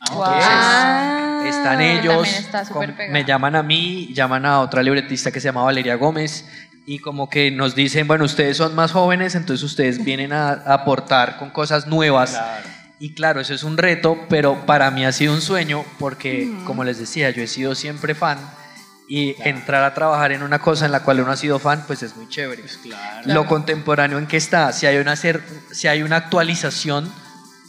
Entonces, 0.00 0.44
Ah. 0.46 1.42
están 1.46 1.80
ellos, 1.80 2.28
está 2.28 2.64
con- 2.64 2.94
me 3.10 3.24
llaman 3.24 3.56
a 3.56 3.62
mí, 3.62 4.10
llaman 4.14 4.46
a 4.46 4.60
otra 4.60 4.82
libretista 4.82 5.30
que 5.32 5.40
se 5.40 5.48
llama 5.48 5.62
Valeria 5.64 5.96
Gómez 5.96 6.44
y 6.86 7.00
como 7.00 7.28
que 7.28 7.50
nos 7.50 7.74
dicen, 7.74 8.06
bueno, 8.06 8.24
ustedes 8.24 8.56
son 8.56 8.74
más 8.76 8.92
jóvenes, 8.92 9.34
entonces 9.34 9.64
ustedes 9.64 9.98
vienen 10.04 10.32
a, 10.32 10.50
a 10.50 10.74
aportar 10.74 11.38
con 11.38 11.50
cosas 11.50 11.86
nuevas. 11.88 12.40
Y 13.00 13.14
claro, 13.14 13.40
eso 13.40 13.54
es 13.54 13.62
un 13.64 13.76
reto, 13.78 14.18
pero 14.28 14.64
para 14.66 14.90
mí 14.90 15.04
ha 15.04 15.12
sido 15.12 15.32
un 15.34 15.40
sueño 15.40 15.84
porque, 15.98 16.48
como 16.64 16.82
les 16.84 16.98
decía, 16.98 17.30
yo 17.30 17.42
he 17.42 17.46
sido 17.46 17.74
siempre 17.74 18.14
fan 18.14 18.38
y 19.08 19.34
entrar 19.42 19.82
a 19.84 19.94
trabajar 19.94 20.32
en 20.32 20.42
una 20.42 20.58
cosa 20.58 20.84
en 20.86 20.92
la 20.92 21.00
cual 21.02 21.20
uno 21.20 21.32
ha 21.32 21.36
sido 21.36 21.58
fan, 21.58 21.84
pues 21.86 22.02
es 22.02 22.14
muy 22.14 22.28
chévere. 22.28 22.62
Lo 23.24 23.46
contemporáneo 23.46 24.18
en 24.18 24.26
que 24.26 24.36
está, 24.36 24.72
si 24.72 24.86
hay 24.86 24.98
una, 24.98 25.14
cer- 25.14 25.40
si 25.72 25.88
hay 25.88 26.02
una 26.02 26.16
actualización 26.16 27.10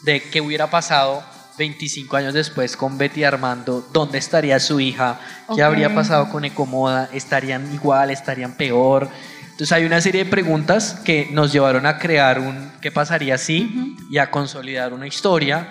de 0.04 0.22
qué 0.22 0.42
hubiera 0.42 0.70
pasado 0.70 1.24
25 1.58 2.18
años 2.18 2.34
después 2.34 2.76
con 2.78 2.98
Betty 2.98 3.24
Armando, 3.24 3.88
dónde 3.94 4.18
estaría 4.18 4.60
su 4.60 4.80
hija, 4.80 5.20
qué 5.48 5.54
Ok. 5.54 5.60
habría 5.62 5.94
pasado 5.96 6.30
con 6.30 6.44
Ecomoda, 6.46 7.10
estarían 7.14 7.74
igual, 7.74 8.12
estarían 8.12 8.54
peor. 8.54 9.10
Entonces 9.44 9.72
hay 9.74 9.86
una 9.86 10.00
serie 10.00 10.24
de 10.24 10.30
preguntas 10.30 11.02
que 11.04 11.28
nos 11.32 11.52
llevaron 11.52 11.86
a 11.86 11.98
crear 12.00 12.40
un 12.40 12.72
qué 12.82 12.92
pasaría 12.92 13.38
si 13.38 13.98
y 14.10 14.18
a 14.18 14.32
consolidar 14.32 14.94
una 14.94 15.06
historia 15.08 15.68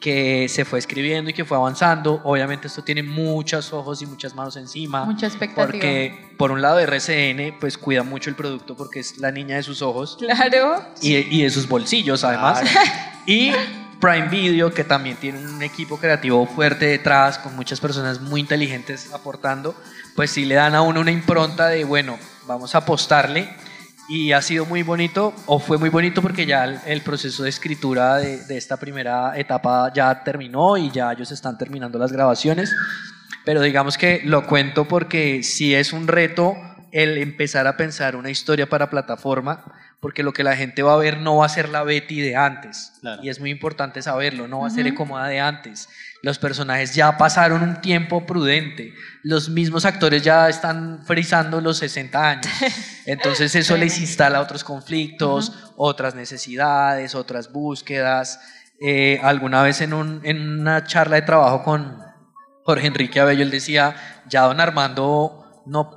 que 0.00 0.48
se 0.48 0.64
fue 0.64 0.78
escribiendo 0.78 1.30
y 1.30 1.32
que 1.32 1.44
fue 1.44 1.56
avanzando. 1.56 2.20
Obviamente 2.24 2.66
esto 2.66 2.82
tiene 2.84 3.02
muchos 3.02 3.72
ojos 3.72 4.02
y 4.02 4.06
muchas 4.06 4.34
manos 4.34 4.56
encima. 4.56 5.04
Mucha 5.04 5.26
expectativa. 5.26 5.66
Porque 5.66 6.34
por 6.36 6.52
un 6.52 6.60
lado 6.62 6.78
RCN 6.78 7.56
pues 7.58 7.78
cuida 7.78 8.02
mucho 8.02 8.28
el 8.30 8.36
producto 8.36 8.76
porque 8.76 9.00
es 9.00 9.18
la 9.18 9.30
niña 9.32 9.56
de 9.56 9.62
sus 9.62 9.80
ojos 9.82 10.16
Claro. 10.18 10.82
y, 11.00 11.14
y 11.16 11.42
de 11.42 11.50
sus 11.50 11.68
bolsillos 11.68 12.24
además. 12.24 12.62
Y 13.28 13.50
Prime 14.00 14.28
Video, 14.28 14.72
que 14.72 14.84
también 14.84 15.16
tiene 15.16 15.38
un 15.40 15.60
equipo 15.62 15.96
creativo 15.98 16.46
fuerte 16.46 16.86
detrás, 16.86 17.38
con 17.38 17.56
muchas 17.56 17.80
personas 17.80 18.20
muy 18.20 18.40
inteligentes 18.40 19.12
aportando, 19.12 19.74
pues 20.14 20.30
sí 20.30 20.44
le 20.44 20.54
dan 20.54 20.76
a 20.76 20.82
uno 20.82 21.00
una 21.00 21.10
impronta 21.10 21.66
de, 21.66 21.82
bueno, 21.84 22.18
vamos 22.46 22.76
a 22.76 22.78
apostarle. 22.78 23.48
Y 24.08 24.32
ha 24.32 24.40
sido 24.40 24.66
muy 24.66 24.82
bonito, 24.82 25.34
o 25.46 25.58
fue 25.58 25.78
muy 25.78 25.88
bonito 25.88 26.22
porque 26.22 26.46
ya 26.46 26.64
el, 26.64 26.78
el 26.86 27.00
proceso 27.02 27.42
de 27.42 27.48
escritura 27.48 28.16
de, 28.18 28.44
de 28.44 28.56
esta 28.56 28.76
primera 28.76 29.36
etapa 29.36 29.92
ya 29.92 30.22
terminó 30.22 30.76
y 30.76 30.90
ya 30.92 31.10
ellos 31.12 31.32
están 31.32 31.58
terminando 31.58 31.98
las 31.98 32.12
grabaciones. 32.12 32.72
pero 33.44 33.60
digamos 33.62 33.96
que 33.98 34.22
lo 34.24 34.46
cuento 34.46 34.86
porque 34.86 35.42
sí 35.42 35.74
es 35.74 35.92
un 35.92 36.06
reto 36.08 36.54
el 36.92 37.18
empezar 37.18 37.66
a 37.66 37.76
pensar 37.76 38.16
una 38.16 38.30
historia 38.30 38.68
para 38.68 38.90
plataforma, 38.90 39.64
porque 40.00 40.22
lo 40.22 40.32
que 40.32 40.44
la 40.44 40.56
gente 40.56 40.82
va 40.82 40.94
a 40.94 40.96
ver 40.96 41.18
no 41.18 41.36
va 41.38 41.46
a 41.46 41.48
ser 41.48 41.68
la 41.68 41.82
Betty 41.82 42.20
de 42.20 42.36
antes, 42.36 42.92
y 43.22 43.28
es 43.28 43.38
muy 43.40 43.50
importante 43.50 44.02
saberlo, 44.02 44.46
no 44.48 44.60
va 44.60 44.68
a 44.68 44.70
ser 44.70 44.86
Ujú. 44.86 44.94
Ecomoda 44.94 45.26
de 45.26 45.40
antes. 45.40 45.88
Los 46.26 46.40
personajes 46.40 46.92
ya 46.92 47.16
pasaron 47.16 47.62
un 47.62 47.80
tiempo 47.80 48.26
prudente, 48.26 48.92
los 49.22 49.48
mismos 49.48 49.84
actores 49.84 50.22
ya 50.24 50.48
están 50.48 51.04
frizando 51.06 51.60
los 51.60 51.78
60 51.78 52.28
años, 52.30 52.46
entonces 53.06 53.54
eso 53.54 53.76
les 53.76 54.00
instala 54.00 54.40
otros 54.40 54.64
conflictos, 54.64 55.52
otras 55.76 56.16
necesidades, 56.16 57.14
otras 57.14 57.52
búsquedas. 57.52 58.40
Eh, 58.80 59.20
alguna 59.22 59.62
vez 59.62 59.80
en, 59.82 59.94
un- 59.94 60.20
en 60.24 60.58
una 60.60 60.82
charla 60.84 61.14
de 61.14 61.22
trabajo 61.22 61.62
con 61.62 61.96
Jorge 62.64 62.88
Enrique 62.88 63.20
Abello, 63.20 63.44
él 63.44 63.52
decía, 63.52 63.94
ya 64.28 64.42
don 64.42 64.60
Armando, 64.60 65.62
no, 65.64 65.96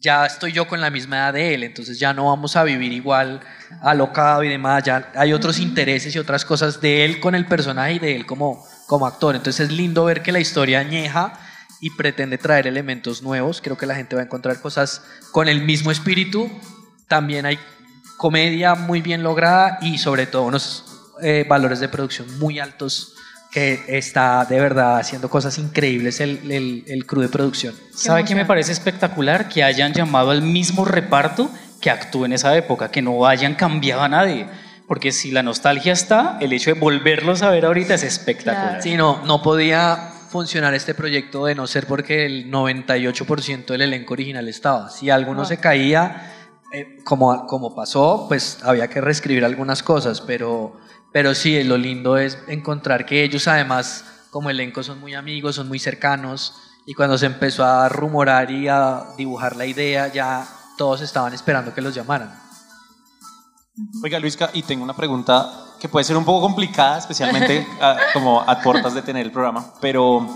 ya 0.00 0.26
estoy 0.26 0.52
yo 0.52 0.68
con 0.68 0.82
la 0.82 0.90
misma 0.90 1.16
edad 1.16 1.32
de 1.32 1.54
él, 1.54 1.62
entonces 1.62 1.98
ya 1.98 2.12
no 2.12 2.26
vamos 2.26 2.56
a 2.56 2.64
vivir 2.64 2.92
igual 2.92 3.40
alocado 3.80 4.42
y 4.44 4.48
demás, 4.50 4.82
ya 4.84 5.10
hay 5.14 5.32
otros 5.32 5.58
intereses 5.58 6.14
y 6.14 6.18
otras 6.18 6.44
cosas 6.44 6.78
de 6.82 7.06
él 7.06 7.20
con 7.20 7.34
el 7.34 7.46
personaje 7.46 7.94
y 7.94 7.98
de 8.00 8.16
él 8.16 8.26
como, 8.26 8.62
como 8.92 9.06
actor. 9.06 9.34
Entonces 9.34 9.70
es 9.70 9.72
lindo 9.74 10.04
ver 10.04 10.22
que 10.22 10.32
la 10.32 10.38
historia 10.38 10.80
añeja 10.80 11.32
y 11.80 11.88
pretende 11.96 12.36
traer 12.36 12.66
elementos 12.66 13.22
nuevos. 13.22 13.62
Creo 13.62 13.78
que 13.78 13.86
la 13.86 13.94
gente 13.94 14.16
va 14.16 14.20
a 14.20 14.26
encontrar 14.26 14.60
cosas 14.60 15.02
con 15.30 15.48
el 15.48 15.62
mismo 15.62 15.90
espíritu. 15.90 16.50
También 17.08 17.46
hay 17.46 17.58
comedia 18.18 18.74
muy 18.74 19.00
bien 19.00 19.22
lograda 19.22 19.78
y 19.80 19.96
sobre 19.96 20.26
todo 20.26 20.42
unos 20.42 20.84
eh, 21.22 21.46
valores 21.48 21.80
de 21.80 21.88
producción 21.88 22.38
muy 22.38 22.58
altos 22.58 23.14
que 23.50 23.82
está 23.88 24.44
de 24.44 24.60
verdad 24.60 24.98
haciendo 24.98 25.30
cosas 25.30 25.56
increíbles 25.56 26.20
el, 26.20 26.52
el, 26.52 26.84
el 26.86 27.06
crew 27.06 27.22
de 27.22 27.30
producción. 27.30 27.74
¿Sabe 27.94 28.26
qué 28.26 28.34
me 28.34 28.44
parece 28.44 28.72
espectacular? 28.72 29.48
Que 29.48 29.64
hayan 29.64 29.94
llamado 29.94 30.32
al 30.32 30.42
mismo 30.42 30.84
reparto 30.84 31.50
que 31.80 31.88
actuó 31.88 32.26
en 32.26 32.34
esa 32.34 32.54
época, 32.54 32.90
que 32.90 33.00
no 33.00 33.24
hayan 33.24 33.54
cambiado 33.54 34.02
a 34.02 34.08
nadie. 34.10 34.46
Porque 34.92 35.10
si 35.10 35.30
la 35.30 35.42
nostalgia 35.42 35.94
está, 35.94 36.36
el 36.42 36.52
hecho 36.52 36.74
de 36.74 36.78
volverlos 36.78 37.40
a 37.40 37.48
ver 37.48 37.64
ahorita 37.64 37.94
es 37.94 38.02
espectacular. 38.02 38.82
Sí, 38.82 38.94
no, 38.94 39.24
no 39.24 39.40
podía 39.40 39.96
funcionar 40.28 40.74
este 40.74 40.92
proyecto 40.92 41.46
de 41.46 41.54
no 41.54 41.66
ser 41.66 41.86
porque 41.86 42.26
el 42.26 42.50
98% 42.50 43.64
del 43.68 43.80
elenco 43.80 44.12
original 44.12 44.46
estaba. 44.48 44.90
Si 44.90 45.08
alguno 45.08 45.38
Wow. 45.38 45.46
se 45.46 45.56
caía, 45.56 46.30
eh, 46.74 46.98
como, 47.04 47.46
como 47.46 47.74
pasó, 47.74 48.26
pues 48.28 48.58
había 48.64 48.88
que 48.88 49.00
reescribir 49.00 49.46
algunas 49.46 49.82
cosas, 49.82 50.20
pero, 50.20 50.76
pero 51.10 51.34
sí, 51.34 51.64
lo 51.64 51.78
lindo 51.78 52.18
es 52.18 52.36
encontrar 52.46 53.06
que 53.06 53.24
ellos 53.24 53.48
además, 53.48 54.04
como 54.28 54.50
elenco, 54.50 54.82
son 54.82 55.00
muy 55.00 55.14
amigos, 55.14 55.54
son 55.56 55.68
muy 55.68 55.78
cercanos, 55.78 56.54
y 56.84 56.92
cuando 56.92 57.16
se 57.16 57.24
empezó 57.24 57.64
a 57.64 57.88
rumorar 57.88 58.50
y 58.50 58.68
a 58.68 59.04
dibujar 59.16 59.56
la 59.56 59.64
idea, 59.64 60.08
ya 60.08 60.46
todos 60.76 61.00
estaban 61.00 61.32
esperando 61.32 61.72
que 61.72 61.80
los 61.80 61.94
llamaran. 61.94 62.41
Oiga, 64.04 64.18
Luisca, 64.18 64.50
y 64.52 64.62
tengo 64.62 64.84
una 64.84 64.94
pregunta 64.94 65.50
que 65.80 65.88
puede 65.88 66.04
ser 66.04 66.16
un 66.16 66.24
poco 66.24 66.42
complicada, 66.42 66.98
especialmente 66.98 67.66
a- 67.80 67.96
como 68.12 68.40
a 68.40 68.60
puertas 68.60 68.94
de 68.94 69.02
tener 69.02 69.24
el 69.26 69.32
programa, 69.32 69.72
pero 69.80 70.26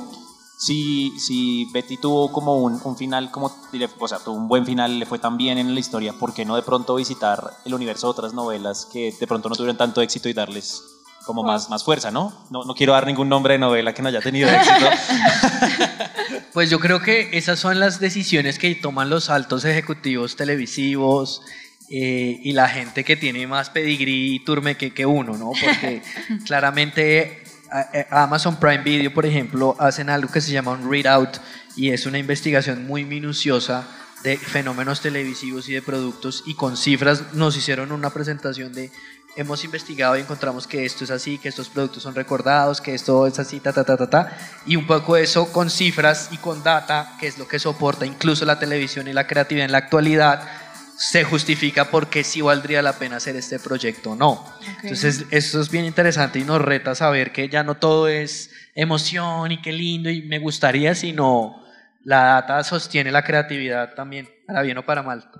si, 0.58 1.12
si 1.20 1.66
Betty 1.72 1.98
tuvo 1.98 2.32
como 2.32 2.56
un, 2.56 2.80
un 2.82 2.96
final, 2.96 3.30
como, 3.30 3.52
o 3.98 4.08
sea, 4.08 4.18
tuvo 4.18 4.36
un 4.36 4.48
buen 4.48 4.64
final, 4.64 4.98
le 4.98 5.04
fue 5.06 5.18
tan 5.18 5.36
bien 5.36 5.58
en 5.58 5.74
la 5.74 5.80
historia, 5.80 6.14
¿por 6.14 6.32
qué 6.32 6.44
no 6.46 6.56
de 6.56 6.62
pronto 6.62 6.94
visitar 6.94 7.52
el 7.66 7.74
universo 7.74 8.06
de 8.06 8.10
otras 8.12 8.32
novelas 8.32 8.88
que 8.90 9.14
de 9.18 9.26
pronto 9.26 9.48
no 9.50 9.54
tuvieron 9.54 9.76
tanto 9.76 10.00
éxito 10.00 10.28
y 10.30 10.32
darles 10.32 10.82
como 11.26 11.42
más, 11.42 11.68
más 11.68 11.84
fuerza, 11.84 12.10
¿no? 12.10 12.32
¿no? 12.50 12.64
No 12.64 12.74
quiero 12.74 12.92
dar 12.94 13.04
ningún 13.04 13.28
nombre 13.28 13.54
de 13.54 13.58
novela 13.58 13.92
que 13.92 14.00
no 14.00 14.08
haya 14.08 14.20
tenido 14.20 14.48
éxito. 14.48 14.86
Pues 16.52 16.70
yo 16.70 16.80
creo 16.80 17.00
que 17.02 17.36
esas 17.36 17.58
son 17.58 17.78
las 17.80 18.00
decisiones 18.00 18.58
que 18.58 18.74
toman 18.74 19.10
los 19.10 19.28
altos 19.28 19.64
ejecutivos 19.66 20.36
televisivos 20.36 21.42
eh, 21.90 22.40
y 22.42 22.52
la 22.52 22.68
gente 22.68 23.04
que 23.04 23.16
tiene 23.16 23.46
más 23.46 23.70
pedigrí 23.70 24.34
y 24.34 24.44
turme 24.44 24.76
que, 24.76 24.92
que 24.92 25.06
uno, 25.06 25.36
¿no? 25.36 25.50
Porque 25.52 26.02
claramente 26.46 27.42
a- 27.70 28.22
Amazon 28.24 28.56
Prime 28.56 28.82
Video, 28.82 29.12
por 29.12 29.26
ejemplo, 29.26 29.76
hacen 29.78 30.10
algo 30.10 30.30
que 30.30 30.40
se 30.40 30.52
llama 30.52 30.72
un 30.72 30.90
readout 30.90 31.38
y 31.76 31.90
es 31.90 32.06
una 32.06 32.18
investigación 32.18 32.86
muy 32.86 33.04
minuciosa 33.04 33.86
de 34.22 34.36
fenómenos 34.38 35.00
televisivos 35.00 35.68
y 35.68 35.74
de 35.74 35.82
productos 35.82 36.42
y 36.46 36.54
con 36.54 36.76
cifras 36.76 37.34
nos 37.34 37.56
hicieron 37.56 37.92
una 37.92 38.10
presentación 38.10 38.72
de 38.72 38.90
hemos 39.36 39.62
investigado 39.64 40.16
y 40.16 40.20
encontramos 40.22 40.66
que 40.66 40.86
esto 40.86 41.04
es 41.04 41.10
así, 41.10 41.36
que 41.36 41.50
estos 41.50 41.68
productos 41.68 42.02
son 42.02 42.14
recordados, 42.14 42.80
que 42.80 42.94
esto 42.94 43.26
es 43.26 43.38
así, 43.38 43.60
ta, 43.60 43.70
ta, 43.72 43.84
ta, 43.84 43.96
ta, 43.98 44.08
ta. 44.08 44.38
Y 44.64 44.76
un 44.76 44.86
poco 44.86 45.16
eso 45.18 45.52
con 45.52 45.68
cifras 45.68 46.30
y 46.32 46.38
con 46.38 46.62
data, 46.62 47.16
que 47.20 47.26
es 47.26 47.36
lo 47.36 47.46
que 47.46 47.58
soporta 47.58 48.06
incluso 48.06 48.46
la 48.46 48.58
televisión 48.58 49.06
y 49.08 49.12
la 49.12 49.26
creatividad 49.26 49.66
en 49.66 49.72
la 49.72 49.78
actualidad, 49.78 50.48
se 50.96 51.24
justifica 51.24 51.90
por 51.90 52.08
qué 52.08 52.24
sí 52.24 52.40
valdría 52.40 52.82
la 52.82 52.94
pena 52.94 53.16
hacer 53.16 53.36
este 53.36 53.58
proyecto 53.58 54.12
o 54.12 54.16
no. 54.16 54.44
Entonces, 54.82 55.26
eso 55.30 55.60
es 55.60 55.70
bien 55.70 55.84
interesante 55.84 56.38
y 56.38 56.44
nos 56.44 56.60
reta 56.60 56.94
saber 56.94 57.32
que 57.32 57.48
ya 57.48 57.62
no 57.62 57.76
todo 57.76 58.08
es 58.08 58.50
emoción 58.74 59.52
y 59.52 59.60
qué 59.60 59.72
lindo 59.72 60.10
y 60.10 60.22
me 60.22 60.38
gustaría, 60.38 60.94
sino 60.94 61.62
la 62.02 62.22
data 62.22 62.64
sostiene 62.64 63.10
la 63.10 63.24
creatividad 63.24 63.94
también, 63.94 64.28
para 64.46 64.62
bien 64.62 64.78
o 64.78 64.86
para 64.86 65.02
mal. 65.02 65.30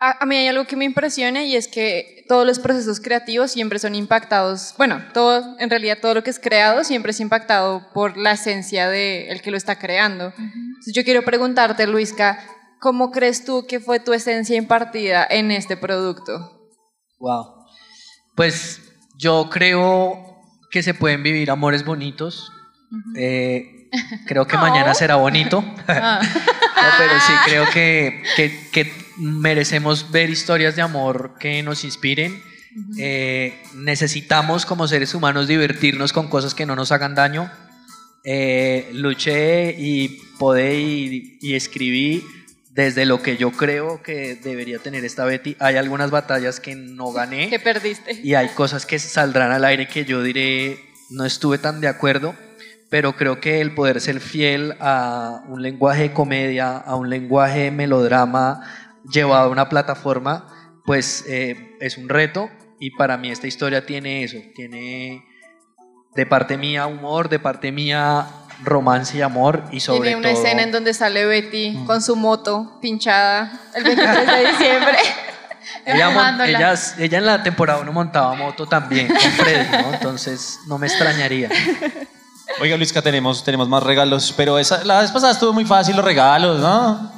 A, 0.00 0.22
a 0.22 0.26
mí 0.26 0.36
hay 0.36 0.48
algo 0.48 0.66
que 0.66 0.76
me 0.76 0.84
impresiona 0.84 1.42
y 1.42 1.56
es 1.56 1.68
que 1.68 2.24
todos 2.28 2.46
los 2.46 2.58
procesos 2.58 3.00
creativos 3.00 3.50
siempre 3.50 3.78
son 3.78 3.94
impactados, 3.94 4.74
bueno, 4.78 5.04
todo, 5.12 5.56
en 5.58 5.70
realidad 5.70 5.98
todo 6.00 6.14
lo 6.14 6.22
que 6.22 6.30
es 6.30 6.38
creado 6.38 6.84
siempre 6.84 7.10
es 7.10 7.20
impactado 7.20 7.90
por 7.92 8.16
la 8.16 8.32
esencia 8.32 8.88
del 8.88 9.28
el 9.28 9.42
que 9.42 9.50
lo 9.50 9.56
está 9.56 9.78
creando. 9.78 10.32
Entonces 10.36 10.92
yo 10.94 11.02
quiero 11.02 11.24
preguntarte, 11.24 11.86
Luisca, 11.86 12.38
¿cómo 12.80 13.10
crees 13.10 13.44
tú 13.44 13.66
que 13.66 13.80
fue 13.80 14.00
tu 14.00 14.12
esencia 14.12 14.56
impartida 14.56 15.26
en 15.28 15.50
este 15.50 15.76
producto? 15.76 16.70
Wow. 17.18 17.46
Pues 18.34 18.80
yo 19.16 19.48
creo 19.50 20.38
que 20.70 20.82
se 20.82 20.94
pueden 20.94 21.22
vivir 21.22 21.50
amores 21.50 21.84
bonitos. 21.84 22.52
Eh, 23.16 23.88
creo 24.26 24.46
que 24.46 24.56
mañana 24.58 24.94
será 24.94 25.16
bonito. 25.16 25.62
No, 26.78 26.84
pero 26.96 27.12
sí 27.26 27.32
creo 27.44 27.64
que, 27.70 28.22
que- 28.36 28.68
que 28.70 28.92
merecemos 29.16 30.12
ver 30.12 30.30
historias 30.30 30.76
de 30.76 30.82
amor 30.82 31.34
que 31.40 31.60
nos 31.64 31.82
inspiren. 31.82 32.40
Eh, 32.96 33.60
necesitamos 33.74 34.64
como 34.64 34.86
seres 34.86 35.12
humanos 35.12 35.48
divertirnos 35.48 36.12
con 36.12 36.28
cosas 36.28 36.54
que 36.54 36.66
no 36.66 36.76
nos 36.76 36.92
hagan 36.92 37.16
daño. 37.16 37.50
Eh, 38.22 38.90
luché 38.92 39.74
y 39.76 40.20
podé 40.38 40.78
y, 40.80 41.38
y 41.40 41.54
escribí 41.56 42.24
desde 42.78 43.06
lo 43.06 43.20
que 43.20 43.36
yo 43.36 43.50
creo 43.50 44.04
que 44.04 44.36
debería 44.36 44.78
tener 44.78 45.04
esta 45.04 45.24
Betty. 45.24 45.56
Hay 45.58 45.74
algunas 45.74 46.12
batallas 46.12 46.60
que 46.60 46.76
no 46.76 47.10
gané 47.10 47.50
Que 47.50 47.58
perdiste. 47.58 48.20
y 48.22 48.34
hay 48.34 48.50
cosas 48.50 48.86
que 48.86 49.00
saldrán 49.00 49.50
al 49.50 49.64
aire 49.64 49.88
que 49.88 50.04
yo 50.04 50.22
diré 50.22 50.78
no 51.10 51.24
estuve 51.24 51.58
tan 51.58 51.80
de 51.80 51.88
acuerdo, 51.88 52.36
pero 52.88 53.16
creo 53.16 53.40
que 53.40 53.60
el 53.60 53.74
poder 53.74 54.00
ser 54.00 54.20
fiel 54.20 54.76
a 54.78 55.42
un 55.48 55.60
lenguaje 55.60 56.02
de 56.02 56.12
comedia, 56.12 56.76
a 56.76 56.94
un 56.94 57.10
lenguaje 57.10 57.62
de 57.62 57.70
melodrama 57.72 58.62
llevado 59.12 59.48
a 59.48 59.50
una 59.50 59.68
plataforma, 59.68 60.46
pues 60.86 61.24
eh, 61.26 61.76
es 61.80 61.98
un 61.98 62.08
reto 62.08 62.48
y 62.78 62.92
para 62.92 63.16
mí 63.16 63.32
esta 63.32 63.48
historia 63.48 63.86
tiene 63.86 64.22
eso, 64.22 64.38
tiene 64.54 65.24
de 66.14 66.26
parte 66.26 66.56
mía 66.56 66.86
humor, 66.86 67.28
de 67.28 67.40
parte 67.40 67.72
mía 67.72 68.24
romance 68.62 69.16
y 69.16 69.22
amor 69.22 69.64
y 69.70 69.80
sobre 69.80 70.10
Tiene 70.10 70.16
una 70.16 70.32
todo... 70.32 70.42
escena 70.42 70.62
en 70.62 70.72
donde 70.72 70.94
sale 70.94 71.24
Betty 71.26 71.78
con 71.86 72.02
su 72.02 72.16
moto 72.16 72.78
pinchada 72.80 73.60
el 73.74 73.84
23 73.84 74.26
de 74.26 74.50
diciembre. 74.50 74.98
Ella, 75.84 76.46
ella, 76.46 76.74
ella 76.98 77.18
en 77.18 77.26
la 77.26 77.42
temporada 77.42 77.80
1 77.80 77.92
montaba 77.92 78.34
moto 78.34 78.66
también 78.66 79.08
con 79.08 79.18
Freddy, 79.18 79.70
¿no? 79.70 79.92
Entonces 79.92 80.60
no 80.66 80.78
me 80.78 80.86
extrañaría. 80.86 81.50
Oiga, 82.60 82.76
Luisca, 82.76 83.02
tenemos, 83.02 83.44
tenemos 83.44 83.68
más 83.68 83.82
regalos, 83.82 84.32
pero 84.36 84.58
esa, 84.58 84.82
la 84.84 85.00
vez 85.00 85.10
pasada 85.10 85.32
estuvo 85.32 85.52
muy 85.52 85.64
fácil 85.64 85.96
los 85.96 86.04
regalos, 86.04 86.60
¿no? 86.60 87.17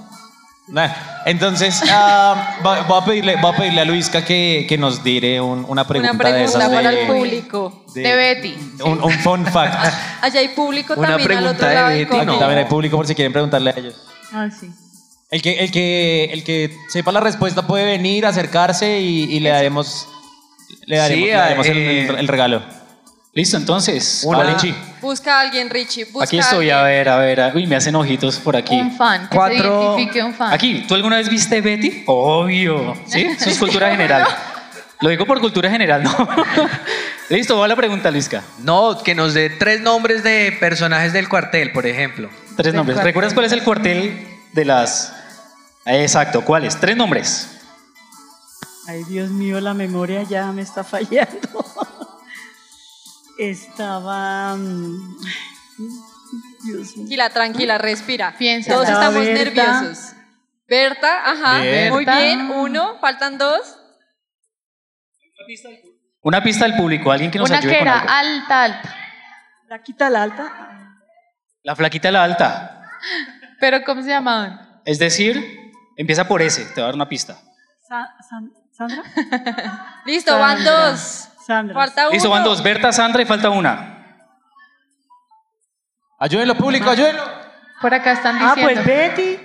Nah, 0.69 0.89
Entonces, 1.27 1.83
ah, 1.91 2.59
va- 2.65 2.83
voy, 2.83 2.99
a 3.01 3.05
pedirle, 3.05 3.37
voy 3.41 3.53
a 3.53 3.57
pedirle 3.57 3.81
a 3.81 3.85
Luisca 3.85 4.25
que, 4.25 4.67
que 4.69 4.79
nos 4.79 5.03
dire 5.03 5.41
un- 5.41 5.65
una 5.69 5.87
pregunta, 5.87 6.13
Una 6.15 6.31
de 6.33 6.45
esas 6.45 6.55
pregunta 6.57 6.77
para 6.83 6.91
de- 6.91 7.01
el 7.03 7.07
público. 7.09 7.85
de- 7.95 8.03
De 8.03 8.17
Betty. 8.17 8.57
un, 8.85 9.03
un 9.03 9.13
fun 9.21 9.45
fact. 9.47 9.75
Allá 10.23 10.41
hay 10.41 10.49
público 10.49 10.95
Una 10.97 11.09
también 11.09 11.31
al 11.33 11.37
pregunta 11.39 11.57
otro 11.57 11.69
de 11.69 11.75
lado 11.75 11.89
del 11.89 11.99
Betty. 12.07 12.17
Aquí 12.19 12.39
también 12.39 12.59
hay 12.59 12.65
público 12.67 12.97
por 12.97 13.07
si 13.07 13.15
quieren 13.15 13.33
preguntarle 13.33 13.71
a 13.71 13.79
ellos. 13.79 13.95
Ah, 14.33 14.49
sí. 14.51 14.71
El 15.31 15.43
que, 15.43 15.59
el 15.61 15.71
que, 15.73 16.25
el 16.33 16.45
que 16.45 16.77
sepa 16.89 17.11
la 17.13 17.21
respuesta 17.21 17.67
puede 17.67 17.85
venir, 17.85 18.27
acercarse 18.27 19.01
y, 19.01 19.25
y 19.35 19.41
le 19.41 19.51
daremos, 19.51 20.07
le 20.87 20.97
daremos, 20.97 21.25
Sí, 21.25 21.31
le 21.31 21.37
daremos 21.37 21.67
el, 21.67 21.77
eh, 21.79 22.07
el- 22.09 22.19
el 22.19 22.29
regalo. 22.29 22.63
Listo, 23.33 23.57
entonces. 23.57 24.27
Busca 25.01 25.39
a 25.39 25.41
alguien, 25.43 25.71
Richie. 25.71 26.05
Busca 26.07 26.25
Aquí 26.25 26.39
estoy, 26.39 26.71
a 26.71 26.83
ver, 26.83 27.09
a 27.09 27.17
ver. 27.17 27.53
Uy, 27.55 27.67
me 27.67 27.77
hacen 27.77 27.95
ojitos 27.95 28.37
por 28.39 28.57
aquí. 28.57 28.75
Un 28.75 28.97
fan, 28.97 29.23
que 29.23 29.29
se 29.29 29.35
Cuatro- 29.37 29.83
identifique 29.97 30.23
un 30.25 30.35
fan. 30.35 30.53
Aquí, 30.53 30.85
¿tú 30.89 30.95
alguna 30.95 31.17
vez 31.17 31.29
viste 31.29 31.61
Betty? 31.61 32.03
Obvio, 32.07 32.95
¿sí? 33.07 33.21
Eso 33.23 33.51
es 33.51 33.59
cultura 33.59 33.91
general. 33.91 34.27
Lo 35.01 35.09
digo 35.11 35.25
por 35.27 35.41
cultura 35.41 35.71
general, 35.71 36.03
¿no? 36.03 36.13
Listo, 37.31 37.57
va 37.57 37.69
la 37.69 37.77
pregunta, 37.77 38.11
Luisca. 38.11 38.43
No, 38.59 39.01
que 39.03 39.15
nos 39.15 39.33
dé 39.33 39.49
tres 39.49 39.81
nombres 39.81 40.25
de 40.25 40.55
personajes 40.59 41.13
del 41.13 41.29
cuartel, 41.29 41.73
por 41.73 41.87
ejemplo. 41.87 42.29
Tres 42.57 42.75
nombres. 42.75 43.03
¿Recuerdas 43.03 43.33
cuál 43.33 43.47
es 43.47 43.53
el 43.53 43.63
cuartel 43.63 44.27
de 44.53 44.65
las... 44.65 45.15
Exacto, 45.87 46.45
¿cuáles? 46.45 46.79
Tres 46.79 46.97
nombres. 46.97 47.49
Ay, 48.89 49.05
Dios 49.05 49.31
mío, 49.31 49.61
la 49.61 49.73
memoria 49.73 50.25
ya 50.25 50.51
me 50.53 50.63
está 50.63 50.83
fallando. 50.83 51.65
Estaba. 53.41 54.55
mm, 54.57 55.17
Dios 56.67 56.77
mío. 56.89 56.95
Tranquila, 56.97 57.31
tranquila, 57.31 57.79
respira. 57.79 58.35
Piensa. 58.37 58.73
Todos 58.73 58.89
Estaba 58.89 59.07
estamos 59.09 59.27
Berta. 59.27 59.63
nerviosos. 59.81 60.13
Berta, 60.69 61.31
ajá. 61.31 61.59
Muy 61.91 62.05
bien, 62.05 62.51
uno, 62.51 62.99
faltan 63.01 63.39
dos. 63.39 63.77
Una 66.23 66.43
pista 66.43 66.67
del 66.67 66.77
público, 66.77 67.11
alguien 67.11 67.31
que 67.31 67.39
nos 67.39 67.49
Una 67.49 67.59
ayude 67.59 67.73
que 67.73 67.79
con 67.79 67.89
era 67.89 67.99
algo. 68.01 68.13
alta, 68.13 68.63
alta. 68.65 68.97
La 69.69 69.83
quita 69.83 70.11
la 70.11 70.23
alta. 70.23 70.97
La 71.63 71.77
flaquita 71.77 72.11
la 72.11 72.25
alta. 72.25 72.83
Pero 73.59 73.83
¿cómo 73.85 74.03
se 74.03 74.09
llamaban? 74.11 74.81
Es 74.85 74.99
decir, 74.99 75.73
empieza 75.97 76.27
por 76.29 76.43
ese, 76.43 76.65
te 76.67 76.75
voy 76.75 76.83
a 76.83 76.87
dar 76.87 76.95
una 76.95 77.09
pista. 77.09 77.39
Sa- 77.89 78.15
San- 78.29 78.53
¿Sandra? 78.73 79.03
Listo, 80.07 80.39
van 80.39 80.57
Sandra. 80.59 80.91
dos. 80.91 81.29
Sandra. 81.51 81.75
Falta 81.75 82.03
uno. 82.03 82.13
Listo, 82.13 82.31
van 82.31 82.45
dos. 82.45 82.63
Berta, 82.63 82.93
Sandra 82.93 83.23
y 83.23 83.27
falta 83.27 83.51
una. 83.51 83.97
Ayúdenlo, 86.21 86.55
público, 86.57 86.89
ayúdenlo. 86.91 87.23
Por 87.81 87.93
acá 87.93 88.13
están 88.13 88.37
Ah, 88.41 88.55
diciendo. 88.55 88.73
pues 88.83 88.87
Betty. 88.87 89.39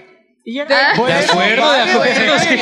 Y 0.47 0.59
Ah, 0.59 0.65
De 0.65 0.75
acuerdo, 0.75 1.71
de 1.71 1.81
acuerdo. 1.81 2.39
sí. 2.39 2.59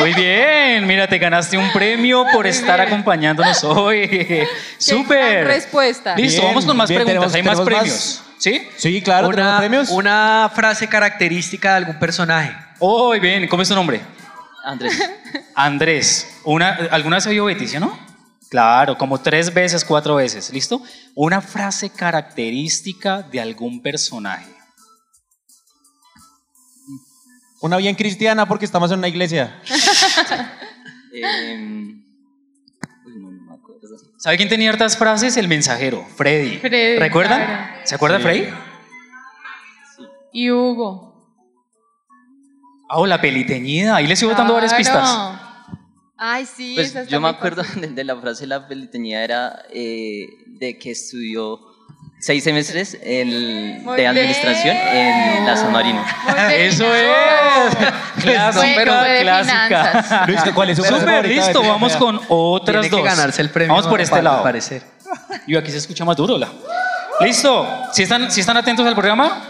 Muy 0.00 0.12
bien, 0.12 0.86
mira, 0.86 1.06
te 1.08 1.16
ganaste 1.18 1.56
un 1.56 1.72
premio 1.72 2.26
por 2.34 2.46
estar 2.46 2.78
acompañándonos 2.80 3.64
hoy. 3.64 4.06
Qué 4.08 4.46
Súper. 4.76 5.30
gran 5.30 5.46
respuesta. 5.46 6.14
Listo, 6.16 6.42
Bien, 6.42 6.50
vamos 6.52 6.66
con 6.66 6.76
más 6.76 6.88
bien, 6.90 7.02
preguntas. 7.04 7.32
tenemos- 7.32 7.34
Hay 7.34 7.42
más 7.42 7.64
tenemos 7.64 7.84
premios. 7.84 8.22
¿Sí? 8.38 8.68
Sí, 8.76 9.00
claro, 9.02 9.30
tenemos 9.30 9.58
premios. 9.58 9.90
una 9.90 10.50
frase 10.54 10.86
característica 10.88 11.70
de 11.70 11.76
algún 11.78 11.98
personaje. 11.98 12.54
Oh, 12.78 13.12
bien, 13.12 13.48
¿cómo 13.48 13.62
es 13.62 13.68
tu 13.70 13.74
nombre? 13.74 14.02
Andrés. 14.64 15.10
Andrés. 15.54 16.40
Una, 16.44 16.76
¿Alguna 16.90 17.16
vez 17.16 17.24
se 17.24 17.30
vio 17.30 17.46
Betty, 17.46 17.66
sí 17.66 17.76
o 17.78 17.80
no? 17.80 18.09
Claro, 18.50 18.98
como 18.98 19.20
tres 19.20 19.54
veces, 19.54 19.84
cuatro 19.84 20.16
veces. 20.16 20.52
¿Listo? 20.52 20.82
Una 21.14 21.40
frase 21.40 21.88
característica 21.88 23.22
de 23.22 23.40
algún 23.40 23.80
personaje. 23.80 24.52
Una 27.60 27.76
bien 27.76 27.94
cristiana 27.94 28.48
porque 28.48 28.64
estamos 28.64 28.90
en 28.90 28.98
una 28.98 29.06
iglesia. 29.08 29.62
Acuerdo. 33.52 33.96
¿Sabe 34.16 34.36
quién 34.36 34.48
tenía 34.48 34.70
hartas 34.70 34.96
frases? 34.96 35.36
El 35.36 35.46
mensajero, 35.46 36.04
Freddy. 36.16 36.58
Freddy, 36.58 36.98
¿Recuerdan? 36.98 37.44
claro. 37.44 37.80
¿Se 37.84 37.94
acuerda 37.94 38.16
de 38.18 38.22
Freddy? 38.22 38.48
Y 40.32 40.50
Hugo. 40.50 41.10
Ah, 42.88 42.98
oh, 42.98 43.06
la 43.06 43.20
peliteñida. 43.20 43.94
Ahí 43.94 44.08
les 44.08 44.20
iba 44.22 44.34
dando 44.34 44.54
varias 44.54 44.74
pistas. 44.74 45.49
Ay, 46.22 46.44
sí. 46.44 46.74
Pues 46.74 46.88
esa 46.88 47.00
está 47.00 47.10
yo 47.10 47.18
me 47.20 47.28
acuerdo 47.28 47.62
de, 47.76 47.86
de 47.88 48.04
la 48.04 48.14
frase 48.16 48.42
de 48.42 48.48
la 48.48 48.68
peliteñida 48.68 49.24
era 49.24 49.62
eh, 49.72 50.26
de 50.46 50.78
que 50.78 50.90
estudió 50.90 51.58
seis 52.20 52.44
semestres 52.44 52.98
en- 53.02 53.86
de 53.86 54.06
administración 54.06 54.76
en 54.76 55.46
la 55.46 55.56
San 55.56 55.72
Marino. 55.72 56.04
Eso 56.52 56.84
es. 56.94 57.08
Clásica, 58.22 58.84
clásica. 59.22 60.24
Luis, 60.26 60.40
¿cuál 60.54 60.68
es 60.70 60.76
su 60.76 60.84
Súper, 60.84 61.26
listo. 61.26 61.62
Vamos 61.62 61.96
con 61.96 62.20
otras 62.28 62.82
Tiene 62.82 62.90
que 62.90 62.96
dos. 63.02 63.16
ganarse 63.16 63.40
el 63.40 63.48
premio. 63.48 63.72
Vamos 63.74 63.88
por 63.88 63.98
este 64.00 64.20
lado. 64.20 64.42
parecer. 64.42 64.82
Y 65.46 65.56
aquí 65.56 65.70
se 65.70 65.78
escucha 65.78 66.04
más 66.04 66.16
duro. 66.16 66.36
La. 66.36 66.48
Listo. 67.20 67.66
¿Sí 67.94 68.02
están, 68.02 68.30
¿Sí 68.30 68.40
están 68.40 68.58
atentos 68.58 68.86
al 68.86 68.94
programa? 68.94 69.42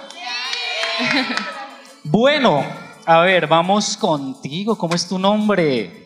Bueno, 2.05 2.65
a 3.05 3.21
ver, 3.21 3.47
vamos 3.49 3.97
contigo. 3.97 4.77
¿Cómo 4.79 4.95
es 4.95 5.09
tu 5.09 5.19
nombre? 5.19 6.00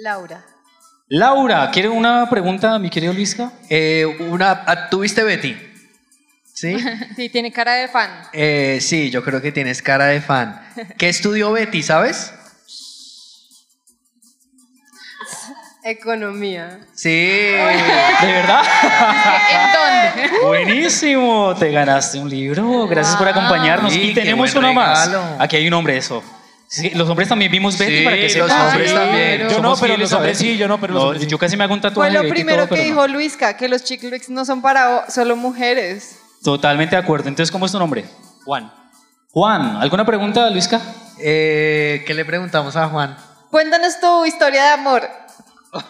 Laura. 0.00 0.42
Laura, 1.08 1.70
¿quiere 1.70 1.88
una 1.88 2.28
pregunta, 2.30 2.78
mi 2.78 2.88
querido 2.88 3.12
Luisca? 3.12 3.52
Eh, 3.68 4.06
una, 4.06 4.64
ah, 4.66 4.88
¿Tuviste 4.88 5.22
Betty? 5.22 5.56
¿Sí? 6.54 6.76
Sí, 7.16 7.28
tiene 7.28 7.52
cara 7.52 7.74
de 7.74 7.88
fan. 7.88 8.10
Eh, 8.32 8.78
sí, 8.80 9.10
yo 9.10 9.22
creo 9.22 9.42
que 9.42 9.52
tienes 9.52 9.82
cara 9.82 10.06
de 10.06 10.22
fan. 10.22 10.58
¿Qué 10.96 11.10
estudió 11.10 11.52
Betty, 11.52 11.82
sabes? 11.82 12.32
Economía. 15.84 16.80
Sí. 16.94 17.10
¿De 17.10 18.32
verdad? 18.32 18.62
¿En 19.52 19.72
dónde? 19.72 20.38
Buenísimo, 20.46 21.54
te 21.58 21.70
ganaste 21.70 22.18
un 22.18 22.30
libro. 22.30 22.86
Gracias 22.86 23.16
por 23.16 23.28
acompañarnos. 23.28 23.92
Sí, 23.92 24.10
y 24.10 24.14
tenemos 24.14 24.54
una 24.54 24.72
más. 24.72 25.10
Aquí 25.38 25.56
hay 25.56 25.66
un 25.66 25.74
hombre, 25.74 25.98
eso. 25.98 26.22
Sí, 26.72 26.90
los 26.90 27.08
hombres 27.08 27.28
también 27.28 27.50
vimos 27.50 27.76
Betty 27.76 27.98
Sí, 27.98 28.04
para 28.04 28.14
que 28.16 28.22
los 28.22 28.32
sepan. 28.32 28.66
hombres 28.68 28.90
Sí, 28.90 28.96
también. 28.96 29.48
Yo 29.48 29.60
no, 29.60 29.76
pero 29.76 29.96
los 29.96 30.12
hombres 30.12 30.38
sí, 30.38 30.56
yo 30.56 30.68
no, 30.68 30.80
pero 30.80 30.92
los 30.94 31.02
No, 31.02 31.08
hombres 31.08 31.24
sí. 31.24 31.28
Yo 31.28 31.36
casi 31.36 31.56
me 31.56 31.64
hago 31.64 31.74
un 31.74 31.80
tatuaje 31.80 32.12
Fue 32.12 32.22
lo 32.22 32.28
primero 32.28 32.66
todo, 32.68 32.76
que 32.76 32.84
dijo 32.84 33.06
no. 33.08 33.14
Luisca, 33.14 33.56
que 33.56 33.68
los 33.68 33.82
chick 33.82 34.00
flicks 34.00 34.28
no 34.30 34.44
son 34.44 34.62
para 34.62 35.10
solo 35.10 35.34
mujeres. 35.34 36.20
Totalmente 36.44 36.94
de 36.94 37.02
acuerdo. 37.02 37.28
Entonces, 37.28 37.50
¿cómo 37.50 37.66
es 37.66 37.72
tu 37.72 37.78
nombre? 37.80 38.04
Juan. 38.44 38.72
Juan, 39.32 39.76
¿alguna 39.80 40.04
pregunta, 40.06 40.48
Luisca? 40.48 40.80
Eh, 41.18 42.04
¿Qué 42.06 42.14
le 42.14 42.24
preguntamos 42.24 42.76
a 42.76 42.86
Juan? 42.88 43.16
Cuéntanos 43.50 43.98
tu 44.00 44.24
historia 44.24 44.62
de 44.62 44.70
amor. 44.70 45.08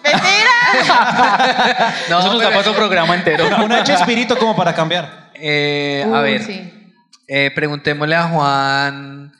¡Mentira! 0.03 1.95
No, 2.11 2.18
Eso 2.20 2.33
nos 2.33 2.39
da 2.43 2.49
pero- 2.49 2.59
para 2.59 2.59
otro 2.61 2.74
programa 2.74 3.14
entero. 3.14 3.47
Una, 3.47 3.62
una 3.64 3.81
hecha 3.81 3.95
espíritu 3.95 4.37
como 4.37 4.57
para 4.57 4.74
cambiar. 4.74 5.31
Eh, 5.35 6.05
a 6.12 6.20
ver, 6.20 6.43
sí. 6.45 6.93
eh, 7.28 7.51
preguntémosle 7.55 8.14
a 8.16 8.24
Juan, 8.24 9.33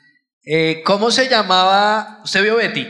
eh, 0.43 0.81
¿cómo 0.85 1.11
se 1.11 1.27
llamaba, 1.27 2.19
usted 2.23 2.43
vio 2.43 2.55
Betty, 2.55 2.87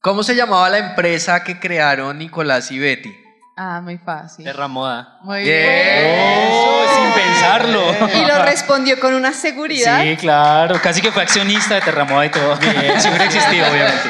cómo 0.00 0.22
se 0.22 0.34
llamaba 0.34 0.68
la 0.70 0.78
empresa 0.78 1.44
que 1.44 1.58
crearon 1.58 2.18
Nicolás 2.18 2.70
y 2.70 2.78
Betty? 2.78 3.12
Ah, 3.56 3.82
muy 3.82 3.98
fácil. 3.98 4.44
Terramoda. 4.46 5.18
Muy 5.22 5.42
Bien. 5.42 5.54
bien. 5.54 6.48
Oh, 6.50 6.82
sin 6.94 7.12
pensarlo. 7.22 7.82
Y 8.14 8.24
lo 8.26 8.42
respondió 8.42 8.98
con 8.98 9.12
una 9.12 9.34
seguridad. 9.34 10.00
Sí, 10.02 10.16
claro. 10.16 10.80
Casi 10.82 11.02
que 11.02 11.12
fue 11.12 11.22
accionista 11.22 11.74
de 11.74 11.82
Terramoda 11.82 12.24
y 12.24 12.30
todo. 12.30 12.56
Si 12.56 13.08
hubiera 13.08 13.24
existido, 13.26 13.66
obviamente. 13.70 14.08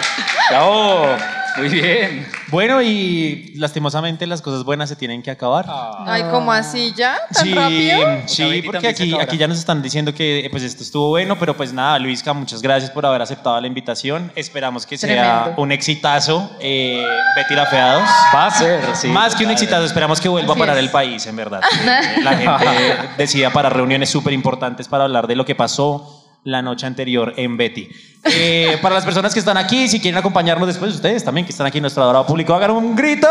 Bravo. 0.51 1.17
Muy 1.57 1.69
bien. 1.69 2.27
Bueno, 2.49 2.81
y 2.83 3.53
lastimosamente 3.57 4.27
las 4.27 4.41
cosas 4.43 4.65
buenas 4.65 4.89
se 4.89 4.97
tienen 4.97 5.23
que 5.23 5.31
acabar. 5.31 5.67
Ay, 6.07 6.23
¿cómo 6.31 6.53
así 6.53 6.93
ya? 6.97 7.17
¿Tan 7.33 7.45
Sí, 7.45 7.55
rápido? 7.55 8.01
sí, 8.27 8.45
Betty 8.45 8.63
porque 8.63 8.77
también 8.79 8.97
se 8.97 9.03
aquí, 9.03 9.11
acabará. 9.11 9.25
aquí 9.25 9.37
ya 9.39 9.49
nos 9.49 9.59
están 9.59 9.83
diciendo 9.83 10.15
que 10.15 10.47
pues 10.51 10.63
esto 10.63 10.83
estuvo 10.83 11.09
bueno, 11.09 11.39
pero 11.39 11.57
pues 11.57 11.73
nada, 11.73 11.99
Luisca, 11.99 12.33
muchas 12.33 12.63
gracias 12.63 12.91
por 12.91 13.05
haber 13.07 13.23
aceptado 13.23 13.61
la 13.61 13.67
invitación. 13.67 14.33
Esperamos 14.37 14.87
que 14.87 14.97
sea 14.99 15.09
Tremendo. 15.43 15.63
un 15.63 15.73
exitazo. 15.73 16.51
Eh, 16.61 17.07
Betty 17.37 17.55
la 17.55 17.67
Fea 17.67 17.95
2. 17.95 18.03
Va 18.35 18.47
a 18.47 18.51
ser, 18.51 18.81
sí. 18.95 19.09
Más 19.09 19.35
que 19.35 19.45
un 19.45 19.51
exitazo, 19.51 19.85
esperamos 19.85 20.21
que 20.21 20.29
vuelva 20.29 20.53
Así 20.53 20.61
a 20.63 20.65
parar 20.67 20.77
es. 20.79 20.85
el 20.85 20.91
país, 20.91 21.27
en 21.27 21.37
verdad. 21.37 21.61
Eh, 21.83 22.23
La 22.23 22.37
gente 22.37 22.67
decida 23.19 23.51
para 23.51 23.69
reuniones 23.71 24.09
súper 24.11 24.33
importantes 24.33 24.89
para 24.89 25.05
hablar 25.05 25.27
de 25.27 25.37
lo 25.37 25.45
que 25.45 25.55
pasó 25.55 26.20
la 26.45 26.63
noche 26.63 26.87
anterior 26.87 27.35
en 27.37 27.57
Betty. 27.57 27.89
Eh, 28.25 28.79
para 28.83 28.95
las 28.95 29.05
personas 29.05 29.33
que 29.33 29.41
están 29.41 29.57
aquí, 29.57 29.89
si 29.89 30.01
quieren 30.01 30.19
acompañarnos 30.19 30.67
después, 30.67 30.95
ustedes 30.95 31.25
también 31.25 31.47
que 31.47 31.53
están 31.53 31.67
aquí 31.67 31.79
en 31.79 31.83
nuestro 31.83 32.03
adorado 32.03 32.27
público, 32.27 32.55
hagan 32.55 32.73
un 32.73 32.95
grito. 32.95 33.29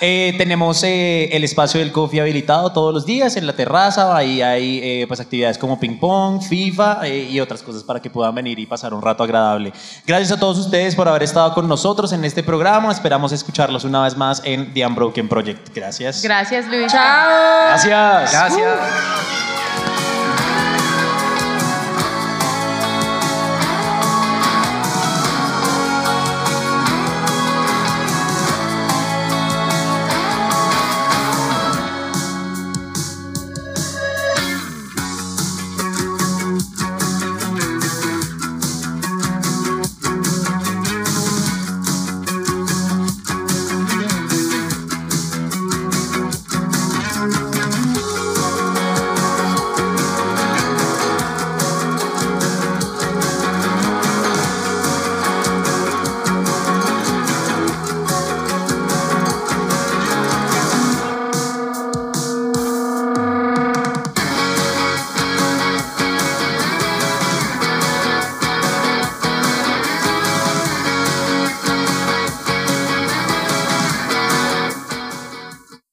Eh, 0.00 0.34
tenemos 0.36 0.82
eh, 0.82 1.28
el 1.32 1.44
espacio 1.44 1.80
del 1.80 1.90
coffee 1.90 2.20
habilitado 2.20 2.70
todos 2.72 2.92
los 2.92 3.06
días 3.06 3.36
en 3.36 3.46
la 3.46 3.54
terraza. 3.54 4.16
Ahí 4.16 4.42
hay 4.42 4.80
eh, 4.82 5.04
pues 5.08 5.20
actividades 5.20 5.58
como 5.58 5.80
ping 5.80 5.98
pong, 5.98 6.42
FIFA 6.42 7.06
eh, 7.06 7.28
y 7.30 7.40
otras 7.40 7.62
cosas 7.62 7.82
para 7.82 8.00
que 8.00 8.10
puedan 8.10 8.34
venir 8.34 8.58
y 8.58 8.66
pasar 8.66 8.92
un 8.92 9.00
rato 9.00 9.24
agradable. 9.24 9.72
Gracias 10.06 10.32
a 10.32 10.38
todos 10.38 10.58
ustedes 10.58 10.94
por 10.94 11.08
haber 11.08 11.22
estado 11.22 11.54
con 11.54 11.66
nosotros 11.66 12.12
en 12.12 12.24
este 12.24 12.42
programa. 12.42 12.92
Esperamos 12.92 13.32
escucharlos 13.32 13.84
una 13.84 14.02
vez 14.02 14.16
más 14.16 14.42
en 14.44 14.72
The 14.74 14.86
Unbroken 14.86 15.28
Project. 15.28 15.74
Gracias. 15.74 16.22
Gracias, 16.22 16.66
Luis. 16.66 16.92
Chao. 16.92 17.68
Gracias. 17.68 18.32
Gracias. 18.32 19.55